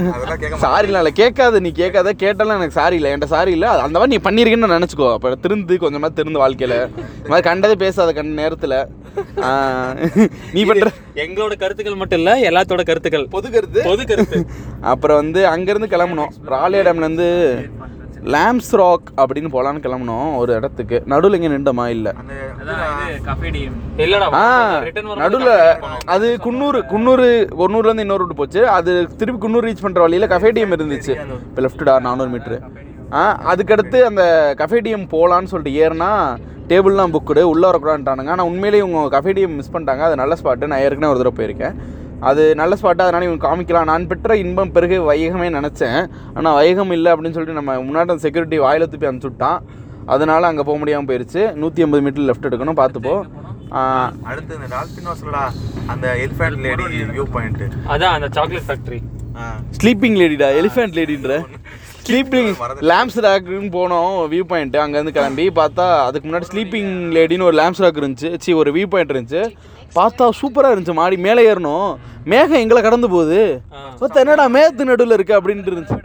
சாரிலாம் 0.66 1.04
இல்லை. 1.04 1.14
கேட்காத 1.22 1.60
நீ 1.68 1.72
கேட்காத. 1.82 2.14
கேட்டாலும் 2.26 2.58
எனக்கு 2.60 2.80
சாரி 2.82 2.98
இல்லை. 3.00 3.12
என்கிட்ட 3.14 3.32
சாரி 3.36 3.54
இல்லை. 3.58 3.70
அந்த 3.88 3.98
மாதிரி 4.00 4.14
நீ 4.16 4.22
பண்ணியிருக்கேன்னு 4.30 4.66
நான் 4.68 4.78
நினச்சிக்கோ. 4.80 5.10
அப்போ 5.18 5.36
திருந்து 5.48 5.78
கொஞ்சமாக 5.86 6.14
திருந்து 6.20 6.44
வாழ்க்கையில். 6.46 6.80
இந்த 7.18 7.32
மாதிரி 7.34 7.48
கண்டதே 7.50 7.78
பேசாத 7.86 8.14
கண்ட 8.20 8.42
நேரத்தில். 8.42 8.78
நீ 10.56 10.62
பண்ணுற 10.70 10.90
எங்களோட 11.16 11.54
கருத்துக்கள் 11.58 11.96
மட்டும் 11.96 12.20
இல்ல 12.20 12.32
எல்லாத்தோட 12.50 12.84
கருத்துக்கள். 12.86 13.28
பொது 13.28 13.52
கருத்து. 13.52 13.82
பொது 13.84 14.06
கருத்து. 14.06 14.46
அப்புறம் 14.92 15.18
வந்து 15.18 15.48
அங்கேருந்து 15.48 15.90
கிளம்புனோம். 15.94 16.32
ராலியா 16.54 16.84
டேம்லேருந்து 16.88 17.28
லேம்ஸ் 18.34 18.72
ராக் 18.80 19.08
அப்படின்னு 19.22 19.50
போகலான்னு 19.54 19.84
கிளம்புனோம் 19.86 20.36
ஒரு 20.38 20.54
இடத்துக்கு. 20.54 21.02
நடுவில் 21.06 21.38
இங்கே 21.38 21.48
நின்றமா 21.48 21.88
இல்லை. 21.88 22.12
ஆ 24.34 24.82
நடுவில் 25.24 25.54
அது 26.06 26.38
குன்னூர் 26.46 26.80
குன்னூர் 26.94 27.26
குன்னூர்லேருந்து 27.62 28.06
இன்னொரு 28.08 28.24
ரூட் 28.24 28.36
போச்சு. 28.36 28.68
அது 28.68 29.08
திருப்பி 29.18 29.48
குன்னூர் 29.48 29.68
ரீச் 29.70 29.86
பண்ணுற 29.86 30.00
வழியில் 30.00 30.32
கஃபேடியம் 30.34 30.76
இருந்துச்சு. 30.78 31.16
இப்போ 31.50 31.62
லெஃப்ட்டா 31.68 32.00
நானூறு 32.00 32.30
மீட்ரு 32.30 32.60
அதுக்கடுத்து 33.52 33.98
அந்த 34.06 34.24
கஃபேடியம் 34.62 35.06
போகலான்னு 35.14 35.52
சொல்லிட்டு 35.54 35.80
ஏறினா 35.84 36.10
டேபிள்லாம் 36.70 37.14
புக்குடு 37.16 37.42
உள்ளே 37.54 37.66
வரக்கூடாதுட்டானுங்க 37.70 38.34
ஆனால் 38.36 38.50
உண்மையிலேயே 38.50 38.84
இவங்க 38.84 39.00
கஃபேடியம் 39.16 39.58
மிஸ் 39.60 39.74
பண்ணிட்டாங்க. 39.74 40.04
அது 40.08 40.16
நல்ல 40.22 40.36
ஸ்பாட்டு 40.40 40.70
நான் 40.72 40.84
ஏற்கனவே 40.86 41.12
ஒரு 41.14 41.22
தடவை 41.22 41.36
போயிருக்கேன். 41.40 41.76
அது 42.30 42.56
நல்ல 42.62 42.76
ஸ்பாட்டு 42.80 43.06
அதனால 43.06 43.26
இவங்க 43.28 43.48
காமிக்கலாம். 43.48 43.90
நான் 43.92 44.08
பெற்ற 44.08 44.36
இன்பம் 44.44 44.72
பிறகு 44.72 44.98
வைகமே 45.10 45.48
நினச்சேன். 45.58 46.00
ஆனால் 46.38 46.58
வைகம் 46.60 46.92
இல்லை 46.92 47.12
அப்படின்னு 47.14 47.36
சொல்லிட்டு 47.38 47.60
நம்ம 47.60 47.78
முன்னாடி 47.88 48.14
அந்த 48.16 48.26
செக்யூரிட்டி 48.26 48.60
வாயில 48.66 48.88
துப்பி 48.92 49.10
அனுப்பிச்சு 49.10 49.32
விட்டான் 49.32 49.60
அதனால 50.06 50.48
அங்கே 50.48 50.64
போக 50.64 50.78
முடியாமல் 50.78 51.10
போயிருச்சு. 51.10 51.42
நூற்றி 51.62 51.84
ஐம்பது 51.86 52.04
மீட்டர் 52.06 52.28
லெஃப்ட் 52.30 52.48
எடுக்கணும். 52.50 52.80
பார்த்துப்போ. 52.82 53.16
ஆ, 53.74 53.82
அடுத்து 54.30 54.56
இந்த 54.56 54.68
டால்பின் 54.76 55.10
ஹவுஸ்லடா 55.10 55.44
அந்த 55.92 56.08
எலிஃபென்ட் 56.26 56.62
லேடி 56.66 56.86
வியூ 57.16 57.26
பாயிண்ட் 57.36 57.62
அதான் 57.94 58.16
அந்த 58.18 58.30
சாக்லேட் 58.38 58.68
ஃபேக்டரி 58.70 59.02
ஸ்லீப்பிங் 59.78 60.18
லேடிடா 60.22 60.50
எலிஃபென்ட் 60.62 60.98
லேடின்ற 61.00 61.36
ஸ்லீப்பிங் 62.06 62.50
லேம்ஸ் 62.90 63.18
ராக்குன்னு 63.26 63.70
போனோம் 63.76 64.14
வியூ 64.32 64.44
பாயிண்ட் 64.52 64.78
அங்கேருந்து 64.84 65.14
கிளம்பி 65.18 65.46
பார்த்தா 65.60 65.86
அதுக்கு 66.08 66.26
முன்னாடி 66.28 66.48
ஸ்லீப்பிங் 66.52 66.92
லேடின்னு 67.18 67.48
ஒரு 67.50 67.58
லேம்ஸ் 67.60 67.82
ராக் 67.84 68.00
இருந்துச்சு. 68.02 68.30
சி 68.44 68.54
ஒரு 68.62 68.72
வியூ 68.78 68.88
பாயிண்ட் 68.94 69.14
இருந்துச்சு. 69.14 69.44
பார்த்தா 69.98 70.26
சூப்பராக 70.40 70.74
இருந்துச்சு 70.74 70.96
மாடி 71.00 71.18
மேலே 71.28 71.42
ஏறணும். 71.52 71.88
மேகம் 72.34 72.62
எங்களை 72.64 72.82
கடந்து 72.88 73.10
போகுது. 73.16 73.42
பார்த்தா 74.02 74.24
என்னடா 74.24 74.48
மேத்து 74.58 74.90
நடுவில் 74.92 75.16
இருக்கு 75.18 75.38
அப்படின்ட்டு 75.40 75.72
இருந்துச்சு. 75.74 76.00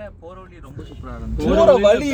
போற 1.43 1.73
வழி 1.87 2.11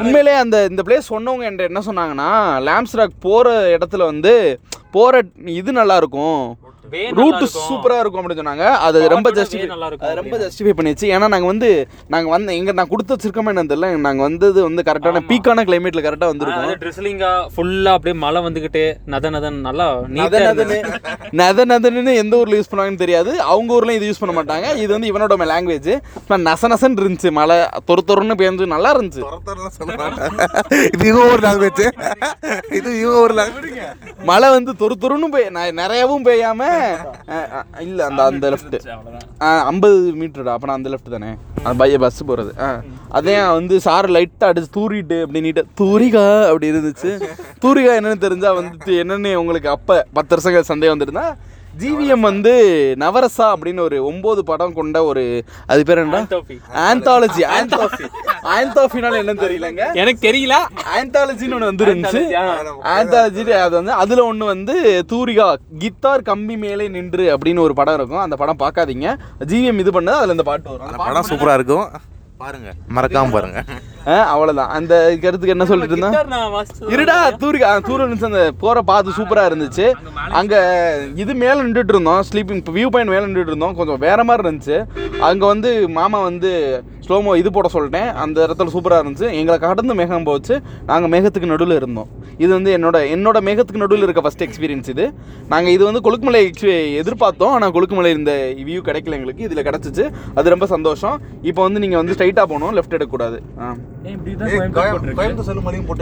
உண்மையிலே 0.00 0.34
அந்த 0.42 0.56
இந்த 0.70 0.82
பிளேஸ் 0.88 1.12
சொன்னவங்க 1.12 1.46
என்கிட்ட 1.48 1.70
என்ன 1.70 1.82
சொன்னாங்கன்னா 1.88 2.30
லேம்ஸ் 2.68 2.98
ராக் 3.00 3.22
போகிற 3.28 3.54
இடத்துல 3.76 4.04
வந்து 4.12 4.34
போகிற 4.96 5.22
இது 5.60 5.72
நல்லா 5.80 5.96
இருக்கும். 6.02 6.42
Way 6.42 6.46
நல்லா 6.58 6.71
ரூட். 7.10 7.48
சூப்பரா 7.70 7.98
இருக்கும் 7.98 8.28
அப்படின்னு 8.28 8.32
சொன்னாங்க. 8.32 8.64
அது 8.66 9.08
ரொம்ப 9.08 9.30
ஜஸ்டிஃபை 9.30 9.60
way 9.62 9.66
நல்லா 9.66 9.86
இருக்கும் 9.86 10.08
அது 10.10 10.22
ரொம்ப 10.22 10.36
ஜஸ்டிஃபை 10.38 10.72
பண்ணிச்சு 10.80 11.06
ஏன்னா 11.06 11.28
நாங்க 11.28 11.46
வந்து 11.46 11.88
நாங்க 12.08 12.30
வந்து 12.30 12.56
எங்க 12.56 12.72
நான் 12.72 12.88
கொடுத்து 12.88 13.16
வச்சிருக்கோமே 13.16 13.46
என்ன 13.46 13.62
தெரியல. 13.62 13.96
நாங்க 13.96 14.22
வந்தது 14.22 14.62
வந்து 14.62 14.82
கரெக்டான 14.82 15.20
பீக்கான 15.28 15.64
கிளைமேட்ல 15.64 16.02
கரெக்டா 16.02 16.26
வந்திருக்கோம். 16.32 16.70
ட்ரெஸ்லிங்கா 16.82 17.46
ஃபுல்லா 17.56 17.92
அப்படியே 17.92 18.20
மழை 18.20 18.42
வந்துகிட்டு 18.42 18.94
நத 19.06 19.30
நதன் 19.30 19.60
நல்லா 19.60 19.98
நத 20.00 20.36
நதன்னு 20.48 21.00
நத 21.32 21.64
நதன்னு 21.64 22.14
எந்த 22.14 22.36
ஊர்ல 22.36 22.56
யூஸ் 22.56 22.70
பண்ணுவாங்கன்னு 22.70 22.94
தெரியாது. 22.94 23.40
அவங்க 23.40 23.80
ஊர்லயும் 23.80 23.90
இது 23.90 24.10
யூஸ் 24.10 24.20
பண்ண 24.20 24.42
மாட்டாங்க. 24.42 24.76
இது 24.76 24.98
வந்து 24.98 25.12
இவனோட 25.12 25.36
லாங்குவேஜ் 25.48 26.00
நச 26.28 26.68
நசன் 26.68 26.98
இருந்துச்சு. 27.02 27.30
மழை 27.30 27.56
தொறு 27.84 28.02
தொறுன்னு 28.06 28.38
பேஞ்சு 28.40 28.66
நல்லா 28.66 28.96
இருந்துச்சு. 28.96 29.24
இது 30.92 31.06
இவங்க 31.08 31.32
ஒரு 31.32 31.48
லாங்குவேஜ் 31.48 31.90
இது 32.72 33.00
இவங்க 33.00 33.18
ஒரு 33.18 33.34
லாங்குவேஜ் 33.34 34.24
மழை 34.24 34.50
வந்து 34.50 34.76
தொறு 34.76 34.96
ந- 35.50 35.72
நிறையவும் 35.72 36.24
பெய்யாம 36.24 36.60
இல்ல 37.82 38.00
அந்த 38.08 38.20
அந்த 38.30 38.46
லெஃப்ட் 38.52 38.76
ஐம்பது 39.68 39.96
மீட்டர்டா 40.20 40.54
அப்போ 40.54 40.72
அந்த 40.72 40.90
லெஃப்ட் 40.92 41.14
தானே? 41.14 41.30
அந்த 41.58 41.74
பைய 41.78 41.98
பஸ் 41.98 42.20
போகிறது 42.24 42.52
அதே 43.12 43.34
வந்து 43.50 43.76
சார் 43.80 44.08
லைட்டாக 44.10 44.50
அடிச்சு 44.50 44.70
தூரிட்டு 44.76 45.18
அப்படி 45.24 45.42
நீட்ட 45.46 45.62
தூரிகா 45.80 46.24
அப்படி 46.48 46.70
இருந்துச்சு. 46.72 47.10
தூரிகா 47.62 47.92
என்னன்னு 47.98 48.24
தெரிஞ்சா 48.26 48.50
வந்துட்டு 48.58 48.92
என்னன்னு 49.02 49.32
உங்களுக்கு 49.36 49.68
அப்போ 49.68 49.96
பத்து 50.12 50.34
வருஷங்கள் 50.34 50.70
சந்தேகம் 50.70 50.94
வந்திருந்தா 50.94 51.26
ஜிவிஎம் 51.80 52.20
வந்து 52.20 52.52
நவரசா 52.98 53.44
அப்படின்னு 53.52 53.80
ஒரு 53.80 54.04
ஒன்பது 54.04 54.44
படம் 54.44 54.72
கொண்ட 54.72 55.04
ஒரு 55.04 55.44
அது 55.66 55.82
பேர் 55.84 55.98
என்ன 55.98 56.22
ஆந்தாலஜி 56.88 57.42
ஆந்தாலஜி 57.56 58.04
ஆந்தாஃபினால் 58.56 59.18
என்னன்னு 59.20 59.44
தெரியலங்க. 59.44 59.94
எனக்கு 59.94 60.20
தெரியல. 60.28 60.54
ஆந்தாலஜின்னு 60.98 61.54
ஒன்று 61.54 61.72
வந்துருந்துச்சு. 61.72 62.22
ஆந்தாலஜி 62.96 63.50
அது 63.50 63.74
வந்து 63.80 63.92
அதில் 63.92 64.20
ஒன்று 64.20 64.44
வந்து 64.44 65.04
தூரிகா 65.12 65.54
கித்தார் 65.78 66.22
கம்பி 66.22 66.56
மேலே 66.56 66.88
நின்று 66.88 67.36
அப்படின்னு 67.36 67.58
ஒரு 67.58 67.74
படம் 67.74 67.94
இருக்கும். 67.94 68.24
அந்த 68.26 68.36
படம் 68.36 68.62
பார்க்காதீங்க. 68.64 69.16
ஜிவிஎம் 69.38 69.78
இது 69.78 70.00
பண்ணது 70.00 70.20
அதில் 70.20 70.30
இந்த 70.30 70.42
பாட்டு 70.42 70.70
வரும். 70.70 70.86
அந்த 70.86 71.04
படம் 71.04 71.28
சூப்பராக 71.30 71.54
இருக்கும். 71.54 71.88
பாருங்க. 72.36 72.70
மறக்காம 72.94 73.30
பாருங்க. 73.30 73.64
அவ்வளவுதான். 74.04 74.68
அந்த 74.68 75.08
கருத்துக்கு 75.10 75.48
என்ன 75.48 75.64
சொல்லிட்டு 75.64 75.96
இருந்தேன்? 75.96 76.20
இருடா 76.86 77.36
தூரிகா 77.36 77.78
தூரம் 77.78 78.10
இருந்துச்சு 78.10 78.24
அந்த 78.24 78.52
போற 78.58 78.82
பாத்து 78.82 79.10
சூப்பரா 79.10 79.44
இருந்துச்சு. 79.50 79.92
அங்க 80.30 80.54
இது 81.14 81.34
மேல 81.34 81.62
நின்றுட்டு 81.62 81.88
இருந்தோம் 81.88 82.22
ஸ்லீப்பிங் 82.32 82.64
வியூ 82.74 82.86
பாயிண்ட் 82.86 83.12
மேல 83.12 83.26
நின்றுட்டு 83.26 83.46
இருந்தோம். 83.46 83.74
கொஞ்சம் 83.74 83.98
வேற 83.98 84.24
மாதிரி 84.24 84.48
இருந்துச்சு. 84.48 84.84
அங்க 85.20 85.46
வந்து 85.46 85.88
மாமா 85.88 86.22
வந்து 86.22 86.82
ஸ்லோமோ 87.08 87.36
இது 87.36 87.52
போட 87.52 87.68
சொல்லிட்டேன். 87.72 88.12
அந்த 88.12 88.46
இடத்துல 88.46 88.66
சூப்பரா 88.66 88.98
இருந்துச்சு. 89.02 89.30
எங்களை 89.32 89.58
கடந்து 89.58 89.94
மேகம் 89.94 90.24
போச்சு. 90.24 90.60
நாங்க 90.86 91.18
மேகத்துக்கு 91.18 91.46
நடுவில் 91.46 91.74
இருந்தோம். 91.74 92.08
இது 92.38 92.52
வந்து 92.52 92.78
என்னோட 92.78 92.94
என்னோட 93.14 93.40
மேகத்துக்கு 93.48 93.76
நடுவில் 93.76 94.02
இருக்க 94.02 94.20
ஃபர்ஸ்ட் 94.20 94.44
எக்ஸ்பீரியன்ஸ் 94.44 94.88
இது. 94.88 95.12
நாங்க 95.48 95.70
இது 95.70 95.84
வந்து 95.84 96.10
கொழுக்குமலை 96.10 96.52
எதிர்பார்த்தோம். 97.00 97.48
ஆனா 97.48 97.70
கொழுக்குமலை 97.70 98.16
இந்த 98.16 98.52
வியூ 98.56 98.80
கிடைக்கல 98.84 99.10
எங்களுக்கு. 99.10 99.46
இதுல 99.46 99.66
கிடைச்சிச்சு. 99.66 100.10
அது 100.34 100.50
ரொம்ப 100.50 100.66
சந்தோஷம். 100.66 101.20
இப்போ 101.42 101.62
வந்து 101.62 101.80
நீங்க 101.80 101.96
வந்து 101.96 102.12
ஸ்ட்ரைட்டா 102.12 102.34
போகணும் 102.34 102.72
லெஃப்ட் 102.72 102.98
எடுக்கக்கூடாது. 102.98 103.42
ஆ. 103.60 103.74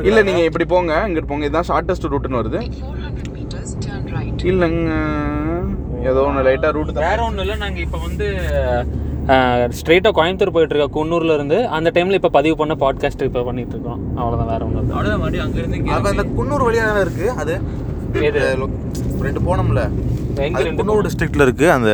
இல்ல 0.08 0.20
நீங்க 0.28 0.42
இப்படி 0.48 0.66
போங்க 0.72 0.92
இங்கிட்டு 1.08 1.30
போங்க. 1.32 1.44
இதுதான் 1.48 1.68
ஷார்ட்டஸ்ட் 1.70 2.06
ரூட்னு 2.12 2.40
வருது. 2.40 2.60
இல்லைங்க. 4.50 4.92
ஏதோ 6.10 6.20
ஒன்று 6.28 6.44
லைட்டாக 6.48 6.72
ரூட் 6.76 6.92
வேற 7.06 7.18
ஒன்றும் 7.28 7.44
இல்லை. 7.44 7.56
நாங்கள் 7.64 7.84
இப்போ 7.86 7.98
வந்து 8.06 8.26
ஸ்ட்ரெயிட்டாக 9.78 10.12
கோயம்புத்தூர் 10.18 10.54
போயிட்டு 10.54 10.74
இருக்கோம் 10.74 10.94
குன்னூர்ல 10.96 11.34
இருந்து 11.38 11.58
அந்த 11.76 11.88
டைம்ல 11.96 12.18
இப்போ 12.20 12.30
பதிவு 12.38 12.54
பண்ண 12.60 12.74
பாட்காஸ்ட் 12.84 13.26
இப்போ 13.28 13.42
பண்ணிட்டு 13.48 13.74
இருக்கோம். 13.76 14.00
அவ்வளோதான் 14.20 14.50
வேற 14.52 14.60
ஒன்றும் 14.68 14.82
இல்லை. 14.82 14.94
அவ்வளோதான் 14.96 15.20
மறுபடியும் 15.24 15.46
அங்கேருந்து 15.46 15.94
அப்ப 15.98 16.14
இந்த 16.16 16.24
குன்னூர் 16.38 16.66
வழியா 16.68 16.86
தானே 16.90 17.02
இருக்கு? 17.06 17.26
அது? 17.42 17.54
ரெண்டு 19.26 19.42
போனோம்ல. 19.48 19.84
குன்னூர் 20.80 21.06
டிஸ்ட்ரிக்ட்ல 21.08 21.46
இருக்கு 21.48 21.68
அந்த 21.76 21.92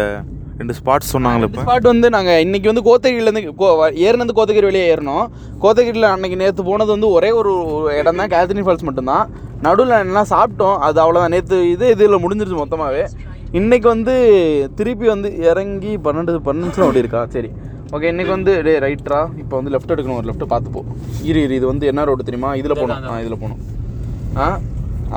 ரெண்டு 0.59 0.75
ஸ்பாட்ஸ் 0.75 1.11
சொன்னாங்களே 1.15 1.47
இப்போ? 1.49 1.63
ஸ்பாட் 1.63 1.83
வந்து 1.83 2.11
நாங்கள் 2.11 2.41
இன்னைக்கு 2.41 2.71
வந்து 2.73 2.85
கோத்தகிரிலேருந்து 2.87 3.55
கோ 3.55 3.67
ஏறினது 4.05 4.37
கோத்தகிரி 4.37 4.65
வெளியே 4.65 4.85
ஏறினோம் 4.93 5.25
கோத்தகிரியில் 5.61 6.13
அன்னைக்கு 6.13 6.37
நேற்று 6.37 6.63
போனது 6.65 6.91
வந்து 6.91 7.09
ஒரே 7.11 7.31
ஒரு 7.31 7.53
இடம் 7.99 8.17
தான் 8.17 8.31
கேத்ரின் 8.31 8.67
ஃபால்ஸ் 8.67 8.83
மட்டும்தான். 8.83 9.25
நடுவில் 9.63 9.95
எல்லாம் 9.99 10.31
சாப்பிட்டோம். 10.31 10.79
அது 10.79 11.01
அவ்வளோதான் 11.01 11.29
நேற்று 11.29 11.71
இது 11.71 11.91
இதில் 11.91 12.23
முடிஞ்சிருச்சு 12.23 12.61
மொத்தமாகவே 12.61 13.05
இன்னைக்கு 13.53 13.89
வந்து 13.89 14.15
திருப்பி 14.75 15.07
வந்து 15.07 15.29
இறங்கி 15.43 15.99
பன்னெண்டு 15.99 16.33
பன்னெண்டு 16.47 16.67
நிமிஷம் 16.67 16.87
அப்படி 16.87 16.99
இருக்கா? 16.99 17.23
சரி. 17.27 17.51
ஓகே 17.93 18.03
இன்னைக்கு 18.05 18.33
வந்து 18.33 18.63
டே 18.63 18.79
ரைட்ரா 18.79 19.21
இப்போ 19.39 19.55
வந்து 19.57 19.71
லெஃப்ட் 19.71 19.93
எடுக்கணும். 19.95 20.17
ஒரு 20.17 20.29
லெஃப்ட் 20.31 20.47
பார்த்து 20.47 20.71
போ. 20.71 20.81
இரு 21.23 21.43
இரு. 21.43 21.55
இது 21.55 21.67
வந்து 21.67 21.87
என்ன 21.87 22.05
ரோடு 22.05 22.23
தெரியுமா? 22.23 22.55
இதில் 22.55 22.75
போகணும். 22.75 23.05
ஆ 23.05 23.21
இதில் 23.21 23.39
போகணும். 23.39 23.61
ஆ? 24.37 24.49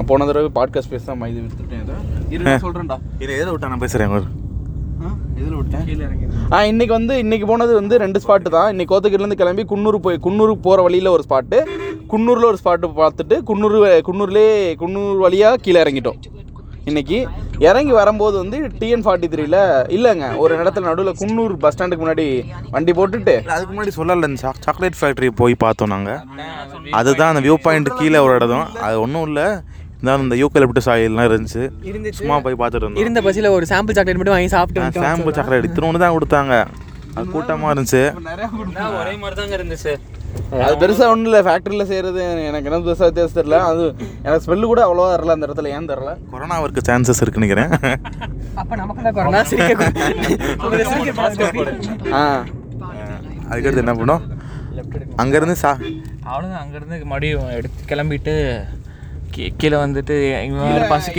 போன 0.01 0.25
தடவை 0.25 0.51
பாட்காஸ்ட் 0.55 0.91
பேச 0.91 1.03
தான் 1.05 1.25
இது 1.27 1.39
விட்டுட்டேன் 1.39 1.81
இதை. 1.81 1.95
இரு 2.29 2.61
சொல்கிறேன்டா 2.65 2.99
இது 3.19 3.31
எதை 3.37 3.49
விட்டா 3.51 3.67
நான் 3.67 3.79
விட்டேன் 3.79 4.48
ஆ 6.55 6.59
இன்னைக்கு 6.71 6.93
வந்து 6.97 7.13
இன்னைக்கு 7.23 7.45
போனது 7.51 7.73
வந்து 7.79 7.95
ரெண்டு 8.03 8.21
ஸ்பாட்டு 8.23 8.49
தான். 8.55 8.69
இன்னைக்கு 8.73 8.91
கோத்தகிரிலேருந்து 8.93 9.39
கிளம்பி 9.41 9.63
குன்னூர் 9.71 9.97
போய் 10.05 10.23
குன்னூருக்கு 10.25 10.65
போகிற 10.67 10.81
வழியில் 10.87 11.13
ஒரு 11.15 11.23
ஸ்பாட்டு 11.27 11.59
குன்னூரில் 12.13 12.49
ஒரு 12.51 12.59
ஸ்பாட்டு 12.61 12.87
பார்த்துட்டு 13.03 13.37
குன்னூர் 13.49 13.77
குன்னூர்லேயே 14.07 14.51
குன்னூர் 14.81 15.23
வழியாக 15.25 15.61
கீழே 15.65 15.81
இறங்கிட்டோம். 15.85 16.19
இன்னைக்கு 16.89 17.17
இறங்கி 17.69 17.93
வரும்போது 17.99 18.35
வந்து 18.41 18.57
டிஎன் 18.81 19.03
ஃபார்ட்டி 19.05 19.27
த்ரீல 19.31 19.57
இல்லைங்க 19.95 20.27
ஒரு 20.43 20.53
இடத்துல 20.61 20.87
நடுவில் 20.89 21.17
குன்னூர் 21.21 21.53
பஸ் 21.63 21.75
ஸ்டாண்டுக்கு 21.75 22.03
முன்னாடி 22.03 22.25
வண்டி 22.75 22.91
போட்டுட்டு. 22.99 23.35
அதுக்கு 23.55 23.73
முன்னாடி 23.73 23.93
சொல்லல 23.97 24.29
இந்த 24.31 24.53
சாக்லேட் 24.67 24.99
ஃபேக்ட்ரி 24.99 25.29
போய் 25.41 25.61
பார்த்தோம் 25.65 25.93
நாங்கள் 25.95 26.21
அதுதான் 26.99 27.31
அந்த 27.31 27.43
வியூ 27.47 27.57
பாயிண்ட் 27.65 27.97
கீழே 27.99 28.21
ஒரு 28.27 28.35
இடம். 28.39 28.65
அது 28.87 28.97
ஒன்றும் 29.05 29.27
இல்லை. 29.29 29.47
இருந்தாலும் 29.99 30.25
இந்த 30.25 30.35
யூக்கலிப்டஸ் 30.35 30.89
ஆயில்லாம் 30.91 31.27
இருந்துச்சு. 31.29 31.63
இருந்துச்சு. 31.83 32.19
சும்மா 32.19 32.39
போய் 32.39 32.53
பார்த்துட்டு 32.53 32.83
இருந்தோம். 32.83 33.01
இருந்த 33.03 33.21
பசியில் 33.21 33.49
ஒரு 33.49 33.65
சாம்பிள் 33.69 33.95
சாக்லேட் 33.97 34.19
மட்டும் 34.19 34.35
வாங்கி 34.35 34.47
சாப்பிட்டு. 34.47 35.01
சாம்பிள் 35.01 35.31
சாக்லேட் 35.31 35.67
இத்தனோண்டு 35.69 35.97
தான் 35.97 36.15
கொடுத்தாங்க. 36.17 36.53
அது 37.15 37.25
கூட்டமாக 37.27 37.73
இருந்துச்சு. 37.73 38.01
ஒரே 38.99 39.15
மாதிரி 39.15 39.35
தாங்க 39.35 39.55
இருந்துச்சு. 39.57 39.93
அது 40.63 40.73
பெருசாக 40.75 41.11
ஒன்றும் 41.11 41.29
இல்லை. 41.29 41.39
ஃபேக்ட்ரியில் 41.45 41.85
செய்கிறது 41.85 42.19
எனக்கு 42.47 42.67
என்ன 42.69 42.79
பெருசாக 42.79 43.07
வித்தியாசம் 43.09 43.37
தெரியல. 43.39 43.57
அது 43.69 43.83
எனக்கு 44.23 44.43
ஸ்மெல்லு 44.45 44.65
கூட 44.65 44.81
அவ்வளோவா 44.85 45.09
வரல 45.13 45.35
அந்த 45.35 45.47
இடத்துல. 45.47 45.71
ஏன் 45.77 45.89
தெரில? 45.89 46.11
கொரோனா 46.31 46.59
இருக்க 46.59 46.81
சான்சஸ் 46.89 47.21
இருக்குன்னு 47.21 47.47
நினைக்கிறேன். 47.47 47.71
அப்ப 48.55 48.75
நமக்கு 48.75 49.03
தான் 49.03 49.13
கொரோனா 49.13 49.41
ஆ. 52.13 52.23
அதுக்கடுத்து 53.49 53.83
என்ன 53.85 53.93
பண்ணோம்? 53.93 54.23
அங்கேருந்து 55.17 55.55
சா 55.57 55.71
அவ்வளோதான் 56.25 56.61
அங்கேருந்து 56.61 56.97
மறுபடியும் 57.03 57.49
எடுத்து 57.51 57.87
கிளம்பிட்டு 57.87 58.33
கீழே 59.35 59.77
வந்துட்டு 59.83 60.15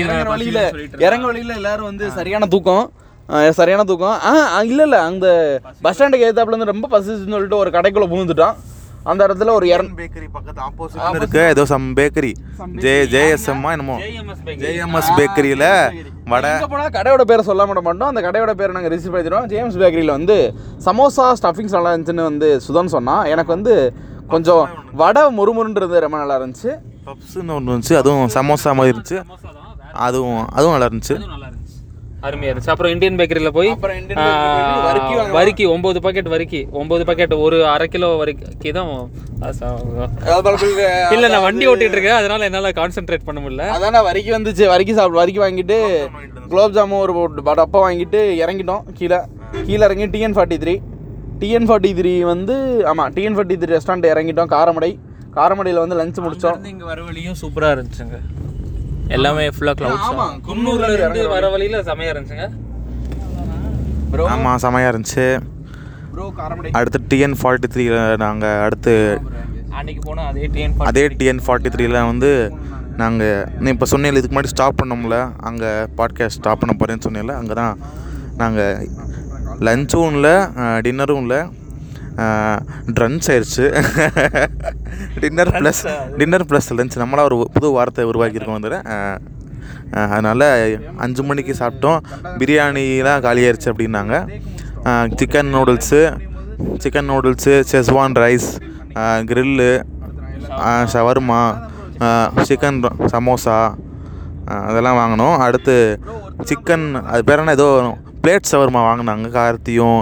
இறங்க 0.06 0.30
வழியில 0.32 0.60
இறங்க 1.06 1.24
வழியில 1.30 1.54
எல்லாரும் 1.60 1.88
வந்து 1.90 2.06
சரியான 2.18 2.48
தூக்கம். 2.54 2.84
சரியான 3.58 3.82
தூக்கம். 3.90 4.16
ஆ 4.28 4.60
இல்ல 4.70 4.80
இல்ல. 4.88 4.98
அந்த 5.10 5.26
பஸ் 5.84 5.96
ஸ்டாண்டுக்கு 5.96 6.26
ஏத்தாப்புல 6.28 6.54
இருந்து 6.54 6.72
ரொம்ப 6.72 6.88
பசிச்சுன்னு 6.94 7.36
சொல்லிட்டு 7.36 7.62
ஒரு 7.62 7.70
கடைக்குள்ள 7.76 8.08
புகுந்துட்டான் 8.12 8.56
அந்த 9.10 9.20
இடத்துல 9.26 9.52
ஒரு 9.58 9.66
இரண் 9.72 9.92
பேக்கரி 9.98 10.26
பக்கத்து 10.34 10.60
ஆப்போசிட் 10.66 11.18
இருக்கு. 11.20 11.42
ஏதோ 11.52 11.62
சம் 11.70 11.86
பேக்கரி 11.98 12.32
ஜே 12.84 12.94
ஜேஎஸ்எம்மா 13.14 13.70
என்னமோ? 13.76 13.96
ஜேஎம்எஸ் 14.64 15.12
பேக்கரியில் 15.18 15.68
வடை 16.32 16.50
எங்க 16.56 16.68
போனா 16.72 16.88
கடையோட 16.96 17.22
பேரை 17.30 17.42
சொல்ல 17.48 17.62
மாட்ட 17.68 17.82
மாட்டோம். 17.86 18.10
அந்த 18.12 18.22
கடையோட 18.26 18.52
பேரை 18.60 18.72
நாங்கள் 18.76 18.92
ரிசீவ் 18.94 19.14
பண்ணிடுவோம் 19.14 19.48
ஜேம்ஸ் 19.52 19.78
பேக்கரியில் 19.82 20.16
வந்து 20.18 20.36
சமோசா 20.86 21.26
ஸ்டஃபிங்ஸ் 21.40 21.76
நல்லா 21.76 21.92
இருந்துச்சுன்னு 21.94 22.28
வந்து 22.30 22.50
சுதன் 22.66 22.92
சொன்னான். 22.96 23.24
எனக்கு 23.34 23.52
வந்து 23.56 23.74
கொஞ்சம் 24.34 24.62
வடை 25.02 25.22
முறுமுறுன்றது 25.38 26.04
ரொம்ப 26.04 26.16
நல்லா 26.22 26.38
இருந்துச்சு. 26.40 26.70
பப்ஸ்னு 27.08 27.54
ஒன்று 27.58 27.72
இருந்துச்சு 27.72 27.96
அதுவும் 28.00 28.32
சமோசா 28.38 28.72
மாதிரி 28.78 28.94
இருந்துச்சு. 28.94 29.18
அதுவும் 30.08 30.42
அதுவும் 30.56 30.74
நல்லா 30.74 30.88
இருந்துச்சு. 30.90 31.16
அருமையாக 32.28 32.52
இருந்துச்சு. 32.52 32.70
அப்புறம் 32.72 32.92
இந்தியன் 32.94 33.18
பேக்கரியில் 33.18 33.54
போய் 33.56 33.68
வரிக்கி 35.36 35.64
ஒம்பது 35.74 35.98
பாக்கெட் 36.04 36.28
வரிக்கி 36.32 36.60
ஒம்பது 36.80 37.04
பாக்கெட் 37.08 37.32
ஒரு 37.44 37.58
அரை 37.74 37.86
கிலோ 37.92 38.08
வரிக்கி 38.22 38.72
தான் 38.78 38.90
இல்லை 41.14 41.28
நான் 41.34 41.44
வண்டி 41.46 41.68
ஓட்டிட்டு 41.70 41.96
இருக்கேன். 41.96 42.18
அதனால 42.20 42.48
என்னால் 42.48 42.76
கான்சென்ட்ரேட் 42.80 43.26
பண்ண 43.28 43.38
முடியல. 43.44 43.66
அதானே 43.76 44.02
வரிக்கு 44.08 44.32
வந்துச்சு. 44.36 44.66
வரிக்கு 44.72 44.96
சாப்பிடு 44.98 45.20
வரிக்கு 45.22 45.44
வாங்கிட்டு 45.46 45.78
குலோப் 46.52 46.76
ஜாமுன் 46.78 47.02
ஒரு 47.04 47.14
ஒரு 47.22 47.42
டப்பா 47.60 47.80
வாங்கிட்டு 47.86 48.20
இறங்கிட்டோம். 48.44 48.84
கீழே 48.98 49.20
கீழே 49.68 49.82
இறங்கி 49.88 50.08
TN 50.16 50.36
forty 50.38 50.58
three 50.64 50.74
TN 51.40 51.66
forty 51.68 51.90
three 51.98 52.12
வந்து 52.32 52.54
ஆமாம் 52.90 53.10
டிஎன் 53.16 53.36
ஃபார்ட்டி 53.36 53.56
த்ரீ 53.60 53.70
ரெஸ்டாரண்ட் 53.76 54.10
இறங்கிட்டோம் 54.12 54.50
காரமடை. 54.56 54.90
காரமடையில் 55.36 55.80
வந்து 55.82 55.96
லஞ்ச் 56.00 56.18
முடித்தோம் 56.24 56.64
இங்கே 56.72 56.86
வர 56.92 57.00
வழியும் 57.08 57.36
சூப்பராக 57.40 57.74
இருந்துச்சுங்க. 57.76 58.16
எல்லாமே 59.16 59.44
ஃபுல்லாக 59.54 59.76
க்ளவுட்ஸ் 59.80 60.08
ஆமாம் 60.10 60.34
குன்னூர்ல 60.48 60.88
இருந்து 60.96 61.22
வர 61.34 61.44
வழியில 61.54 61.78
செமையா 61.90 62.12
இருந்துச்சுங்க. 62.14 62.46
ப்ரோ 64.12 64.24
ஆமாம் 64.34 64.60
செமையாக 64.64 64.92
இருந்துச்சு. 64.92 65.26
ப்ரோ 66.14 66.24
காரமடை. 66.40 66.70
அடுத்து 66.80 67.00
டிஎன் 67.12 67.36
ஃபார்ட்டி 67.40 67.70
த்ரீல 67.74 67.98
நாங்கள் 68.24 68.60
அடுத்து 68.66 68.94
அன்னைக்கு 69.78 70.02
போனால் 70.08 70.28
அதே 70.32 70.46
டிஎன் 70.54 70.74
அதே 70.90 71.04
டிஎன் 71.20 71.42
ஃபார்ட்டி 71.46 71.70
த்ரீல 71.74 71.98
வந்து 72.12 72.30
நாங்கள் 73.02 73.44
நீ 73.64 73.68
இப்போ 73.74 73.86
சொன்னீங்க 73.92 74.20
இதுக்கு 74.20 74.34
முன்னாடி 74.34 74.52
ஸ்டாப் 74.54 74.80
பண்ணோம்ல 74.80 75.18
அங்கே 75.50 75.70
பாட்காஸ்ட் 75.98 76.38
ஸ்டாப் 76.40 76.62
பண்ண 76.62 76.72
போகிறேன்னு 76.80 77.06
சொன்னீங்கல்ல 77.06 77.36
அங்கே 77.40 77.54
தான் 77.60 77.74
நாங்கள் 78.42 78.74
லஞ்சும் 79.66 80.12
இல்லை 80.16 80.34
டின்னரும் 80.86 81.22
இல்லை 81.24 81.40
ட்ரன்ஸ் 82.96 83.28
ஆயிடுச்சு 83.32 83.66
dinner 85.22 85.52
plus 85.58 85.82
dinner 86.20 86.46
plus 86.50 86.70
lunch 86.78 86.96
நம்மளா 87.02 87.24
ஒரு 87.28 87.36
புது 87.56 87.68
வார்த்தை 87.76 88.04
உருவாக்கியிருக்கோம் 88.10 88.58
வந்துட்டு 88.58 88.80
அதனால் 90.14 90.46
அஞ்சு 91.04 91.22
மணிக்கு 91.28 91.52
சாப்பிட்டோம். 91.60 92.00
பிரியாணிலாம் 92.40 93.22
காலியாயிருச்சு 93.26 93.70
அப்படின்னாங்க. 93.72 94.14
Chicken 95.20 95.50
noodles 95.54 96.02
chicken 96.82 97.08
noodles 97.10 97.54
schezwan 97.70 98.16
rice 98.22 98.50
grill 99.30 99.72
shawarma 100.92 101.40
chicken 102.48 102.78
samosa 103.14 103.58
அதெல்லாம் 104.68 105.00
வாங்கினோம். 105.00 105.36
அடுத்து 105.46 105.76
சிக்கன் 106.50 106.86
அது 107.12 107.22
பேர் 107.28 107.42
என்ன? 107.42 107.56
ஏதோ 107.58 107.68
பிளேட் 108.22 108.48
ஷவர்மா 108.50 108.80
வாங்கினாங்க. 108.88 109.26
கார்த்தியும் 109.36 110.00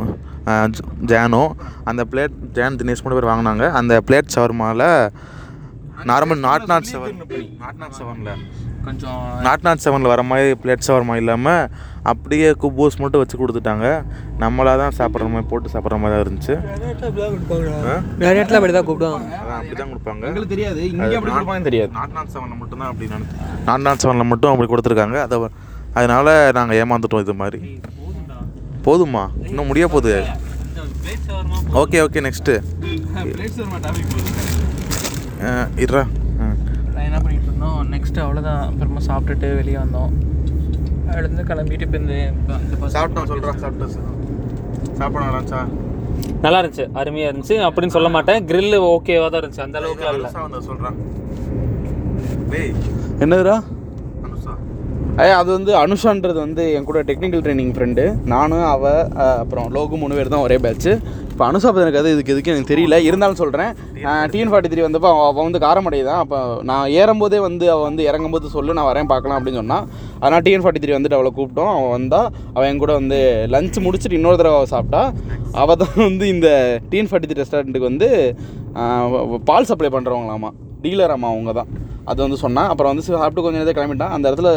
ஜானும். 1.11 1.51
அந்த 1.91 2.03
பிளேட் 2.11 2.37
ஜான் 2.57 2.79
தினேஷ் 2.81 3.03
மூணு 3.05 3.16
பேர் 3.16 3.31
வாங்கினாங்க. 3.33 3.64
அந்த 3.81 3.95
plate 4.07 4.33
ஷவர்மாவில் 4.35 4.89
normal 6.11 6.41
not 6.47 6.66
not 6.71 6.89
seven 6.91 7.21
not 7.62 7.79
not 7.83 7.95
செவனில் 7.99 8.43
கொஞ்சம் 8.87 9.23
நாட் 9.47 9.64
நாட் 9.66 9.83
செவனில் 9.85 10.11
வர 10.12 10.23
மாதிரி 10.31 10.51
பிளேட் 10.62 10.85
ஷவர்மா 10.87 11.14
இல்லாமல் 11.21 11.64
அப்படியே 12.12 12.49
குப்பூஸ் 12.62 12.99
மட்டும் 13.03 13.23
வச்சு 13.23 13.41
கொடுத்துட்டாங்க. 13.41 13.87
நம்மளாக 14.43 14.77
தான் 14.83 14.97
சாப்பிட்ற 14.99 15.29
மாதிரி 15.35 15.49
போட்டு 15.53 15.73
சாப்பிட்ற 15.75 15.99
மாதிரி 16.03 16.14
தான் 16.14 16.25
இருந்துச்சு? 16.25 16.55
நிறைய 18.23 18.41
இடத்துல 18.41 18.61
அப்படி 18.61 18.75
தான் 18.79 18.89
கூப்பிடுவாங்க. 18.89 19.29
அப்படி 19.59 19.77
தான் 19.83 19.93
கொடுப்பாங்க. 19.93 20.25
எங்களுக்கு 20.31 20.55
தெரியாது. 20.55 20.81
இங்கே 20.91 21.61
தெரியாது. 21.71 21.93
நாட் 22.01 22.16
நாட் 22.19 22.33
செவனில் 22.37 22.61
மட்டும் 22.62 22.81
தான் 22.83 22.91
அப்படி 22.93 23.11
நினைச்சு 23.14 23.64
நாட் 23.71 23.87
நாட் 23.89 24.03
செவனில் 24.05 24.31
மட்டும் 24.33 24.53
அப்படி 24.55 24.71
கொடுத்துருக்காங்க. 24.75 25.19
அதை 25.29 25.39
அதனால 25.99 26.29
நாங்கள் 26.61 26.79
ஏமாந்துட்டோம் 26.83 27.25
இது 27.27 27.35
மாதிரி. 27.45 27.61
போதுமா 28.89 29.24
இன்னும் 29.49 29.70
முடிய 29.70 29.86
போகுது. 29.95 30.14
Okay 31.82 31.99
okay 32.07 32.20
next. 32.26 32.55
நான் 36.95 37.07
என்ன 37.09 37.18
பண்ணிட்டு 37.24 37.47
இருந்தோம்? 37.49 37.80
நெக்ஸ்ட்டு 37.95 38.22
அவ்வளோதான் 38.24 38.62
அப்புறமா 38.68 39.03
சாப்பிட்டுட்டு 39.09 39.49
வெளியே 39.61 39.78
வந்தோம். 39.84 40.12
அதுலேருந்து 41.09 41.45
கிளம்பிட்டு 41.51 41.86
இப்போ 41.86 41.99
இந்த 42.03 42.14
சாப்பிட்டோம் 42.97 43.28
சொல்கிறேன் 43.32 43.61
சாப்பிட்டோம் 43.64 43.95
சாப்பிட 44.99 45.22
நல்லாச்சா 45.28 45.61
நல்லா 46.45 46.59
இருந்துச்சு. 46.61 46.84
அருமையாக 47.01 47.30
இருந்துச்சு. 47.30 47.57
அப்படின்னு 47.66 47.95
சொல்ல 47.97 48.09
மாட்டேன். 48.14 48.41
Grill 48.51 48.72
ஓகேவாக 48.95 49.28
தான் 49.32 49.41
இருந்துச்சு. 49.43 49.64
அந்த 49.66 49.78
அளவுக்கு 49.80 50.66
சொல்கிறேன் 50.70 50.99
என்னதுடா? 53.24 53.57
அது 55.39 55.49
வந்து 55.55 55.73
அனுஷான்றது 55.83 56.39
வந்து 56.45 56.62
என் 56.77 56.87
கூட 56.89 56.99
டெக்னிக்கல் 57.09 57.43
ட்ரைனிங் 57.45 57.73
ஃப்ரெண்டு 57.77 58.03
நானும் 58.33 58.66
அவ 58.73 58.91
அப்புறம் 59.43 59.66
லோகு 59.77 59.97
மூணு 60.03 60.16
பேர் 60.19 60.31
தான் 60.35 60.45
ஒரே 60.47 60.57
பேட்ச் 60.64 60.87
இப்போ 61.31 61.45
அனுஷா 61.49 61.69
பற்றி 61.71 61.85
எனக்கு 61.85 62.01
அது 62.01 62.12
இதுக்கு 62.14 62.33
எதுக்கு 62.35 62.53
எனக்கு 62.53 62.71
தெரியல. 62.73 62.97
இருந்தாலும் 63.09 63.39
சொல்கிறேன் 63.41 63.73
டிஎன் 64.33 64.51
ஃபார்ட்டி 64.51 64.71
த்ரீ 64.73 64.83
வந்தப்போ 64.85 65.09
அவள் 65.12 65.27
அவள் 65.31 65.47
வந்து 65.49 65.61
காரமடை 65.64 66.01
தான். 66.11 66.21
அப்போ 66.25 66.39
நான் 66.71 66.93
ஏறும்போதே 67.01 67.41
வந்து 67.47 67.66
அவள் 67.75 67.89
வந்து 67.89 68.05
இறங்கும்போது 68.11 68.53
சொல்லு 68.55 68.77
நான் 68.79 68.89
வரேன் 68.91 69.11
பார்க்கலாம் 69.12 69.39
அப்படின்னு 69.39 69.61
சொன்னான் 69.62 69.89
அதனால் 70.23 70.45
டிஎன் 70.47 70.64
ஃபார்ட்டி 70.64 70.83
த்ரீ 70.85 70.97
வந்துட்டு 70.97 71.19
அவளை 71.19 71.33
கூப்பிட்டோம். 71.39 71.73
அவள் 71.77 71.95
வந்தால் 71.97 72.31
அவள் 72.55 72.69
என் 72.71 72.83
கூட 72.85 72.95
வந்து 73.01 73.21
லஞ்ச் 73.57 73.79
முடிச்சுட்டு 73.87 74.19
இன்னொரு 74.21 74.41
தடவை 74.43 74.57
அவள் 74.61 74.73
சாப்பிட்டா. 74.75 75.03
அவள் 75.64 75.81
தான் 75.83 76.01
வந்து 76.09 76.27
இந்த 76.37 76.49
டிஎன் 76.93 77.11
ஃபார்ட்டி 77.11 77.31
த்ரீ 77.33 77.41
ரெஸ்டாரண்ட்டுக்கு 77.43 77.91
வந்து 77.91 78.11
பால் 79.51 79.71
சப்ளை 79.73 79.93
பண்ணுறவங்களாமா 79.99 80.53
டீலர் 80.83 81.14
அம்மா 81.16 81.29
அவங்க 81.29 81.53
தான் 81.53 81.70
அது 82.05 82.22
வந்து 82.22 82.37
சொன்னான் 82.37 82.68
அப்புறம் 82.68 82.95
வந்து 82.95 83.07
சாப்பிட்டு 83.07 83.43
கொஞ்சம் 83.43 83.61
நேரத்தை 83.61 83.74
கிளம்பிட்டான். 83.79 84.14
அந்த 84.16 84.31
இடத்துல 84.31 84.51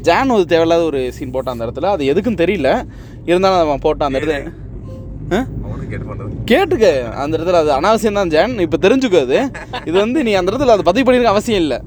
ஜான் 0.00 0.30
ஒரு 0.30 0.44
தேவையில்லாத 0.46 0.84
ஒரு 0.84 1.12
சீன் 1.12 1.32
போட்டான் 1.34 1.54
அந்த 1.54 1.66
இடத்துல. 1.66 1.88
அது 1.94 2.12
எதுக்குன்னு 2.12 2.42
தெரியல. 2.44 2.70
இருந்தாலும் 3.24 3.70
அவன் 3.70 3.84
போட்டான் 3.86 4.08
அந்த 4.08 4.18
இடத்துல. 4.18 4.38
கேட்டுக்க. 6.50 6.86
அந்த 7.22 7.38
இடத்துல 7.38 7.58
அது 7.62 7.70
அனாவசியம் 7.80 8.18
தான் 8.20 8.28
ஜான். 8.28 8.58
இப்போ 8.58 8.78
தெரிஞ்சுக்கோ 8.88 9.20
அது. 9.26 9.50
இது 9.84 9.96
வந்து 9.98 10.22
நீ 10.22 10.32
அந்த 10.32 10.52
இடத்துல 10.52 10.74
அதை 10.76 10.84
பதிவு 10.90 11.06
பண்ணிருக்க 11.08 11.34
அவசியம் 11.34 11.60
இல்லை. 11.60 11.78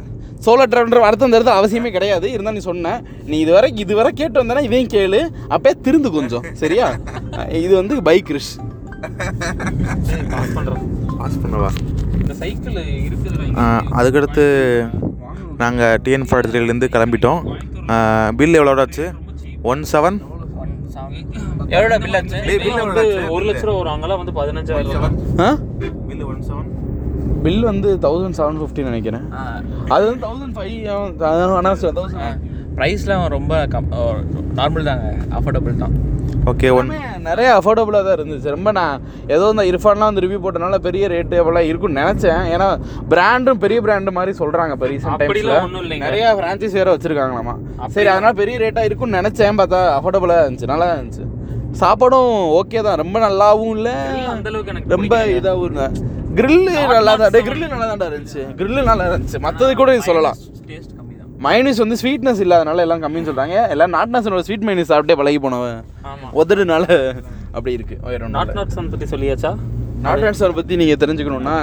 சோலோ 0.46 0.66
ட்ராவலர் 0.72 1.08
அடுத்த 1.08 1.28
அந்த 1.28 1.40
இடத்துல 1.40 1.58
அவசியமே 1.60 1.92
கிடையாது. 1.92 2.32
இருந்தால் 2.32 2.54
நீ 2.54 2.60
சொன்ன 2.60 3.02
நீ 3.26 3.38
இதுவரை 3.40 3.70
இதுவரை 3.76 4.12
கேட்டு 4.12 4.44
வந்தேன்னா 4.44 4.64
இதையும் 4.68 4.94
கேளு. 4.96 5.22
அப்பயே 5.50 5.76
திருந்து 5.86 6.10
கொஞ்சம். 6.12 6.46
சரியா? 6.54 6.88
இது 7.52 7.76
வந்து 7.76 8.04
பைக் 8.04 8.32
ரிஷ் 8.38 8.54
பாஸ் 11.18 11.40
பண்ணவா? 11.44 11.70
இந்த 12.22 12.34
சைக்கிள் 12.42 12.78
இருக்குது 13.08 13.48
அதுக்கடுத்து 14.00 14.46
நாங்கள் 15.62 16.00
டிஎன் 16.06 16.28
ஃபார்ட்டி 16.30 16.52
த்ரீலேருந்து 16.52 16.88
கிளம்பிட்டோம். 16.96 17.42
பில் 18.40 18.58
எவ்வளோ 18.60 18.82
ஆச்சு 18.84 19.06
ஒன் 19.72 19.84
செவன் 19.92 20.18
எவ்வளோ 21.76 21.98
பில் 22.04 22.18
ஆச்சு? 22.20 22.40
வந்து 22.82 23.04
ஒரு 23.36 23.44
லட்ச 23.48 23.64
ரூபா 23.68 23.78
வரும் 23.80 23.94
அங்கெல்லாம் 23.96 24.22
வந்து 24.22 24.36
பதினஞ்சாயிரம் 24.40 25.16
ஆ? 25.46 25.50
பில் 26.10 26.26
ஒன் 26.32 26.42
செவன் 26.50 26.70
பில் 27.46 27.64
வந்து 27.64 27.90
தௌசண்ட் 28.06 28.38
செவன் 28.40 28.60
ஃபிஃப்டி 28.62 28.84
நினைக்கிறேன். 28.84 29.26
அது 29.96 30.04
வந்து 30.08 30.24
தௌசண்ட் 30.26 30.56
ஃபைவ் 30.58 30.76
ஆனால் 31.58 31.82
தௌசண்ட் 31.98 32.22
ப்ரைஸ்லாம் 32.78 33.28
ரொம்ப 33.38 33.54
கம் 33.74 33.90
நார்மல் 34.60 34.88
தாங்க. 34.90 35.10
அஃபோர்டபுள் 35.38 35.82
தான். 35.84 35.94
ஓகே 36.52 36.68
ஒன் 36.78 36.90
நிறைய 37.28 37.50
அஃபோர்டபுளாக 37.60 38.04
தான் 38.08 38.16
இருந்துச்சு. 38.18 38.50
ரொம்ப 38.56 38.70
நான் 38.78 39.04
ஏதோ 39.36 39.46
இந்த 39.54 39.64
இர்ஃபான்லாம் 39.70 40.10
வந்து 40.10 40.24
ரிவ்யூ 40.26 40.40
போட்டனால 40.44 40.78
பெரிய 40.88 41.06
ரேட்டு 41.14 41.36
அவ்வளோலாம் 41.42 41.70
இருக்கும்னு 41.70 42.02
நினச்சேன். 42.02 42.42
ஏன்னா 42.54 42.68
பிராண்டும் 43.12 43.62
பெரிய 43.64 43.80
பிராண்டு 43.86 44.14
மாதிரி 44.18 44.34
சொல்கிறாங்க 44.42 44.76
இப்போ 44.78 44.90
ரீசெண்ட் 44.94 45.22
டைம்ஸில். 45.22 45.54
நிறைய 46.06 46.34
ஃப்ரான்ச்சைஸ் 46.40 46.78
வேறு 46.80 46.94
வச்சுருக்காங்களாமா. 46.96 47.56
சரி 47.96 48.12
அதனால 48.14 48.34
பெரிய 48.42 48.58
ரேட்டாக 48.64 48.90
இருக்கும்னு 48.90 49.20
நினச்சேன். 49.20 49.60
பார்த்தா 49.62 49.82
அஃபோர்டபுளாக 50.00 50.44
இருந்துச்சு 50.46 50.72
நல்லா 50.74 50.90
இருந்துச்சு. 50.96 51.26
சாப்பாடும் 51.84 52.34
ஓகே 52.60 52.82
தான். 52.90 53.00
ரொம்ப 53.04 53.18
நல்லாவும் 53.28 53.74
இல்லை. 53.78 53.96
ரொம்ப 54.96 55.16
இதாகவும் 55.38 55.70
இல்லை. 55.72 55.88
கிரில்லு 56.40 56.76
நல்லா 56.98 57.16
தான். 57.24 57.34
கிரில்லு 57.48 57.68
நல்லா 57.74 57.88
தான்டா 57.92 58.08
இருந்துச்சு. 58.12 58.44
கிரில்லு 58.62 58.84
நல்லா 58.92 59.08
இருந்துச்சு. 59.12 59.40
மற்றது 59.48 59.74
கூட 59.82 59.92
இது 59.98 60.10
சொல்லலாம். 60.12 60.40
மைனஸ் 61.44 61.80
வந்து 61.84 61.96
ஸ்வீட்னஸ் 62.02 62.42
இல்லாதனால 62.44 62.84
எல்லாம் 62.84 63.02
கம்மின்னு 63.04 63.30
சொல்கிறாங்க 63.30 63.56
எல்லாம் 63.74 63.94
நாட்னாஸோட 63.96 64.42
ஸ்வீட் 64.48 64.68
மைனஸ் 64.68 64.92
சாப்பிட்டே 64.92 65.16
பழகி 65.20 65.40
போனவன். 65.46 65.80
ஆமா. 66.12 66.28
உதடுனால 66.42 66.86
அப்படி 67.56 67.74
இருக்கு. 67.78 67.96
வேற 68.12 68.22
ஒண்ணும் 68.26 68.38
நாட் 68.38 68.52
இல்ல. 68.52 68.60
நாட் 68.60 68.76
சன் 68.76 68.90
பற்றி 68.94 69.08
சொல்லியாச்சா? 69.16 69.52
நாட் 70.06 70.24
சார் 70.40 70.56
பற்றி 70.58 70.74
நீங்கள் 70.82 71.00
தெரிஞ்சுக்கணும்னா 71.02 71.56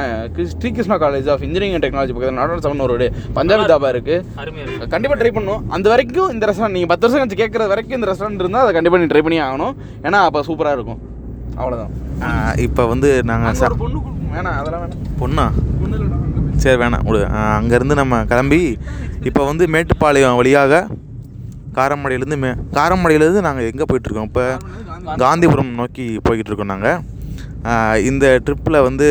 Sri 0.53 0.71
Krishna 0.77 0.97
college 1.03 1.29
of 1.35 1.43
engineering 1.47 1.75
and 1.77 1.85
technology 1.87 2.15
பக்கத்தில் 2.15 2.39
நாட் 2.41 2.65
செவன் 2.67 2.85
ஒரு 2.87 3.07
பஞ்சாபி 3.39 3.67
தாபா 3.73 3.89
இருக்கு. 3.95 4.15
அருமையாக 4.43 4.69
இருக்கு. 4.69 4.89
கண்டிப்பாக 4.95 5.19
ட்ரை 5.23 5.33
பண்ணும். 5.39 5.63
அந்த 5.77 5.89
வரைக்கும் 5.93 6.31
இந்த 6.35 6.47
ரெஸ்டாரண்ட் 6.51 6.77
நீங்கள் 6.77 6.93
பத்து 6.93 7.07
வருஷம் 7.07 7.23
கழிச்சு 7.23 7.41
கேட்குற 7.43 7.69
வரைக்கும் 7.73 7.99
இந்த 7.99 8.09
ரெஸ்டாரண்ட் 8.13 8.43
இருந்தால் 8.45 8.65
அதை 8.65 8.75
கண்டிப்பாக 8.79 9.03
நீ 9.05 9.11
ட்ரை 9.13 9.23
பண்ணி 9.29 9.41
ஆகணும். 9.49 9.75
ஏன்னா 10.07 10.21
அப்போ 10.29 10.43
சூப்பராக 10.49 10.79
இருக்கும். 10.79 11.01
அவ்வளோதான் 11.61 11.93
இப்போ 12.67 12.85
வந்து 12.93 13.11
நாங்கள் 13.33 13.59
சா 13.63 13.69
ஒரு 13.71 13.79
பொண்ணு 13.85 14.01
வேணாம் 14.35 14.59
அதெல்லாம் 14.61 14.83
வேணாம். 14.85 15.03
பொண்ணா? 15.23 15.47
பொண்ணு. 15.83 15.99
சரி 16.59 16.77
வேணாம் 16.77 17.05
விடு. 17.07 17.21
அங்கேருந்து 17.53 17.95
நம்ம 17.95 18.25
கிளம்பி 18.25 18.61
இப்போ 19.29 19.43
வந்து 19.45 19.65
மேட்டுப்பாளையம் 19.69 20.37
வழியாக 20.37 20.83
காரமடையிலேருந்து 21.79 22.39
மே 22.39 22.49
காரமடையிலேருந்து 22.75 23.41
நாங்கள் 23.41 23.69
எங்கே 23.71 23.85
போயிட்டுருக்கோம் 23.91 24.29
இப்போ 24.31 24.45
காந்திபுரம் 25.17 25.73
நோக்கி 25.75 26.07
போய்கிட்டு 26.27 26.51
இருக்கோம் 26.51 26.73
நாங்கள் 26.75 26.99
இந்த 28.11 28.27
ட்ரிப்பில் 28.47 28.79
வந்து 28.87 29.09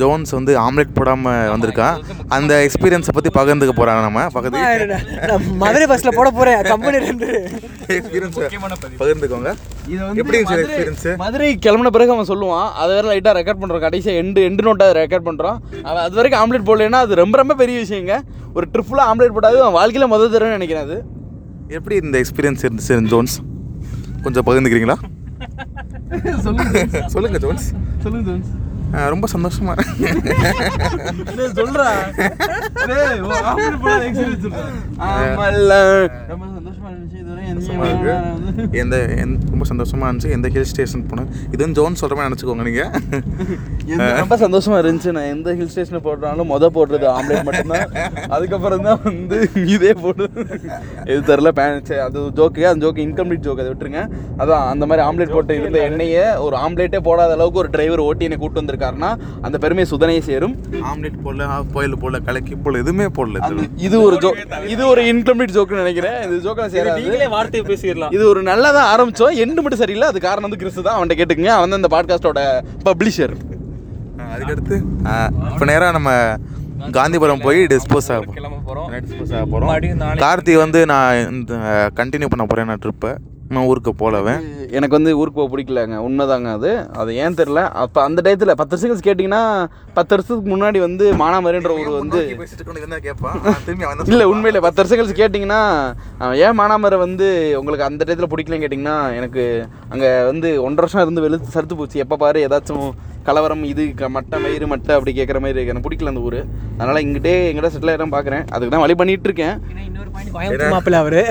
ஜோன்ஸ் 0.00 0.30
வந்து 0.36 0.52
ஆம்லெட் 0.62 0.94
போடாமல் 0.98 1.50
வந்திருக்கான் 1.54 1.96
அந்த 2.36 2.52
எக்ஸ்பீரியன்ஸை 2.66 3.12
பற்றி 3.16 3.30
பகிர்ந்துக்க 3.36 3.72
போகிறாங்க 3.78 4.02
நம்ம 4.06 4.22
பக்கத்து 4.36 5.48
மதுரை 5.62 5.86
பஸ்ஸில் 5.90 6.16
போட 6.18 6.28
போகிறேன் 6.38 6.62
கம்பெனி 6.70 7.00
ரெண்டு 7.08 7.26
எக்ஸ்பீரியன்ஸை 7.96 8.48
பகிர்ந்துக்கோங்க. 9.00 9.50
இது 9.92 10.00
வந்து 10.06 10.20
எப்படி 10.22 10.38
எக்ஸ்பீரியன்ஸு 10.42 11.12
மதுரை 11.24 11.50
கிளம்பின 11.66 11.92
பிறகு 11.96 12.14
அவன் 12.16 12.30
சொல்லுவான் 12.32 12.68
அதை 12.80 12.90
வேற 12.96 13.06
லைட்டாக 13.12 13.34
ரெக்கார்ட் 13.38 13.62
பண்ணுறோம் 13.62 13.84
கடைசியாக 13.86 14.22
எண்டு 14.22 14.46
எண்டு 14.48 14.66
நோட்டாக 14.68 14.96
ரெக்கார்ட் 15.00 15.28
பண்ணுறோம் 15.28 15.58
அவன் 15.88 16.02
அது 16.06 16.18
வரைக்கும் 16.20 16.42
ஆம்லெட் 16.42 16.68
போடலைன்னா 16.70 17.00
அது 17.06 17.22
ரொம்ப 17.22 17.36
ரொம்ப 17.42 17.56
பெரிய 17.62 17.78
விஷயங்க. 17.84 18.16
ஒரு 18.56 18.66
ட்ரிப்பில் 18.74 19.06
ஆம்லெட் 19.10 19.36
போடாது 19.38 19.58
அவன் 19.64 19.78
வாழ்க்கையில் 19.80 20.12
முதல் 20.14 20.34
தடவை 20.34 20.52
நினைக்கிறேன் 20.58 20.86
அது. 20.88 20.98
எப்படி 21.78 21.96
இந்த 22.04 22.16
எக்ஸ்பீரியன்ஸ் 22.22 22.64
இருந்துச்சு 22.66 23.00
ஜோன்ஸ் 23.14 23.36
கொஞ்சம் 24.24 24.46
பகிர்ந்துக்கிறீங்களா? 24.48 24.98
சொல்லுங்க 27.14 27.38
ஜோன்ஸ் 27.38 27.66
சொல்லுங்க 28.02 28.24
ஜோன்ஸ் 28.30 28.50
ரொம்ப 28.92 29.26
சந்தோஷமா 29.32 29.78
சொல்றா. 31.54 31.86
எந்த 38.72 39.06
ரொம்ப 39.50 39.64
சந்தோஷமா 39.68 40.02
இருந்துச்சு. 40.02 40.30
எந்த 40.30 40.48
ஹில் 40.48 40.64
ஸ்டேஷன் 40.64 41.06
போனோம் 41.10 41.26
இதுவும் 41.52 41.72
ஜோன் 41.72 41.94
சொல்ற 42.00 42.14
மாதிரி 42.14 42.34
நினச்சிக்கோங்க 42.34 42.62
நீங்க. 42.62 42.90
எந்த- 43.86 44.12
ரொம்ப 44.12 44.36
சந்தோஷமா 44.36 44.84
இருந்துச்சு. 44.84 45.10
நான் 45.10 45.22
எந்த 45.22 45.54
ஹில் 45.54 45.68
ஸ்டேஷனில் 45.68 46.04
போடுறாலும் 46.04 46.50
மொதல் 46.50 46.74
போடுறது 46.74 47.06
ஆம்லேட் 47.18 47.42
மட்டும்தான். 47.42 47.90
அதுக்கப்புறம் 48.28 48.82
தான் 48.82 49.00
வந்து 49.04 49.50
இதே 49.66 49.92
போடு. 49.92 50.30
இது 51.06 51.20
தெரில 51.20 51.50
பேன் 51.54 51.98
அது 51.98 52.20
ஜோக்கு 52.20 52.62
அந்த 52.62 52.86
ஜோக்கு 52.86 53.00
இன்கம்ப்ளீட் 53.00 53.46
ஜோக் 53.46 53.58
அதை 53.58 53.66
விட்டுருங்க. 53.66 54.08
அதான் 54.38 54.68
அந்த 54.68 54.86
மாதிரி 54.86 55.06
ஆம்லேட் 55.08 55.32
போட்டு 55.32 55.60
இருந்த 55.60 55.78
எண்ணெயை 55.78 56.36
ஒரு 56.36 56.56
ஆம்லேட்டே 56.56 56.98
போடாத 56.98 57.32
அளவுக்கு 57.32 57.58
ஒரு 57.58 57.70
டிரைவர் 57.70 57.98
ஓட்டி 57.98 58.24
என்னை 58.24 58.38
கூட்டு 58.38 58.78
வந்திருக்காருன்னா 58.80 59.10
அந்த 59.46 59.56
பெருமை 59.62 59.84
சுதனையை 59.92 60.22
சேரும். 60.28 60.54
ஆம்லெட் 60.90 61.18
போடல 61.24 61.46
ஹாஃப் 61.52 61.72
பாயில் 61.76 61.98
போடல 62.02 62.20
கலக்கி 62.28 62.54
போடல 62.64 62.82
எதுவுமே 62.84 63.06
போடல 63.18 63.66
இது 63.86 63.96
ஒரு 64.06 64.16
ஜோக் 64.24 64.40
இது 64.74 64.82
ஒரு 64.92 65.02
இன்கம்ப்ளீட் 65.12 65.54
ஜோக்குன்னு 65.56 65.84
நினைக்கிறேன். 65.84 66.18
இது 66.26 66.40
ஜோக்கில் 66.46 66.72
சேராது. 66.76 67.00
நீங்களே 67.04 67.28
வார்த்தையை 67.36 67.64
பேசிடலாம். 67.70 68.14
இது 68.16 68.24
ஒரு 68.32 68.42
நல்லதா 68.50 68.82
ஆரம்பிச்சோம் 68.92 69.38
எண்டு 69.44 69.62
மட்டும் 69.64 69.82
சரியில்லை. 69.84 70.08
அது 70.12 70.20
காரணம் 70.28 70.48
வந்து 70.48 70.62
கிறிஸ்து 70.62 70.86
தான். 70.86 70.96
அவன்கிட்ட 70.98 71.18
கேட்டுக்கங்க. 71.20 71.52
அவன் 71.58 71.80
இந்த 71.82 71.90
பாட்காஸ்டோட 71.96 72.40
பப்ளிஷர் 72.88 73.34
அதுக்கடுத்து? 74.34 74.76
இப்போ 75.52 75.66
நேராக 75.70 75.92
நம்ம 75.98 76.10
காந்திபுரம் 76.96 77.42
போய் 77.46 77.58
டிஸ்போஸ் 77.72 78.08
கிளம்ப 78.36 78.58
போகிறோம் 78.68 78.88
டிஸ்போஸ் 79.06 79.32
ஆக 79.38 79.44
போகிறோம் 79.54 80.20
கார்த்தி 80.24 80.52
வந்து 80.64 80.80
நான் 80.92 81.18
இந்த 81.34 81.54
கண்டினியூ 81.98 82.28
பண்ண 82.32 82.44
போகிறேன் 82.46 82.70
நான் 82.70 82.82
ட்ரிப்பை 82.84 83.12
நான் 83.54 83.68
ஊருக்கு 83.70 83.92
போகலவன் 84.00 84.42
எனக்கு 84.76 84.96
வந்து 84.96 85.12
ஊருக்கு 85.20 85.38
போக 85.38 85.50
பிடிக்கலங்க. 85.52 85.96
உண்மைதாங்க 86.06 86.50
அது. 86.56 86.70
அது 87.00 87.10
ஏன் 87.22 87.36
தெரில 87.40 87.60
அப்போ 87.82 87.98
அந்த 88.02 88.20
டயத்தில் 88.26 88.52
பத்து 88.60 88.72
வருஷம் 88.72 88.90
கழிச்சு 88.90 89.06
கேட்டிங்கன்னா 89.08 89.40
பத்து 89.96 90.12
வருஷத்துக்கு 90.14 90.52
முன்னாடி 90.52 90.78
வந்து 90.84 91.04
மானாமரின்ற 91.22 91.72
ஒரு 91.80 91.90
வந்து 91.96 92.20
இல்லை 94.12 94.26
உண்மையில் 94.32 94.64
பத்து 94.66 94.80
வருஷம் 94.80 94.98
கழிச்சு 95.00 95.18
கேட்டிங்கன்னா 95.20 95.60
ஏன் 96.46 96.58
மானாமரை 96.60 96.98
வந்து 96.98 97.28
உங்களுக்கு 97.60 97.88
அந்த 97.88 98.04
டயத்தில் 98.04 98.32
பிடிக்கலன்னு 98.34 98.64
கேட்டிங்கன்னா 98.64 98.98
எனக்கு 99.18 99.44
அங்கே 99.94 100.10
வந்து 100.30 100.50
ஒன்றரை 100.66 100.84
வருஷம் 100.86 101.04
இருந்து 101.04 101.26
வெளுத்து 101.26 101.54
சறுத்து 101.56 101.78
போச்சு. 101.80 102.02
எப்போ 102.04 102.16
பாரு 102.16 102.46
ஏதாச்சும் 102.48 102.88
கலவரம் 103.26 103.62
இது 103.66 103.82
க- 103.94 104.10
மட்டை 104.14 104.36
மயிறு 104.42 104.66
மட்டை 104.68 104.92
அப்படி 104.94 105.12
கேட்குற 105.14 105.38
மாதிரி 105.40 105.64
எனக்கு 105.64 105.84
பிடிக்கல 105.84 106.12
அந்த 106.12 106.22
ஊர். 106.22 106.38
அதனால் 106.78 107.02
இங்கிட்டே 107.02 107.34
எங்கிட்ட 107.46 107.70
செட்டில் 107.72 107.92
ஆகிடும் 107.92 108.14
பார்க்குறேன் 108.14 108.44
அதுக்கு 108.50 108.72
தான் 108.74 108.84
வழி 108.84 108.94
பண்ணிட்டு 108.96 109.28
இருக்கேன் 109.28 109.56
மாப்பிள்ள 110.72 110.96
அவரு. 111.00 111.22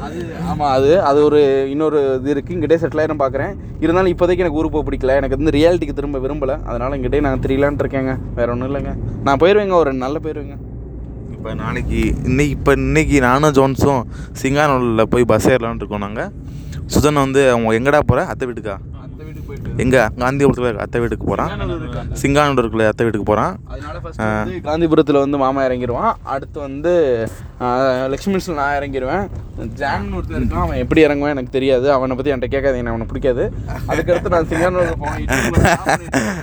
அது 0.00 0.18
ஆமாம் 0.48 0.72
அது 0.72 0.90
அது 1.04 1.20
ஒரு 1.28 1.40
இன்னொரு 1.72 1.98
இது 2.16 2.34
இருக்குது 2.34 2.56
இங்கிட்டே 2.56 2.78
செட்டில் 2.82 3.02
ஆயிரம் 3.02 3.22
பார்க்குறேன் 3.22 3.52
இருந்தாலும் 3.80 4.12
இப்போதைக்கு 4.12 4.44
எனக்கு 4.44 4.58
ஊருக்கு 4.58 4.76
போக 4.76 4.86
பிடிக்கல. 4.88 5.14
எனக்கு 5.20 5.38
வந்து 5.38 5.56
ரியாலிட்டிக்கு 5.56 5.96
திரும்ப 5.96 6.20
விரும்பலை. 6.24 6.56
அதனால் 6.66 6.96
இங்கிட்டே 6.98 7.20
நான் 7.20 7.44
தெரியலான்ட்டு 7.44 7.84
இருக்கேங்க. 7.84 8.14
வேற 8.34 8.48
ஒன்றும் 8.52 8.70
இல்லைங்க. 8.70 8.92
நான் 9.22 9.40
போயிடுவேங்க 9.42 9.76
ஒரு 9.78 9.92
நல்ல 10.02 10.18
போயிடுவேங்க 10.20 10.56
இப்போ 11.34 11.52
நாளைக்கு 11.58 12.00
இன்னைக்கு 12.28 12.54
இப்போ 12.54 12.72
இன்னைக்கு 12.80 13.18
நானும் 13.22 13.54
ஜோன்ஸும் 13.56 14.00
சிங்கானூரில் 14.40 15.08
போய் 15.08 15.24
பஸ் 15.28 15.48
ஏறலாம்னு 15.52 15.80
இருக்கோம் 15.80 16.04
நாங்கள் 16.04 16.32
சுதன் 16.88 17.22
வந்து 17.22 17.40
அவங்க 17.50 17.72
எங்கடா 17.78 18.00
போகிற 18.02 18.24
அத்தை 18.30 18.46
வீட்டுக்கா? 18.46 18.74
எங்கே? 19.82 20.00
காந்திபுரத்தில் 20.20 20.80
அத்தை 20.82 21.00
வீட்டுக்கு 21.00 21.26
போகிறான் 21.26 21.52
சிங்கானூருக்குள்ள 22.20 22.86
அத்தை 22.88 23.04
வீட்டுக்கு 23.06 23.28
போகிறான் 23.28 23.54
காந்திபுரத்தில் 24.66 25.22
வந்து 25.22 25.38
மாமா 25.42 25.60
இறங்கிடுவான் 25.66 26.12
அடுத்து 26.32 26.58
வந்து 26.66 26.92
ஆஹ், 27.60 27.80
லக்ஷ்மி 28.10 28.32
மில்ஸில் 28.32 28.58
நான் 28.58 28.76
இறங்கிடுவேன் 28.76 29.24
ஜான் 29.76 30.04
இருக்கான். 30.10 30.62
அவன் 30.62 30.80
எப்படி 30.82 31.00
இறங்குவான் 31.02 31.34
எனக்கு 31.34 31.56
தெரியாது. 31.56 31.86
அவனை 31.92 32.14
பற்றி 32.14 32.32
என்கிட்ட 32.32 32.50
கேட்காதீங்க 32.52 32.82
எனக்கு 32.82 32.94
அவனை 32.94 33.08
பிடிக்காது. 33.10 33.44
அதுக்கடுத்து 33.90 34.34
நான் 34.34 34.50
சிங்கானூருக்கு 34.50 34.96
போவேன். 34.98 35.26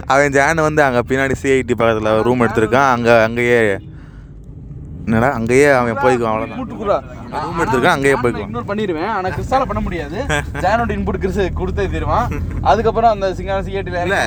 அவன் 0.11 0.35
ஜான் 0.35 0.65
வந்து 0.65 0.81
அங்கே 0.83 1.01
பின்னாடி 1.09 1.37
சிஐடி 1.41 1.75
பக்கத்தில் 1.75 2.23
ரூம் 2.27 2.43
எடுத்திருக்கான். 2.45 2.91
அங்கே 2.95 3.15
அங்கேயே 3.23 3.59
என்னடா 5.07 5.27
அங்கேயே 5.31 5.67
அவன் 5.71 5.99
போய்க்குவான் 6.03 6.31
அவ்வளோதான் 6.31 6.59
ரூம் 7.43 7.59
எடுத்திருக்கான் 7.61 7.95
அங்கேயே 7.95 8.15
போய்க்குவான். 8.23 8.49
இக்னோர் 8.49 8.69
பண்ணிடுவேன். 8.71 9.09
ஆனால் 9.09 9.33
கிறிஸ்டால 9.35 9.65
பண்ண 9.69 9.81
முடியாது. 9.81 10.17
ஜானோட 10.63 10.91
இன்புட் 10.95 11.21
கிறிஸ் 11.23 11.39
கொடுத்தே 11.59 11.85
தருவான். 11.93 12.27
அதுக்கப்புறம் 12.61 13.11
அந்த 13.11 13.27
சிங்கான 13.37 13.61
சிகேட்டில் 13.67 14.01
இல்லை 14.03 14.21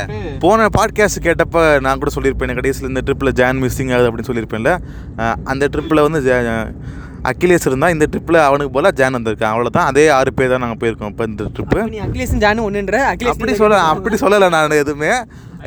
போன 0.45 0.69
பாட்காஸ்ட் 0.79 1.25
கேட்டப்ப 1.27 1.65
நான் 1.87 2.01
கூட 2.03 2.13
சொல்லியிருப்பேன். 2.17 2.55
கடைசியில் 2.61 2.91
இந்த 2.93 3.03
ட்ரிப்பில் 3.07 3.37
ஜான் 3.41 3.61
மிஸ்ஸிங் 3.63 3.93
ஆகுது 3.95 4.11
அப்படின்னு 4.11 4.31
சொல்லியிருப்பேன்ல. 4.31 4.73
அந்த 5.45 5.69
ட்ரிப்பில் 5.75 6.05
வந்து 6.07 6.23
ஜா- 6.29 6.73
அகிலேஷ் 7.31 7.67
இருந்தால் 7.67 7.93
இந்த 7.93 8.07
ட்ரிப்பில் 8.13 8.41
அவனுக்கு 8.45 8.73
போல 8.73 8.91
ஜான் 8.93 9.17
வந்திருக்கான். 9.17 9.53
அவ்வளோதான் 9.55 9.89
அதே 9.91 10.09
ஆறு 10.19 10.33
பேர் 10.35 10.49
தான் 10.49 10.65
நாங்கள் 10.65 10.81
போயிருக்கோம் 10.83 11.13
இப்போ 11.13 11.25
இந்த 11.25 11.45
ட்ரிப்பு 11.57 11.81
நீ 11.91 12.01
அகிலேஷன் 12.01 12.43
ஜானு 12.45 12.67
ஒன்றுன்ற 12.69 12.99
அகிலேஷ் 13.11 13.35
அப்படி 13.35 13.55
சொல்ல 13.55 13.81
அப்படி 13.93 14.17
சொல்லலை 14.17 14.49
நான் 14.51 14.79
எதுவுமே. 14.79 15.13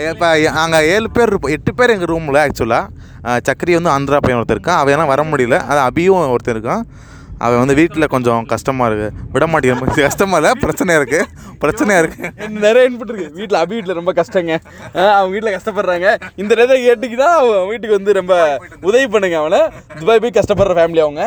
இப்போ 0.09 0.28
அங்கே 0.61 0.80
ஏழு 0.88 1.07
பேர் 1.11 1.28
இருப்போம் 1.28 1.51
எட்டு 1.51 1.72
பேர் 1.74 1.89
எங்கள் 1.89 2.11
ரூமில் 2.11 2.39
ஆக்சுவலாக 2.43 2.86
சக்கரி 3.24 3.82
வந்து 3.82 3.89
ஆந்திரா 3.89 4.17
பையன் 4.17 4.43
ஒருத்தர் 4.43 4.55
இருக்கான். 4.55 4.80
அவன் 4.82 4.93
எல்லாம் 4.93 5.07
வர 5.07 5.24
முடியல. 5.24 5.59
அது 5.59 5.80
அபியும் 5.88 6.36
ஒருத்தர் 6.36 6.57
இருக்கான். 6.57 6.82
அவன் 7.43 7.61
வந்து 7.61 7.75
வீட்டில் 7.79 8.09
கொஞ்சம் 8.13 8.43
கஷ்டமாக 8.53 8.87
இருக்குது 8.89 9.11
விட 9.33 9.45
மாட்டேங்கிறான் 9.51 10.07
கஷ்டமாக 10.07 10.39
இல்லை 10.41 10.51
பிரச்சனையாக 10.63 11.01
இருக்குது 11.01 11.27
பிரச்சனையாக 11.63 12.01
இருக்குது 12.03 12.61
நிறைய 12.65 12.89
இன்புட் 12.89 13.11
இருக்குது 13.11 13.35
வீட்டில் 13.39 13.59
அபி 13.63 13.75
வீட்டில் 13.77 13.97
ரொம்ப 13.99 14.13
கஷ்டங்க. 14.19 14.53
அவங்க 15.17 15.31
வீட்டில் 15.35 15.55
கஷ்டப்படுறாங்க. 15.57 16.07
இந்த 16.41 16.51
நேரத்தை 16.59 16.79
கேட்டுக்கிட்டா 16.87 17.29
அவன் 17.41 17.67
வீட்டுக்கு 17.71 17.97
வந்து 17.99 18.17
ரொம்ப 18.19 18.33
உதவி 18.89 19.07
பண்ணுங்க 19.15 19.37
அவனை. 19.43 19.61
துபாய் 19.99 20.23
போய் 20.25 20.37
கஷ்டப்படுற 20.39 20.75
ஃபேமிலி 20.79 21.03
அவங்க. 21.05 21.23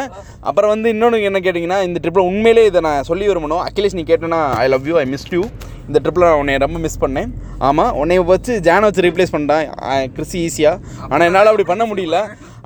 அப்புறம் 0.48 0.72
வந்து 0.74 0.90
இன்னொன்று 0.94 1.26
என்ன 1.30 1.40
கேட்டிங்கன்னா 1.46 1.80
இந்த 1.88 2.00
ட்ரிப்பில் 2.04 2.28
உண்மையிலே 2.32 2.64
இதை 2.70 2.82
நான் 2.88 3.06
சொல்லி 3.10 3.30
வரணும் 3.32 3.62
அகிலேஷ் 3.68 3.98
நீ 4.00 4.04
கேட்டேன்னா 4.12 4.42
I 4.64 4.66
love 4.74 4.90
you 4.90 4.96
I 5.04 5.06
miss 5.14 5.30
you 5.36 5.42
இந்த 5.88 5.98
ட்ரிப்பில் 6.04 6.26
நான் 6.28 6.40
உன்னை 6.42 6.54
ரொம்ப 6.62 6.78
மிஸ் 6.84 7.02
பண்ணேன். 7.02 7.28
ஆமாம் 7.66 7.92
உன்னை 8.00 8.16
வச்சு 8.30 8.52
ஜானை 8.66 8.86
வச்சு 8.88 9.04
ரீப்ளேஸ் 9.06 9.32
பண்ணிட்டேன். 9.34 9.66
கிறிஸ்டி 10.14 10.38
ஈஸியாக 10.46 11.04
ஆனால் 11.10 11.26
என்னால் 11.28 11.50
அப்படி 11.50 11.66
பண்ண 11.70 11.84
முடியல. 11.90 12.18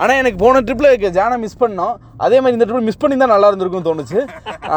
ஆனால் 0.03 0.19
எனக்கு 0.21 0.39
போன 0.45 0.61
ட்ரிப்பில் 0.67 1.13
ஜானை 1.19 1.37
மிஸ் 1.45 1.61
பண்ணோம். 1.63 1.95
அதே 2.25 2.39
மாதிரி 2.41 2.57
இந்த 2.57 2.67
ட்ரிப்பில் 2.69 2.87
மிஸ் 2.89 3.01
பண்ணி 3.03 3.17
தான் 3.23 3.33
நல்லா 3.33 3.49
இருந்திருக்கும்னு 3.51 3.89
தோணுச்சு. 3.89 4.21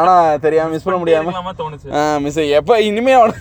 ஆனால் 0.00 0.38
தெரியாமல் 0.44 0.72
மிஸ் 0.74 0.86
பண்ண 0.86 0.98
முடியாமல் 1.02 1.58
தோணுச்சு? 1.62 1.88
மிஸ் 2.24 2.40
எப்போ 2.58 2.74
இனிமேல் 2.88 3.34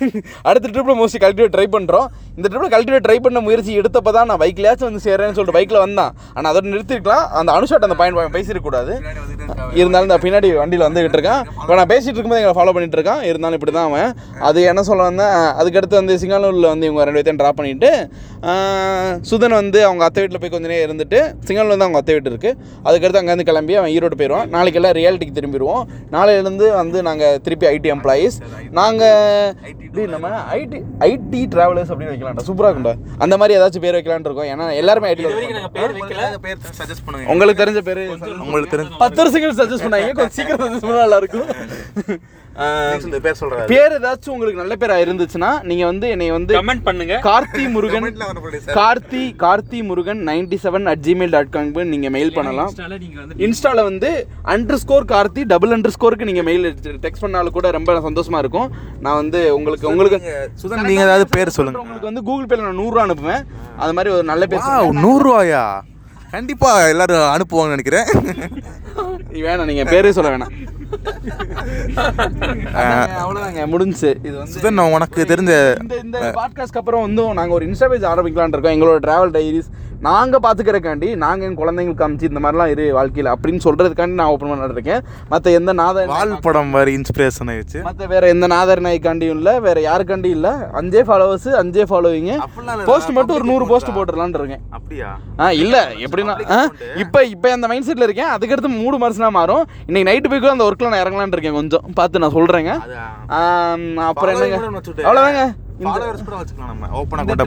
அடுத்த 0.49 0.71
ட்ரிப்பில் 0.73 0.99
மோஸ்ட்லி 1.01 1.21
கல்டிவேட் 1.25 1.53
ட்ரை 1.55 1.67
பண்ணுறோம் 1.75 2.07
இந்த 2.37 2.47
ட்ரிப்பில் 2.51 2.73
கல்டிவேட் 2.75 3.05
ட்ரை 3.07 3.17
பண்ண 3.25 3.39
முயற்சி 3.47 3.71
எடுத்தப்போ 3.81 4.11
தான் 4.17 4.29
நான் 4.31 4.41
பைக்லேயாச்சும் 4.43 4.89
வந்து 4.89 5.03
சேர்றேன்னு 5.07 5.35
சொல்லிட்டு 5.37 5.57
பைக்கில் 5.57 5.83
வந்தான். 5.85 6.11
ஆனால் 6.35 6.49
அதோட 6.51 6.65
நிறுத்திருக்கலாம். 6.73 7.25
அந்த 7.39 7.49
அனுஷாட் 7.57 7.87
அந்த 7.87 7.97
பாயிண்ட் 8.01 8.35
பேசியிருக்கக்கூடாது 8.37 8.93
இருந்தாலும் 9.81 10.07
இந்த 10.09 10.19
பின்னாடி 10.25 10.49
வண்டியில் 10.61 10.87
வந்துகிட்டு 10.87 11.17
இருக்கான். 11.19 11.43
இப்போ 11.63 11.75
நான் 11.79 11.91
பேசிகிட்டு 11.93 12.17
இருக்கும்போது 12.17 12.41
எங்களை 12.43 12.57
ஃபாலோ 12.59 12.73
பண்ணிட்டு 12.77 12.99
இருக்கான். 12.99 13.21
இருந்தாலும் 13.31 13.57
இப்படி 13.59 13.73
தான் 13.77 13.89
அவன். 13.89 14.11
அது 14.49 14.59
என்ன 14.71 14.83
சொல்ல 14.89 15.09
வந்தேன்? 15.09 15.35
அதுக்கடுத்து 15.61 16.01
வந்து 16.01 16.15
சிங்கானூரில் 16.23 16.71
வந்து 16.73 16.87
இவங்க 16.89 17.05
ரெண்டு 17.07 17.19
பேர்த்தையும் 17.19 17.41
ட்ராப் 17.43 17.59
பண்ணிவிட்டு 17.59 17.91
சுதன் 19.29 19.55
வந்து 19.59 19.79
அவங்க 19.87 20.03
அத்தை 20.07 20.21
வீட்டில் 20.23 20.41
போய் 20.43 20.53
கொஞ்ச 20.53 20.67
நேரம் 20.71 20.85
இருந்துட்டு 20.87 21.19
சிங்கானூர் 21.47 21.73
வந்து 21.73 21.85
அவங்க 21.87 21.99
அத்தை 22.01 22.15
வீட்டு 22.15 22.31
இருக்குது 22.31 22.57
அதுக்கடுத்து 22.87 23.21
அங்கேருந்து 23.21 23.47
கிளம்பி 23.49 23.77
அவன் 23.81 23.93
ஈரோடு 23.95 24.17
போயிடுவான். 24.21 24.49
நாளைக்கு 24.55 24.79
எல்லாம் 24.79 24.95
ரியாலிட்டிக்கு 24.99 25.37
திரும்பிடுவோம். 25.37 25.83
நாளையிலேருந்து 26.15 26.67
வந்து 26.81 26.97
நாங்கள் 27.09 27.39
திருப்பி 27.45 27.67
ஐடி 27.73 27.91
எம்ப்ளாயீஸ் 27.95 28.37
நாங்கள் 28.79 30.11
நம்ம 30.15 30.29
ஐடி 30.59 30.77
ஐடி 31.09 31.41
ட்ராவலர்ஸ் 31.55 31.91
அப்படின்னு 31.93 32.13
வைக்கலாம்டா. 32.13 32.45
சூப்பராக 32.49 32.71
இருக்கும்டா. 32.71 32.95
அந்த 33.23 33.37
மாதிரி 33.39 33.57
ஏதாச்சும் 33.59 33.85
பேர் 33.87 33.97
வைக்கலாம்னு 33.99 34.29
இருக்கோம். 34.29 34.51
ஏன்னா 34.53 34.67
எல்லாருமே 34.81 35.11
பண்ணுங்க 37.07 37.31
உங்களுக்கு 37.33 37.63
தெரிஞ்ச 37.63 37.81
பேர்? 37.89 38.03
உங்களுக்கு 38.45 38.73
தெரிஞ்ச 38.75 39.01
பத்து 39.05 39.19
வருஷங்கள் 39.23 39.59
சஜஸ்ட் 39.63 39.87
பண்ணாங்க. 39.87 40.13
கொஞ்சம் 40.19 40.37
சீக்கிரம் 40.39 40.63
சஜஸ்ட் 40.65 40.87
பண்ணால் 40.87 41.05
நல்லா 41.07 41.19
இருக்கும் 41.23 41.49
சொல்லு, 43.03 43.19
பேர் 43.25 43.37
சொல்கிறேன் 43.39 43.69
பேர் 43.71 43.93
ஏதாச்சும் 43.95 44.33
உங்களுக்கு 44.33 44.59
நல்ல 44.61 44.73
பேரா 44.81 44.95
இருந்துச்சுன்னா 45.03 45.49
நீங்க 45.69 45.83
வந்து 45.89 46.07
என்னை 46.15 46.27
வந்து 46.35 46.53
கமெண்ட் 46.57 46.83
பண்ணுங்க. 46.87 47.15
Karthi 47.27 47.63
Murugan 47.75 48.05
Karthi 48.77 49.23
Karthi 49.43 49.79
Murugan 49.89 50.21
ninety 50.29 50.57
seven 50.65 50.87
at 50.91 51.03
Gmail 51.07 51.33
dot 51.35 51.51
காம்க்கு 51.55 51.83
நீங்க 51.93 52.09
மெயில் 52.15 52.33
பண்ணலாம். 52.37 52.71
இன்ஸ்டால 52.73 52.97
நீங்க 53.03 53.17
வந்து 53.21 53.43
இன்ஸ்டால 53.45 53.83
வந்து 53.89 54.09
அண்டர் 54.53 54.81
ஸ்கோர் 54.83 55.07
கார்த்தி 55.13 55.43
டபுள் 55.53 55.75
அண்டர் 55.77 55.95
ஸ்கோருக்கு 55.95 56.29
நீங்க 56.31 56.43
மெயில் 56.49 56.67
டெக்ஸ்ட் 57.05 57.25
பண்ணாலும் 57.25 57.55
கூட 57.57 57.71
ரொம்ப 57.77 57.99
சந்தோஷமா 58.09 58.41
இருக்கும். 58.43 58.69
நான் 59.05 59.19
வந்து 59.21 59.41
உங்களுக்கு 59.59 59.89
உங்களுக்கு 59.93 60.19
சுதன் 60.63 60.85
நீங்கள் 60.89 61.07
ஏதாவது 61.07 61.27
பேர் 61.37 61.55
சொல்லுங்க. 61.57 61.81
உங்களுக்கு 61.85 62.11
வந்து 62.11 62.25
கூகுள் 62.29 62.49
பேல 62.51 62.67
நான் 62.67 62.79
நூறுரூவா 62.83 63.05
அனுப்புவேன். 63.07 63.43
அது 63.83 63.95
மாதிரி 63.97 64.13
ஒரு 64.17 64.25
நல்ல 64.33 64.45
பேர் 64.53 65.03
நூறுரூவாயா 65.05 65.65
கண்டிப்பாக 66.33 66.89
எல்லாரும் 66.89 67.25
அனுப்புவாங்கன்னு 67.33 67.75
நினைக்கிறேன். 67.75 68.07
வேணாம் 69.45 69.69
நீங்க 69.69 69.83
பேரே 69.93 70.09
சொல்ல 70.09 70.29
வேணாம். 70.33 70.53
அதாங்க, 72.79 73.13
அவ்வளவுதாங்க 73.21 73.61
முடிஞ்சுச்சு 73.73 74.09
இது 74.25 74.33
வந்து 74.37 74.53
சுதன் 74.53 74.81
உனக்கு 74.93 75.21
தெரிஞ்ச 75.23 75.53
இந்த 76.03 76.17
பாட்காஸ்ட்க்கு 76.35 76.81
அப்புறம் 76.81 77.01
வந்து 77.01 77.23
நாங்கள் 77.39 77.55
ஒரு 77.55 77.65
இன்ஸ்டா 77.65 77.87
பேஜ் 77.89 78.09
ஆரம்பிக்கலாம்னு 78.11 78.55
இருக்கோம். 78.55 78.75
எங்களோட 78.75 78.99
டிராவல் 79.05 79.33
டைரிஸ் 79.37 79.69
நாங்கள் 80.07 80.41
பார்த்துக்கிறக்காண்டி 80.45 81.09
நாங்கள் 81.23 81.47
என் 81.47 81.57
குழந்தைங்களுக்கு 81.59 82.01
காமிச்சு 82.01 82.29
இந்த 82.29 82.39
மாதிரிலாம் 82.43 82.71
இரு 82.73 82.85
வாழ்க்கையில் 82.97 83.29
அப்படின்னு 83.33 83.61
சொல்கிறதுக்காண்டி 83.65 84.17
நான் 84.21 84.31
ஓப்பன் 84.33 84.49
பண்ணிட்டு 84.51 84.77
இருக்கேன் 84.77 85.01
மற்ற 85.31 85.51
எந்த 85.59 85.71
நாதர் 85.81 86.09
வால் 86.13 86.33
படம் 86.47 86.71
மாதிரி 86.75 86.91
இன்ஸ்பிரேஷன் 86.99 87.49
ஆயிடுச்சு. 87.53 87.79
மற்ற 87.87 88.07
வேற 88.13 88.23
எந்த 88.33 88.47
நாதர் 88.53 88.83
நாய்க்காண்டியும் 88.87 89.37
இல்லை 89.37 89.53
வேற 89.67 89.77
யாருக்காண்டியும் 89.89 90.37
இல்லை. 90.39 90.53
அஞ்சே 90.79 91.03
ஃபாலோவர்ஸ் 91.09 91.49
அஞ்சே 91.61 91.85
ஃபாலோவிங்க 91.91 92.35
போஸ்ட் 92.89 93.13
மட்டும் 93.17 93.37
ஒரு 93.37 93.47
நூறு 93.51 93.67
போஸ்ட் 93.71 93.89
தான். 93.89 93.97
போட்டுடலான்னு 93.97 94.41
இருக்கேன். 94.41 94.63
அப்படியா? 94.77 95.09
ஆ 95.43 95.51
இல்லை 95.63 95.83
எப்படின்னா 96.07 96.35
இப்போ 97.03 97.21
இப்போ 97.33 97.55
அந்த 97.57 97.69
மைண்ட் 97.71 97.87
செட்டில் 97.89 98.07
இருக்கேன். 98.09 98.31
அதுக்கடுத்து 98.35 98.71
மூடு 98.81 98.99
மனசுனா 99.05 99.31
மாறும். 99.39 99.65
இன்னைக்கு 99.87 100.09
நைட்டு 100.11 100.31
போய் 100.31 100.43
கூட 100.45 100.53
அந்த 100.57 100.67
ஒர்க்கில் 100.69 100.93
நான் 100.93 101.03
இறங்கலான்னு 101.05 101.37
இருக்கேன் 101.37 101.59
கொஞ்சம். 101.61 101.85
பார்த்து 101.99 102.23
நான் 102.25 102.37
சொல்கிறேங்க 102.39 102.73
அப்புறம் 104.11 104.33
என்னங்க? 104.35 104.59
அவ்வளோதாங்க 105.07 105.43
ஃபாலோவர்ஸ் 105.81 106.25
கூட 106.27 106.35
வச்சுக்கலாம் 106.39 106.71
நம்ம. 106.73 106.87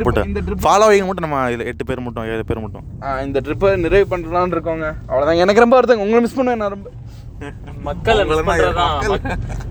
போட்டு. 0.05 0.61
ஃபாலோவிங் 0.67 1.09
மட்டும் 1.09 1.27
நம்ம 1.27 1.43
இதுல 1.53 1.67
எட்டு 1.71 1.87
பேர் 1.89 2.05
மட்டும் 2.07 2.29
ஏழு 2.35 2.45
பேர் 2.51 2.65
மட்டும். 2.65 2.85
இந்த 3.27 3.41
ட்ரிப்பை 3.47 3.71
நிறைவு 3.87 4.07
பண்ணுறலான்னு 4.13 4.57
இருக்கோங்க. 4.57 4.87
அவ்வளோதாங்க 5.11 5.45
எனக்கு 5.47 5.65
ரொம்ப 5.65 5.77
வருதுங்க 5.79 6.07
உங்களை 6.07 6.23
மிஸ் 6.27 6.39
பண்ணுவேன் 6.39 6.63
நான் 6.63 6.75
ரொம்ப. 6.77 6.91
மக்கள் 7.87 8.21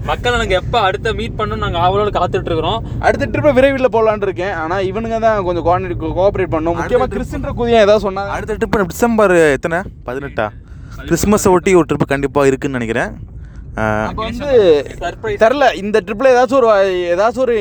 மக்கள். 0.08 0.36
எனக்கு 0.38 0.58
எப்ப 0.60 0.76
அடுத்த 0.88 1.14
மீட் 1.20 1.38
பண்ணணும் 1.40 1.64
நாங்க 1.66 1.80
ஆவலோட 1.86 2.10
காத்துட்டு 2.18 2.50
இருக்கிறோம். 2.50 2.80
அடுத்த 3.06 3.30
ட்ரிப்பை 3.34 3.52
விரைவில் 3.58 3.94
போகலான்னு 3.96 4.28
இருக்கேன். 4.28 4.54
ஆனால் 4.64 4.86
இவனுங்க 4.90 5.18
தான் 5.26 5.40
கொஞ்சம் 5.48 5.66
கோஆர்டினேட் 5.68 6.18
கோஆப்ரேட் 6.20 6.54
பண்ணணும் 6.56 6.78
முக்கியமாக 6.80 7.10
கிறிஸ்டின்ற 7.16 7.54
குதியா 7.60 7.80
ஏதாவது 7.86 8.06
சொன்னாங்க. 8.08 8.34
அடுத்த 8.38 8.58
ட்ரிப்பு 8.62 8.90
டிசம்பர் 8.94 9.36
எத்தனை? 9.58 9.80
பதினெட்டா? 10.10 10.48
கிறிஸ்மஸை 11.10 11.52
ஒட்டி 11.56 11.74
ஒரு 11.80 11.90
ட்ரிப்பு 11.92 12.08
கண்டிப்பாக 12.14 12.50
இருக்குன்னு 12.52 12.80
நினைக்கிறேன். 12.80 13.12
அப்போ 14.10 14.24
வந்து 14.30 14.50
தெரில 15.44 15.66
இந்த 15.84 15.98
ட்ரிப்பில் 16.06 16.34
ஏதாச்சும் 16.34 16.60
ஒரு 16.62 16.70
ஏதாச்சும் 17.14 17.46
ஒரு 17.48 17.58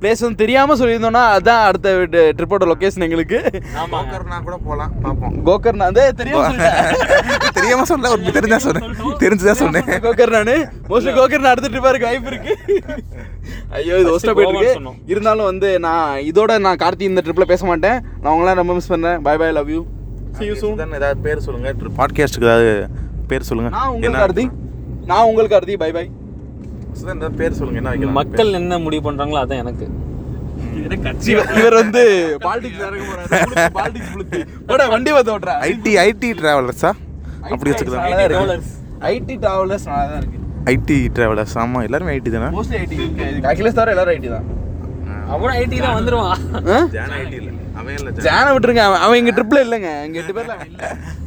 பிளேஸ் 0.00 0.20
வந்து 0.20 0.34
தெரியாமல் 0.34 0.78
சொல்லியிருந்தோன்னா 0.78 1.22
அதான் 1.36 1.62
அடுத்த 1.68 1.92
ட்ரிப்போட 2.36 2.64
லொக்கேஷன் 2.70 3.04
எங்களுக்கு. 3.06 3.38
ஆமா. 3.82 3.98
கூட 4.44 4.56
போகலாம் 4.56 4.92
பார்ப்போம். 5.02 5.46
கோகர் 5.46 5.72
நான் 5.72 5.88
அதே 5.88 6.04
தெரியாம 6.10 6.48
சொல்லிட்டேன். 6.48 7.50
தெரியாம 7.52 7.84
சொல்ல 7.84 8.10
ஒரு 8.10 8.32
தெரிஞ்சா 8.32 8.58
சொன்னேன். 8.58 8.94
தெரிஞ்சுதான் 9.22 9.60
சொன்னேன். 9.62 9.82
கோகர் 9.82 10.30
நானு. 10.30 10.54
மோஸ்ட்லி 10.88 11.12
கோகர் 11.18 11.38
நான் 11.38 11.54
அடுத்த 11.54 11.70
ட்ரிப்பாக 11.70 11.92
இருக்க 11.94 12.06
வாய்ப்பு 12.06 12.30
இருக்கு. 12.32 12.82
ஐயோ 13.70 13.98
இது 13.98 14.16
ஒஸ்ட்டாக 14.16 14.34
போயிட்டு. 14.34 14.92
இருந்தாலும் 15.06 15.44
வந்து 15.44 15.78
நான் 15.78 16.18
இதோட 16.20 16.58
நான் 16.58 16.76
கார்த்தி 16.76 17.00
இந்த 17.00 17.22
ட்ரிப்பில் 17.24 17.50
பேச 17.52 17.66
மாட்டேன். 17.66 17.98
நான் 18.20 18.34
உங்களாம் 18.34 18.60
ரொம்ப 18.62 18.74
மிஸ் 18.74 18.92
பண்ணுறேன் 18.92 19.18
bye 19.18 19.36
bye 19.36 19.52
love 19.52 19.70
you 19.70 19.84
see 20.38 20.40
you 20.40 20.54
soon. 20.54 20.72
Sudhan 20.72 20.94
ஏதாவது 20.94 21.16
பேர் 21.16 21.38
சொல்லுங்க 21.38 21.74
பாட்காஸ்ட்டுக்கு 21.96 22.48
ஏதாவது 22.50 22.88
பேர் 23.26 23.48
சொல்லுங்க. 23.50 23.70
நான் 23.76 23.88
உங்களுக்கு 23.88 24.20
என்ன? 24.20 24.26
கார்த்தி. 24.26 25.06
நான் 25.06 25.24
உங்களுக்கு 25.24 25.56
கார்த்தி. 25.56 25.76
பை 25.76 25.92
பை 25.92 26.10
ஏதாவது 27.04 27.38
பேர் 27.40 27.56
சொல்லுங்க 27.58 27.80
என்ன 27.82 27.92
வைக்கலாம்? 27.92 28.18
மக்கள் 28.20 28.56
என்ன 28.60 28.78
முடிவு 28.84 29.02
பண்றாங்களோ 29.08 29.40
அதான் 29.44 29.62
எனக்கு. 29.64 29.86
இவர் 31.32 31.50
இவர் 31.60 31.76
வந்து 31.80 32.02
பாலிடிக்ஸ் 32.46 32.82
இறங்க 32.86 33.04
போறாரு. 33.10 33.70
பாலிடிக்ஸ் 33.78 34.90
வண்டி 34.94 35.10
வந்து 35.18 35.32
ஓட்டுறா. 35.34 35.54
ஐடி 35.70 35.92
ஐடி 36.06 36.30
டிராவலர்ஸா 36.40 36.90
அப்படி 37.52 37.70
வச்சுக்கலாம். 37.70 38.04
ஐடி 39.12 39.34
டிராவலர்ஸ் 39.44 39.88
நல்லா 39.90 40.06
தான் 40.12 40.20
இருக்கு. 40.22 40.38
ஐடி 40.72 40.96
டிராவலர்ஸ் 41.16 41.56
ஆமாம் 41.62 41.84
எல்லாருமே 41.88 42.14
ஐடி 42.16 42.30
தானே? 42.36 42.48
மோஸ்ட்லி 42.56 42.78
ஐடி 42.84 42.96
அகிலேஷ் 43.52 43.78
தவிர 43.78 43.94
எல்லாரும் 43.94 44.14
ஐடி 44.16 44.30
தான். 44.36 44.48
அவனும் 45.34 45.56
ஐடி 45.62 45.78
தான் 45.86 45.96
வந்துருவான். 45.98 46.38
ஐடி 47.22 47.36
இல்லை. 47.40 47.54
ஜானை. 48.26 48.50
விட்டுருங்க 48.54 48.82
அவன் 48.88 49.02
அவன் 49.04 49.18
எங்க 49.20 49.32
ட்ரிப்ல 49.36 49.58
இல்லைங்க. 49.66 49.90
எங்க 50.06 50.18
எட்டு 50.22 50.34
பேர்ல 50.38 50.54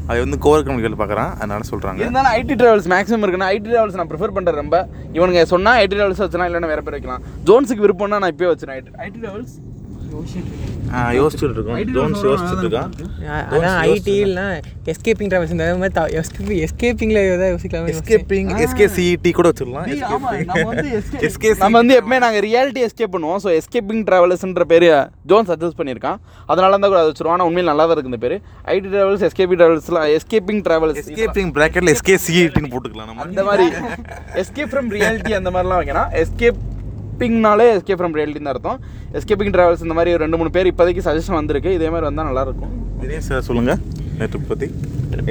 அவன் 0.07 0.23
வந்து 0.25 0.39
கோர் 0.45 0.63
கம்பெனிகள் 0.65 0.99
பார்க்குறான். 1.01 1.31
அதனால 1.41 1.67
சொல்கிறாங்க 1.71 2.03
இருந்தாலும் 2.03 2.33
ஐடி 2.39 2.55
டிராவல்ஸ் 2.61 2.89
மேக்ஸிமம் 2.93 3.25
இருக்குன்னா 3.25 3.51
ஐடி 3.55 3.67
டிராவல்ஸ் 3.73 3.99
நான் 3.99 4.11
ப்ரிஃபர் 4.13 4.35
பண்ணுறேன் 4.37 4.61
ரொம்ப. 4.63 4.79
இவனுங்க 5.17 5.43
சொன்னா 5.53 5.73
ஐடி 5.83 5.95
டிராவல்ஸ் 5.97 6.23
வச்சுனா 6.25 6.47
இல்லைன்னா 6.49 6.71
வேற 6.73 6.81
பேர் 6.87 6.97
வைக்கலாம். 6.97 7.23
ஜோன்ஸுக்கு 7.49 7.85
விருப்பம்னா 7.87 8.21
நான் 8.23 8.33
இப்பயே 8.35 8.51
ஐடி 8.79 8.91
ஐடி 9.07 9.17
டிராவல்ஸ் 9.23 9.55
யோசிச்சுட்டு 11.17 11.55
இருக்கோம். 11.57 11.77
ஜோன்ஸ் 11.95 12.23
யோசிச்சுட்டு 12.27 12.63
இருக்கான் 12.65 12.91
அதான் 13.55 13.77
ஐடி 13.91 14.13
இல்லைனா 14.23 14.45
எஸ்கேப்பிங் 14.93 15.29
ட்ராவல்ஸ் 15.31 15.53
இந்த 15.55 15.65
மாதிரி 15.81 16.17
எஸ்கேப் 16.21 16.51
எஸ்கேப்பிங்கில் 16.67 17.19
ஏதாவது 17.23 17.51
யோசிக்கலாம் 17.53 17.89
எஸ்கேப்பிங் 17.93 18.49
எஸ்கே 18.65 18.87
சிஇடி 18.95 19.31
கூட 19.37 19.49
வச்சிடலாம். 19.51 19.87
எஸ்கே 21.27 21.51
நம்ம 21.63 21.75
வந்து 21.81 21.95
எப்பவுமே 21.99 22.19
நாங்கள் 22.25 22.43
ரியாலிட்டி 22.47 22.83
எஸ்கேப் 22.87 23.13
பண்ணுவோம். 23.15 23.39
ஸோ 23.45 23.51
எஸ்கேப்பிங் 23.59 24.03
ட்ராவலர்ஸ்ன்ற 24.09 24.65
பேர் 24.73 24.87
ஜோன் 25.31 25.49
சஜஸ்ட் 25.51 25.79
பண்ணியிருக்கான். 25.81 26.19
அதனால 26.51 26.79
தான் 26.81 26.91
கூட 26.93 27.01
அதை 27.03 27.09
வச்சிருவோம். 27.11 27.35
ஆனால் 27.37 27.49
உண்மையில் 27.51 27.71
நல்லா 27.71 27.85
தான் 27.85 27.95
இருக்கு 27.95 28.13
இந்த 28.13 28.21
பேர். 28.25 28.35
ஐடி 28.75 28.87
ட்ராவல்ஸ் 28.95 29.25
எஸ்கேபி 29.29 29.57
ட்ராவல்ஸ்லாம் 29.61 30.09
எஸ்கேப்பிங் 30.17 30.61
ட்ராவல்ஸ் 30.67 30.99
எஸ்கேப்பிங் 31.03 31.53
ப்ராக்கெட்டில் 31.59 31.93
எஸ்கே 31.95 32.17
சிஇடின்னு 32.25 32.73
போட்டுக்கலாம் 32.75 33.09
நம்ம. 33.11 33.23
அந்த 33.29 33.43
மாதிரி 33.49 33.67
எஸ்கேப் 34.43 34.71
ஃப்ரம் 34.73 34.91
ரியாலிட்டி 34.97 35.33
அந்த 35.39 35.51
மாதிரிலாம் 35.55 35.81
வைக்கணும். 35.81 36.11
எஸ்கேப்பிங்னாலே 37.21 37.65
எஸ்கேப் 37.73 37.99
ஃப்ரம் 37.99 38.15
ரியாலிட்டி 38.17 38.39
தான் 38.39 38.53
அர்த்தம். 38.53 38.79
எஸ்கேப்பிங் 39.17 39.53
ட்ராவல்ஸ் 39.55 39.83
இந்த 39.85 39.95
மாதிரி 39.97 40.11
ரெண்டு 40.23 40.37
மூணு 40.39 40.51
பேர் 40.55 40.69
இப்போதைக்கு 40.71 41.03
சஜஷன் 41.07 41.37
வந்திருக்கு. 41.39 41.73
இதே 41.77 41.89
மாதிரி 41.89 42.07
வந்தால் 42.09 42.27
நல்லா 42.29 42.43
இருக்கும் 42.47 42.71
தினேஷ் 43.01 43.27
சார் 43.29 43.45
சொல்லுங்க. 43.49 43.73
இந்த 44.13 44.25
ட்ரிப் 44.31 44.49
பற்றி 44.51 44.67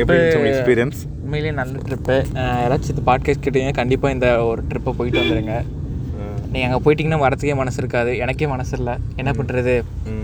எப்படி 0.03 0.19
எக்ஸ்பீரியன்ஸ் 0.51 1.01
உண்மையிலேயே 1.25 1.55
நல்ல 1.61 1.83
ட்ரிப்பு 1.89 2.17
யாராச்சும் 2.63 2.93
இது 2.95 3.03
பாட்காஸ்ட் 3.11 3.45
கேட்டீங்க 3.47 3.73
கண்டிப்பாக 3.81 4.15
இந்த 4.15 4.29
ஒரு 4.45 4.63
ட்ரிப்பை 4.71 4.93
போயிட்டு 4.99 5.23
வந்துடுங்க 5.23 5.55
நீங்கள் 6.53 6.69
அங்கே 6.69 6.79
போயிட்டீங்கன்னா 6.85 7.19
வரத்துக்கே 7.25 7.55
மனசு 7.55 7.79
இருக்காது. 7.79 8.13
எனக்கே 8.19 8.47
மனசு 8.47 8.73
இல்லை. 8.79 8.95
என்ன 9.17 9.31
பண்ணுறது 9.31 9.75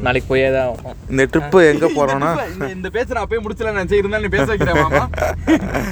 நாளைக்கு 0.04 0.28
போயே 0.28 0.48
தான் 0.52 0.64
ஆகும். 0.70 0.96
இந்த 1.10 1.22
ட்ரிப்பு 1.32 1.58
எங்கே 1.72 1.88
போகிறோன்னா 1.96 2.30
இந்த- 2.52 2.70
இந்த 2.76 2.88
பேச 2.90 3.06
நான் 3.14 3.24
அப்பயே 3.26 3.40
முடிச்சல 3.44 3.72
நான் 3.72 3.90
சரி 3.90 4.00
இருந்தாலும் 4.02 4.26
நீ 4.26 4.36
பேச 4.36 4.44
வைக்கிறேன் 4.44 4.80
மாமா. 4.82 5.02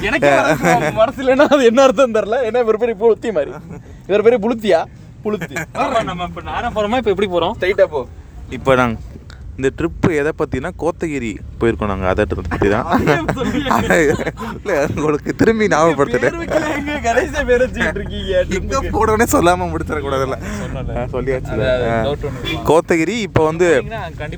எனக்கு 0.01 0.31
மனசு 1.01 1.19
இல்லைன்னா 1.23 1.47
அது 1.55 1.65
என்ன 1.65 1.81
அர்த்தம் 1.81 2.17
தெரியல. 2.17 2.39
ஏன்னா 2.49 2.59
இவர் 2.65 2.81
பெரிய 2.83 2.97
புளுத்தி 3.03 3.31
மாதிரி. 3.31 3.53
இவர் 4.09 4.25
பெரிய 4.27 4.39
புளுத்தியா? 4.45 4.81
புளுத்தி 5.25 5.55
நம்ம 6.09 6.29
இப்போ 6.29 6.41
நேரம் 6.49 6.75
போகிறோமா 6.75 6.99
இப்போ 7.01 7.13
எப்படி 7.13 7.29
போகிறோம் 7.29 7.53
ஸ்ட்ரைட்டாக 7.57 7.89
போ. 7.89 8.01
இப்போ 8.57 8.71
நாங்கள் 8.75 9.03
இந்த 9.57 9.69
ட்ரிப்பு 9.77 10.09
எதை 10.21 10.31
பற்றினா 10.39 10.69
கோத்தகிரி 10.81 11.29
போயிருக்கோம் 11.59 11.91
நாங்கள் 11.91 12.09
அதை 12.11 12.23
பற்றி 12.31 12.69
தான் 12.69 12.87
இல்லை 14.55 14.77
உங்களுக்கு 14.95 15.31
திரும்பி 15.41 15.69
ஞாபகப்படுத்துட்டேன் 15.73 16.35
எங்க 18.57 18.81
போனோடனே 18.95 19.27
சொல்லாமல் 19.33 19.71
முடிச்சிடக்கூடாதுல்ல. 19.71 20.37
சொல்லியாச்சு. 21.13 21.55
கோத்தகிரி 22.69 23.15
இப்போ 23.27 23.43
வந்து 23.49 23.69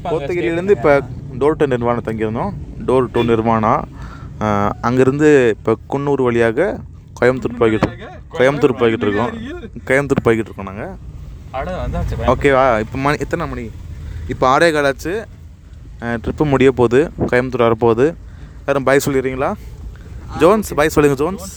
கோத்தகிரியிலேருந்து 0.08 0.78
இப்போ 0.78 0.94
டோர் 1.42 1.60
டு 1.60 1.68
நிர்வாணம் 1.74 2.08
தங்கியிருந்தோம். 2.08 2.54
Door 2.88 3.12
to 3.12 3.24
nirvana. 3.32 3.74
ஆஹ், 4.44 4.72
அங்கேருந்து 4.88 5.30
இப்போ 5.56 5.74
குன்னூர் 5.92 6.24
வழியாக 6.26 6.60
கோயம்புத்தூர் 7.18 7.60
போய்கிட்டு 7.62 7.90
கோயம்புத்தூர் 8.38 8.80
போய்கிட்டு 8.82 9.06
இருக்கோம். 9.08 9.32
கோயம்புத்தூர் 9.88 10.26
போய்கிட்டு 10.28 10.50
இருக்கோம். 10.50 10.70
நாங்கள் 10.72 10.94
ஓகேவா 12.34 12.64
இப்போ 12.84 12.98
மணி 13.06 13.18
எத்தனை 13.26 13.44
மணி? 13.52 13.66
இப்போ 14.34 14.46
ஆறே 14.54 14.68
காலாச்சு 14.76 15.14
ட்ரிப்பு 16.24 16.44
முடிய 16.54 16.70
போகுது. 16.80 17.00
கோயம்புத்தூர் 17.30 17.66
வரப்போகுது. 17.68 18.06
யாரும் 18.66 18.88
பாய் 18.88 19.06
சொல்லிடுறீங்களா? 19.06 19.52
ஜோன்ஸ் 20.42 20.70
பாய் 20.78 20.92
சொல்லுங்க 20.96 21.18
ஜோன்ஸ். 21.22 21.54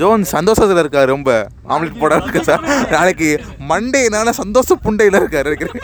ஜோன்ஸ் 0.00 0.30
சந்தோஷத்தில் 0.36 0.80
இருக்காரு 0.82 1.08
ரொம்ப. 1.14 1.30
ஆம்லெட் 1.72 2.00
போட 2.02 2.16
இருக்கு 2.22 2.40
சார்? 2.48 2.62
நாளைக்கு 2.94 3.28
மண்டேனால 3.70 4.32
சந்தோஷ 4.40 4.76
புண்டையில் 4.84 5.18
இருக்காரு. 5.20 5.48
நினைக்கிறேன். 5.50 5.76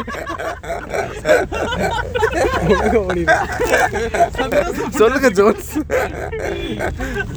சொல்லுங்க 5.00 5.28
ஜோன்ஸ். 5.38 5.72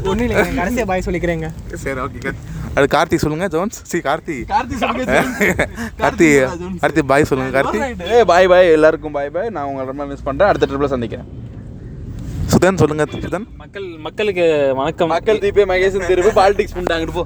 ஒன்றும் 0.10 0.26
இல்லை 0.28 0.38
கடைசியாக 0.60 0.88
பாய் 0.92 1.06
சொல்லிக்கிறேங்க. 1.08 1.50
சரி 1.84 2.00
ஓகே 2.06 2.34
அது 2.78 2.88
கார்த்தி 2.96 3.18
சொல்லுங்க 3.24 3.48
ஜோன்ஸ். 3.56 3.78
சி 3.92 3.98
கார்த்தி. 4.08 4.38
கார்த்தி 4.54 4.76
சொல்லுங்க 4.82 5.06
கார்த்தி 6.02 6.30
கார்த்தி 6.84 7.04
பாய் 7.12 7.30
சொல்லுங்க 7.32 7.52
கார்த்தி 7.58 7.80
ஏ 8.16 8.24
பாய் 8.32 8.50
பாய் 8.54 8.74
எல்லாருக்கும் 8.78 9.16
பாய் 9.20 9.32
பாய் 9.38 9.54
நான் 9.58 9.68
உங்களை 9.70 9.88
ரொம்ப 9.92 10.06
மிஸ் 10.12 10.28
பண்றேன். 10.30 10.50
அடுத்த 10.52 10.68
ட்ரிப்ல 10.72 10.94
சந்திக்கிறேன். 10.96 11.30
சுதன் 12.50 12.80
சொல்லுங்க 12.82 13.04
சுதன். 13.16 13.46
மக்கள் 13.62 13.88
மக்களுக்கு 14.06 14.46
வணக்கம். 14.80 15.10
மக்கள் 15.14 15.42
தீபே 15.44 15.64
மகேசன் 15.72 16.08
திருப்பு 16.10 16.32
பாலிடிக்ஸ் 16.38 16.76
பண்ணிட்டாங்க 16.76 17.12
போ. 17.12 17.24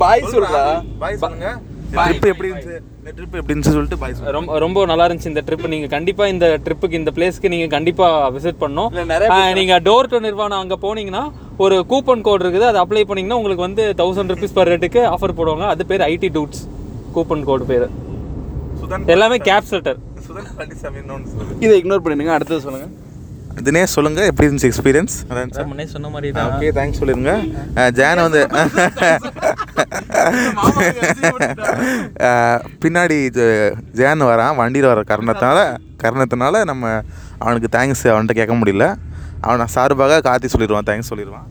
பாய் 0.00 0.24
சொல்றா. 0.32 0.62
பாய் 1.02 1.20
சொல்லுங்க. 1.22 1.50
ட்ரிப் 1.96 2.26
எப்படி 2.30 2.48
இருந்துச்சு? 2.50 2.76
இந்த 3.00 3.10
ட்ரிப் 3.16 3.34
எப்படி 3.34 3.52
இருந்துச்சு 3.52 3.74
சொல்லிட்டு 3.74 3.98
பாய் 3.98 4.14
ரொம்ப 4.36 4.58
ரொம்ப 4.58 4.84
நல்லா 4.86 5.06
இருந்துச்சு 5.06 5.30
இந்த 5.30 5.42
ட்ரிப் 5.46 5.66
நீங்க 5.72 5.88
கண்டிப்பா 5.88 6.24
இந்த 6.26 6.46
ட்ரிப்புக்கு 6.64 7.00
இந்த 7.00 7.10
பிளேஸ்க்கு 7.16 7.48
நீங்க 7.48 7.66
கண்டிப்பா 7.68 8.06
விசிட் 8.36 8.62
ஆ, 9.30 9.38
நீங்க 9.52 9.74
டோர் 9.80 10.10
டு 10.12 10.20
நிர்வாணம் 10.20 10.62
அங்க 10.62 10.76
போனீங்கன்னா 10.82 11.24
ஒரு 11.58 11.76
கூப்பன் 11.90 12.22
கோட் 12.22 12.44
இருக்குது. 12.44 12.66
அதை 12.66 12.80
அப்ளை 12.82 13.04
பண்ணீங்கன்னா 13.04 13.40
உங்களுக்கு 13.40 13.66
வந்து 13.66 13.84
தௌசண்ட் 13.98 14.32
ருபீஸ் 14.34 14.56
பர் 14.56 14.70
ரேட்டுக்கு 14.72 15.02
ஆஃபர் 15.12 15.36
போடுவாங்க. 15.38 15.66
அது 15.72 15.86
பேர் 15.86 16.06
ஐடி 16.08 16.30
டூட்ஸ் 16.34 16.62
கூப்பன் 17.14 17.44
கோட் 17.44 17.66
பேர். 17.66 17.86
சுதன் 18.80 19.06
எல்லாமே 19.08 19.38
கேப் 19.42 19.70
செட்டர் 19.70 20.00
சுதன் 20.32 20.50
பழனிசாமி. 20.58 21.00
இதை 21.60 21.82
இக்னோர் 21.82 22.04
பண்ணிடுங்க 22.04 22.32
அடுத்தது 22.32 22.60
சொல்லுங்க. 22.60 22.86
தினேஷ் 23.64 23.94
சொல்லுங்க 23.94 24.24
எப்படி 24.24 24.46
இருந்துச்சு 24.48 24.68
எக்ஸ்பீரியன்ஸ் 24.68 25.16
முன்னே 25.66 25.86
சொன்ன 25.86 26.08
மாதிரி 26.08 26.32
தான். 26.32 26.50
ஓகே 26.52 26.68
தேங்க்ஸ் 26.78 27.00
சொல்லிருங்க 27.00 27.32
ஜான் 27.90 28.20
வந்து 28.20 28.40
பின்னாடி 32.82 33.18
ஜ- 33.38 33.72
ஜான் 33.92 34.22
வரான் 34.22 34.56
வண்டியில் 34.56 34.88
வர 34.88 35.00
காரணத்தினால 35.02 35.58
காரணத்தினால 36.02 36.64
நம்ம 36.64 36.84
அவனுக்கு 37.38 37.78
தேங்க்ஸ் 37.78 38.04
அவன்கிட்ட 38.04 38.32
கேட்க 38.32 38.54
முடியல. 38.54 38.86
அவனை 39.40 39.66
சார்பாக 39.66 40.20
கார்த்தி 40.28 40.48
சொல்லிடுவான் 40.54 40.88
தேங்க்ஸ் 40.90 41.10
சொல்லிடுவான். 41.12 41.46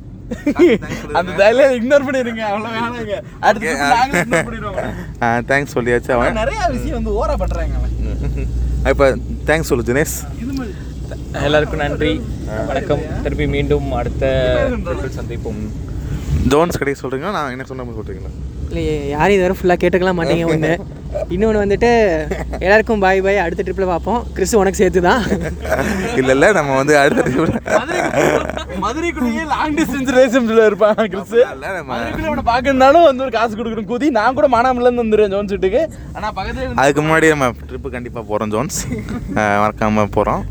அந்த 1.13 1.31
டைலாக் 1.37 1.77
இக்னோர் 1.79 2.05
பண்ணிடுங்க 2.07 2.43
அவ்வளவு 2.51 2.75
வேணாங்க 2.75 3.15
அடுத்து 3.39 3.71
தேங்க்ஸ் 5.49 5.75
சொல்லியாச்சு 5.77 6.11
அவன். 6.11 6.33
நிறைய 6.33 6.59
விஷயம் 6.69 6.97
வந்து 6.97 7.13
ஓர 7.19 7.37
பண்றாங்க 7.37 7.73
அவன். 7.79 7.89
இப்போ 8.89 9.07
தேங்க்ஸ் 9.47 9.69
சொல்லு 9.69 9.83
தினேஷ். 9.87 10.15
எல்லாருக்கும் 11.47 11.81
நன்றி. 11.81 12.11
வணக்கம். 12.69 13.03
திருப்பி 13.23 13.45
மீண்டும் 13.55 13.91
அடுத்த 13.99 14.23
சந்திப்போம். 15.17 15.59
ஜோன்ஸ் 16.51 16.79
கடையை 16.81 16.97
சொல்கிறீங்களா 17.01 17.35
நான் 17.37 17.53
என்ன 17.55 17.65
சொன்ன 17.71 17.85
சொல்கிறீங்களா 17.99 18.31
இல்லை 18.71 18.83
யாரும் 19.13 19.35
இதுவரை 19.37 19.55
ஃபுல்லாக 19.59 19.79
கேட்டுக்கலாம் 19.81 20.19
மாட்டீங்க 20.19 20.45
ஒன்று 20.53 20.73
இன்னொன்று 21.33 21.61
வந்துட்டு 21.63 21.89
எல்லாருக்கும் 22.65 23.01
பாய் 23.03 23.21
பாய் 23.25 23.41
அடுத்த 23.45 23.63
ட்ரிப்பில் 23.65 23.89
பார்ப்போம். 23.91 24.21
கிறிஸ் 24.35 24.53
உனக்கு 24.59 24.79
சேர்த்து 24.81 25.01
தான் 25.07 25.23
இல்லை 26.19 26.33
இல்லை 26.35 26.49
நம்ம 26.57 26.75
வந்து 26.79 26.93
அடுத்த 27.01 27.23
trip- 27.31 28.79
மதுரைக்குள்ளேயே 28.83 29.43
லாங் 29.51 29.75
டிஸ்டன்ஸ் 29.79 30.11
ரிலேஷன்ஷிப்ல 30.15 30.65
இருப்பான் 30.69 31.01
கிறிஸ் 31.13 31.33
இல்ல, 31.33 31.65
நம்ம 31.77 31.89
மதுரைக்குள்ள 31.91 32.29
அவனை 32.31 32.45
பார்க்கணுனாலும் 32.51 33.07
வந்து 33.09 33.23
ஒரு 33.25 33.33
காசு 33.37 33.59
கொடுக்கணும். 33.59 33.89
கூதி 33.91 34.09
நான் 34.19 34.37
கூட 34.39 34.47
மானாமல 34.55 34.87
இருந்து 34.87 35.03
வந்துடுறேன் 35.03 35.33
ஜோன் 35.35 35.51
வீட்டுக்கு. 35.53 35.81
ஆனா 36.17 36.29
பக்கத்துல 36.39 36.73
அதுக்கு 36.83 37.03
முன்னாடி 37.07 37.29
நம்ம 37.35 37.49
ட்ரிப்பு 37.69 37.91
கண்டிப்பாக 37.95 38.25
போகிறோம் 38.29 38.53
ஜோன்ஸ். 38.55 38.79
மறக்காமல் 39.61 40.13
போகிறோம் 40.17 40.43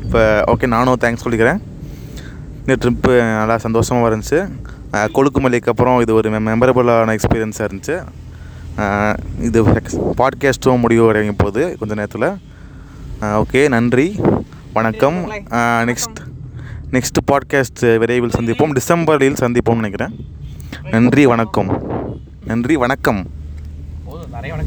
இப்போ 0.00 0.22
ஓகே 0.52 0.68
நானும் 0.76 1.02
தேங்க்ஸ் 1.04 1.24
சொல்லிக்கிறேன். 1.26 1.60
இந்த 2.66 2.76
ட்ரிப்பு 2.84 3.12
நல்லா 3.40 3.56
சந்தோஷமாக 3.66 4.10
இருந்துச்சு. 4.10 4.40
கொழுக்குமலைக்கு 4.94 5.68
அப்புறம் 5.68 6.00
இது 6.00 6.14
ஒரு 6.14 6.30
மெமரபுளான 6.30 7.18
எக்ஸ்பீரியன்ஸாக 7.18 7.68
இருந்துச்சு. 7.68 8.06
இது 9.40 9.64
பாட்காஸ்ட்டும் 10.16 10.80
முடிவு 10.80 11.08
அடையும் 11.08 11.36
போகுது 11.36 11.76
கொஞ்ச 11.78 11.94
நேரத்தில். 11.94 12.36
ஓகே 13.20 13.68
நன்றி. 13.68 14.20
வணக்கம். 14.72 15.30
நெக்ஸ்ட் 15.30 16.20
நெக்ஸ்ட் 16.90 17.20
பாட்காஸ்ட் 17.32 17.98
விரைவில் 17.98 18.30
சந்திப்போம். 18.30 18.76
டிசம்பரில் 18.78 19.36
சந்திப்போம்னு 19.40 19.74
நினைக்கிறேன். 19.74 20.26
நன்றி 20.90 21.26
வணக்கம். 21.26 21.70
நன்றி 22.46 22.76
வணக்கம். 22.76 23.26
வணக்கம். 24.04 24.58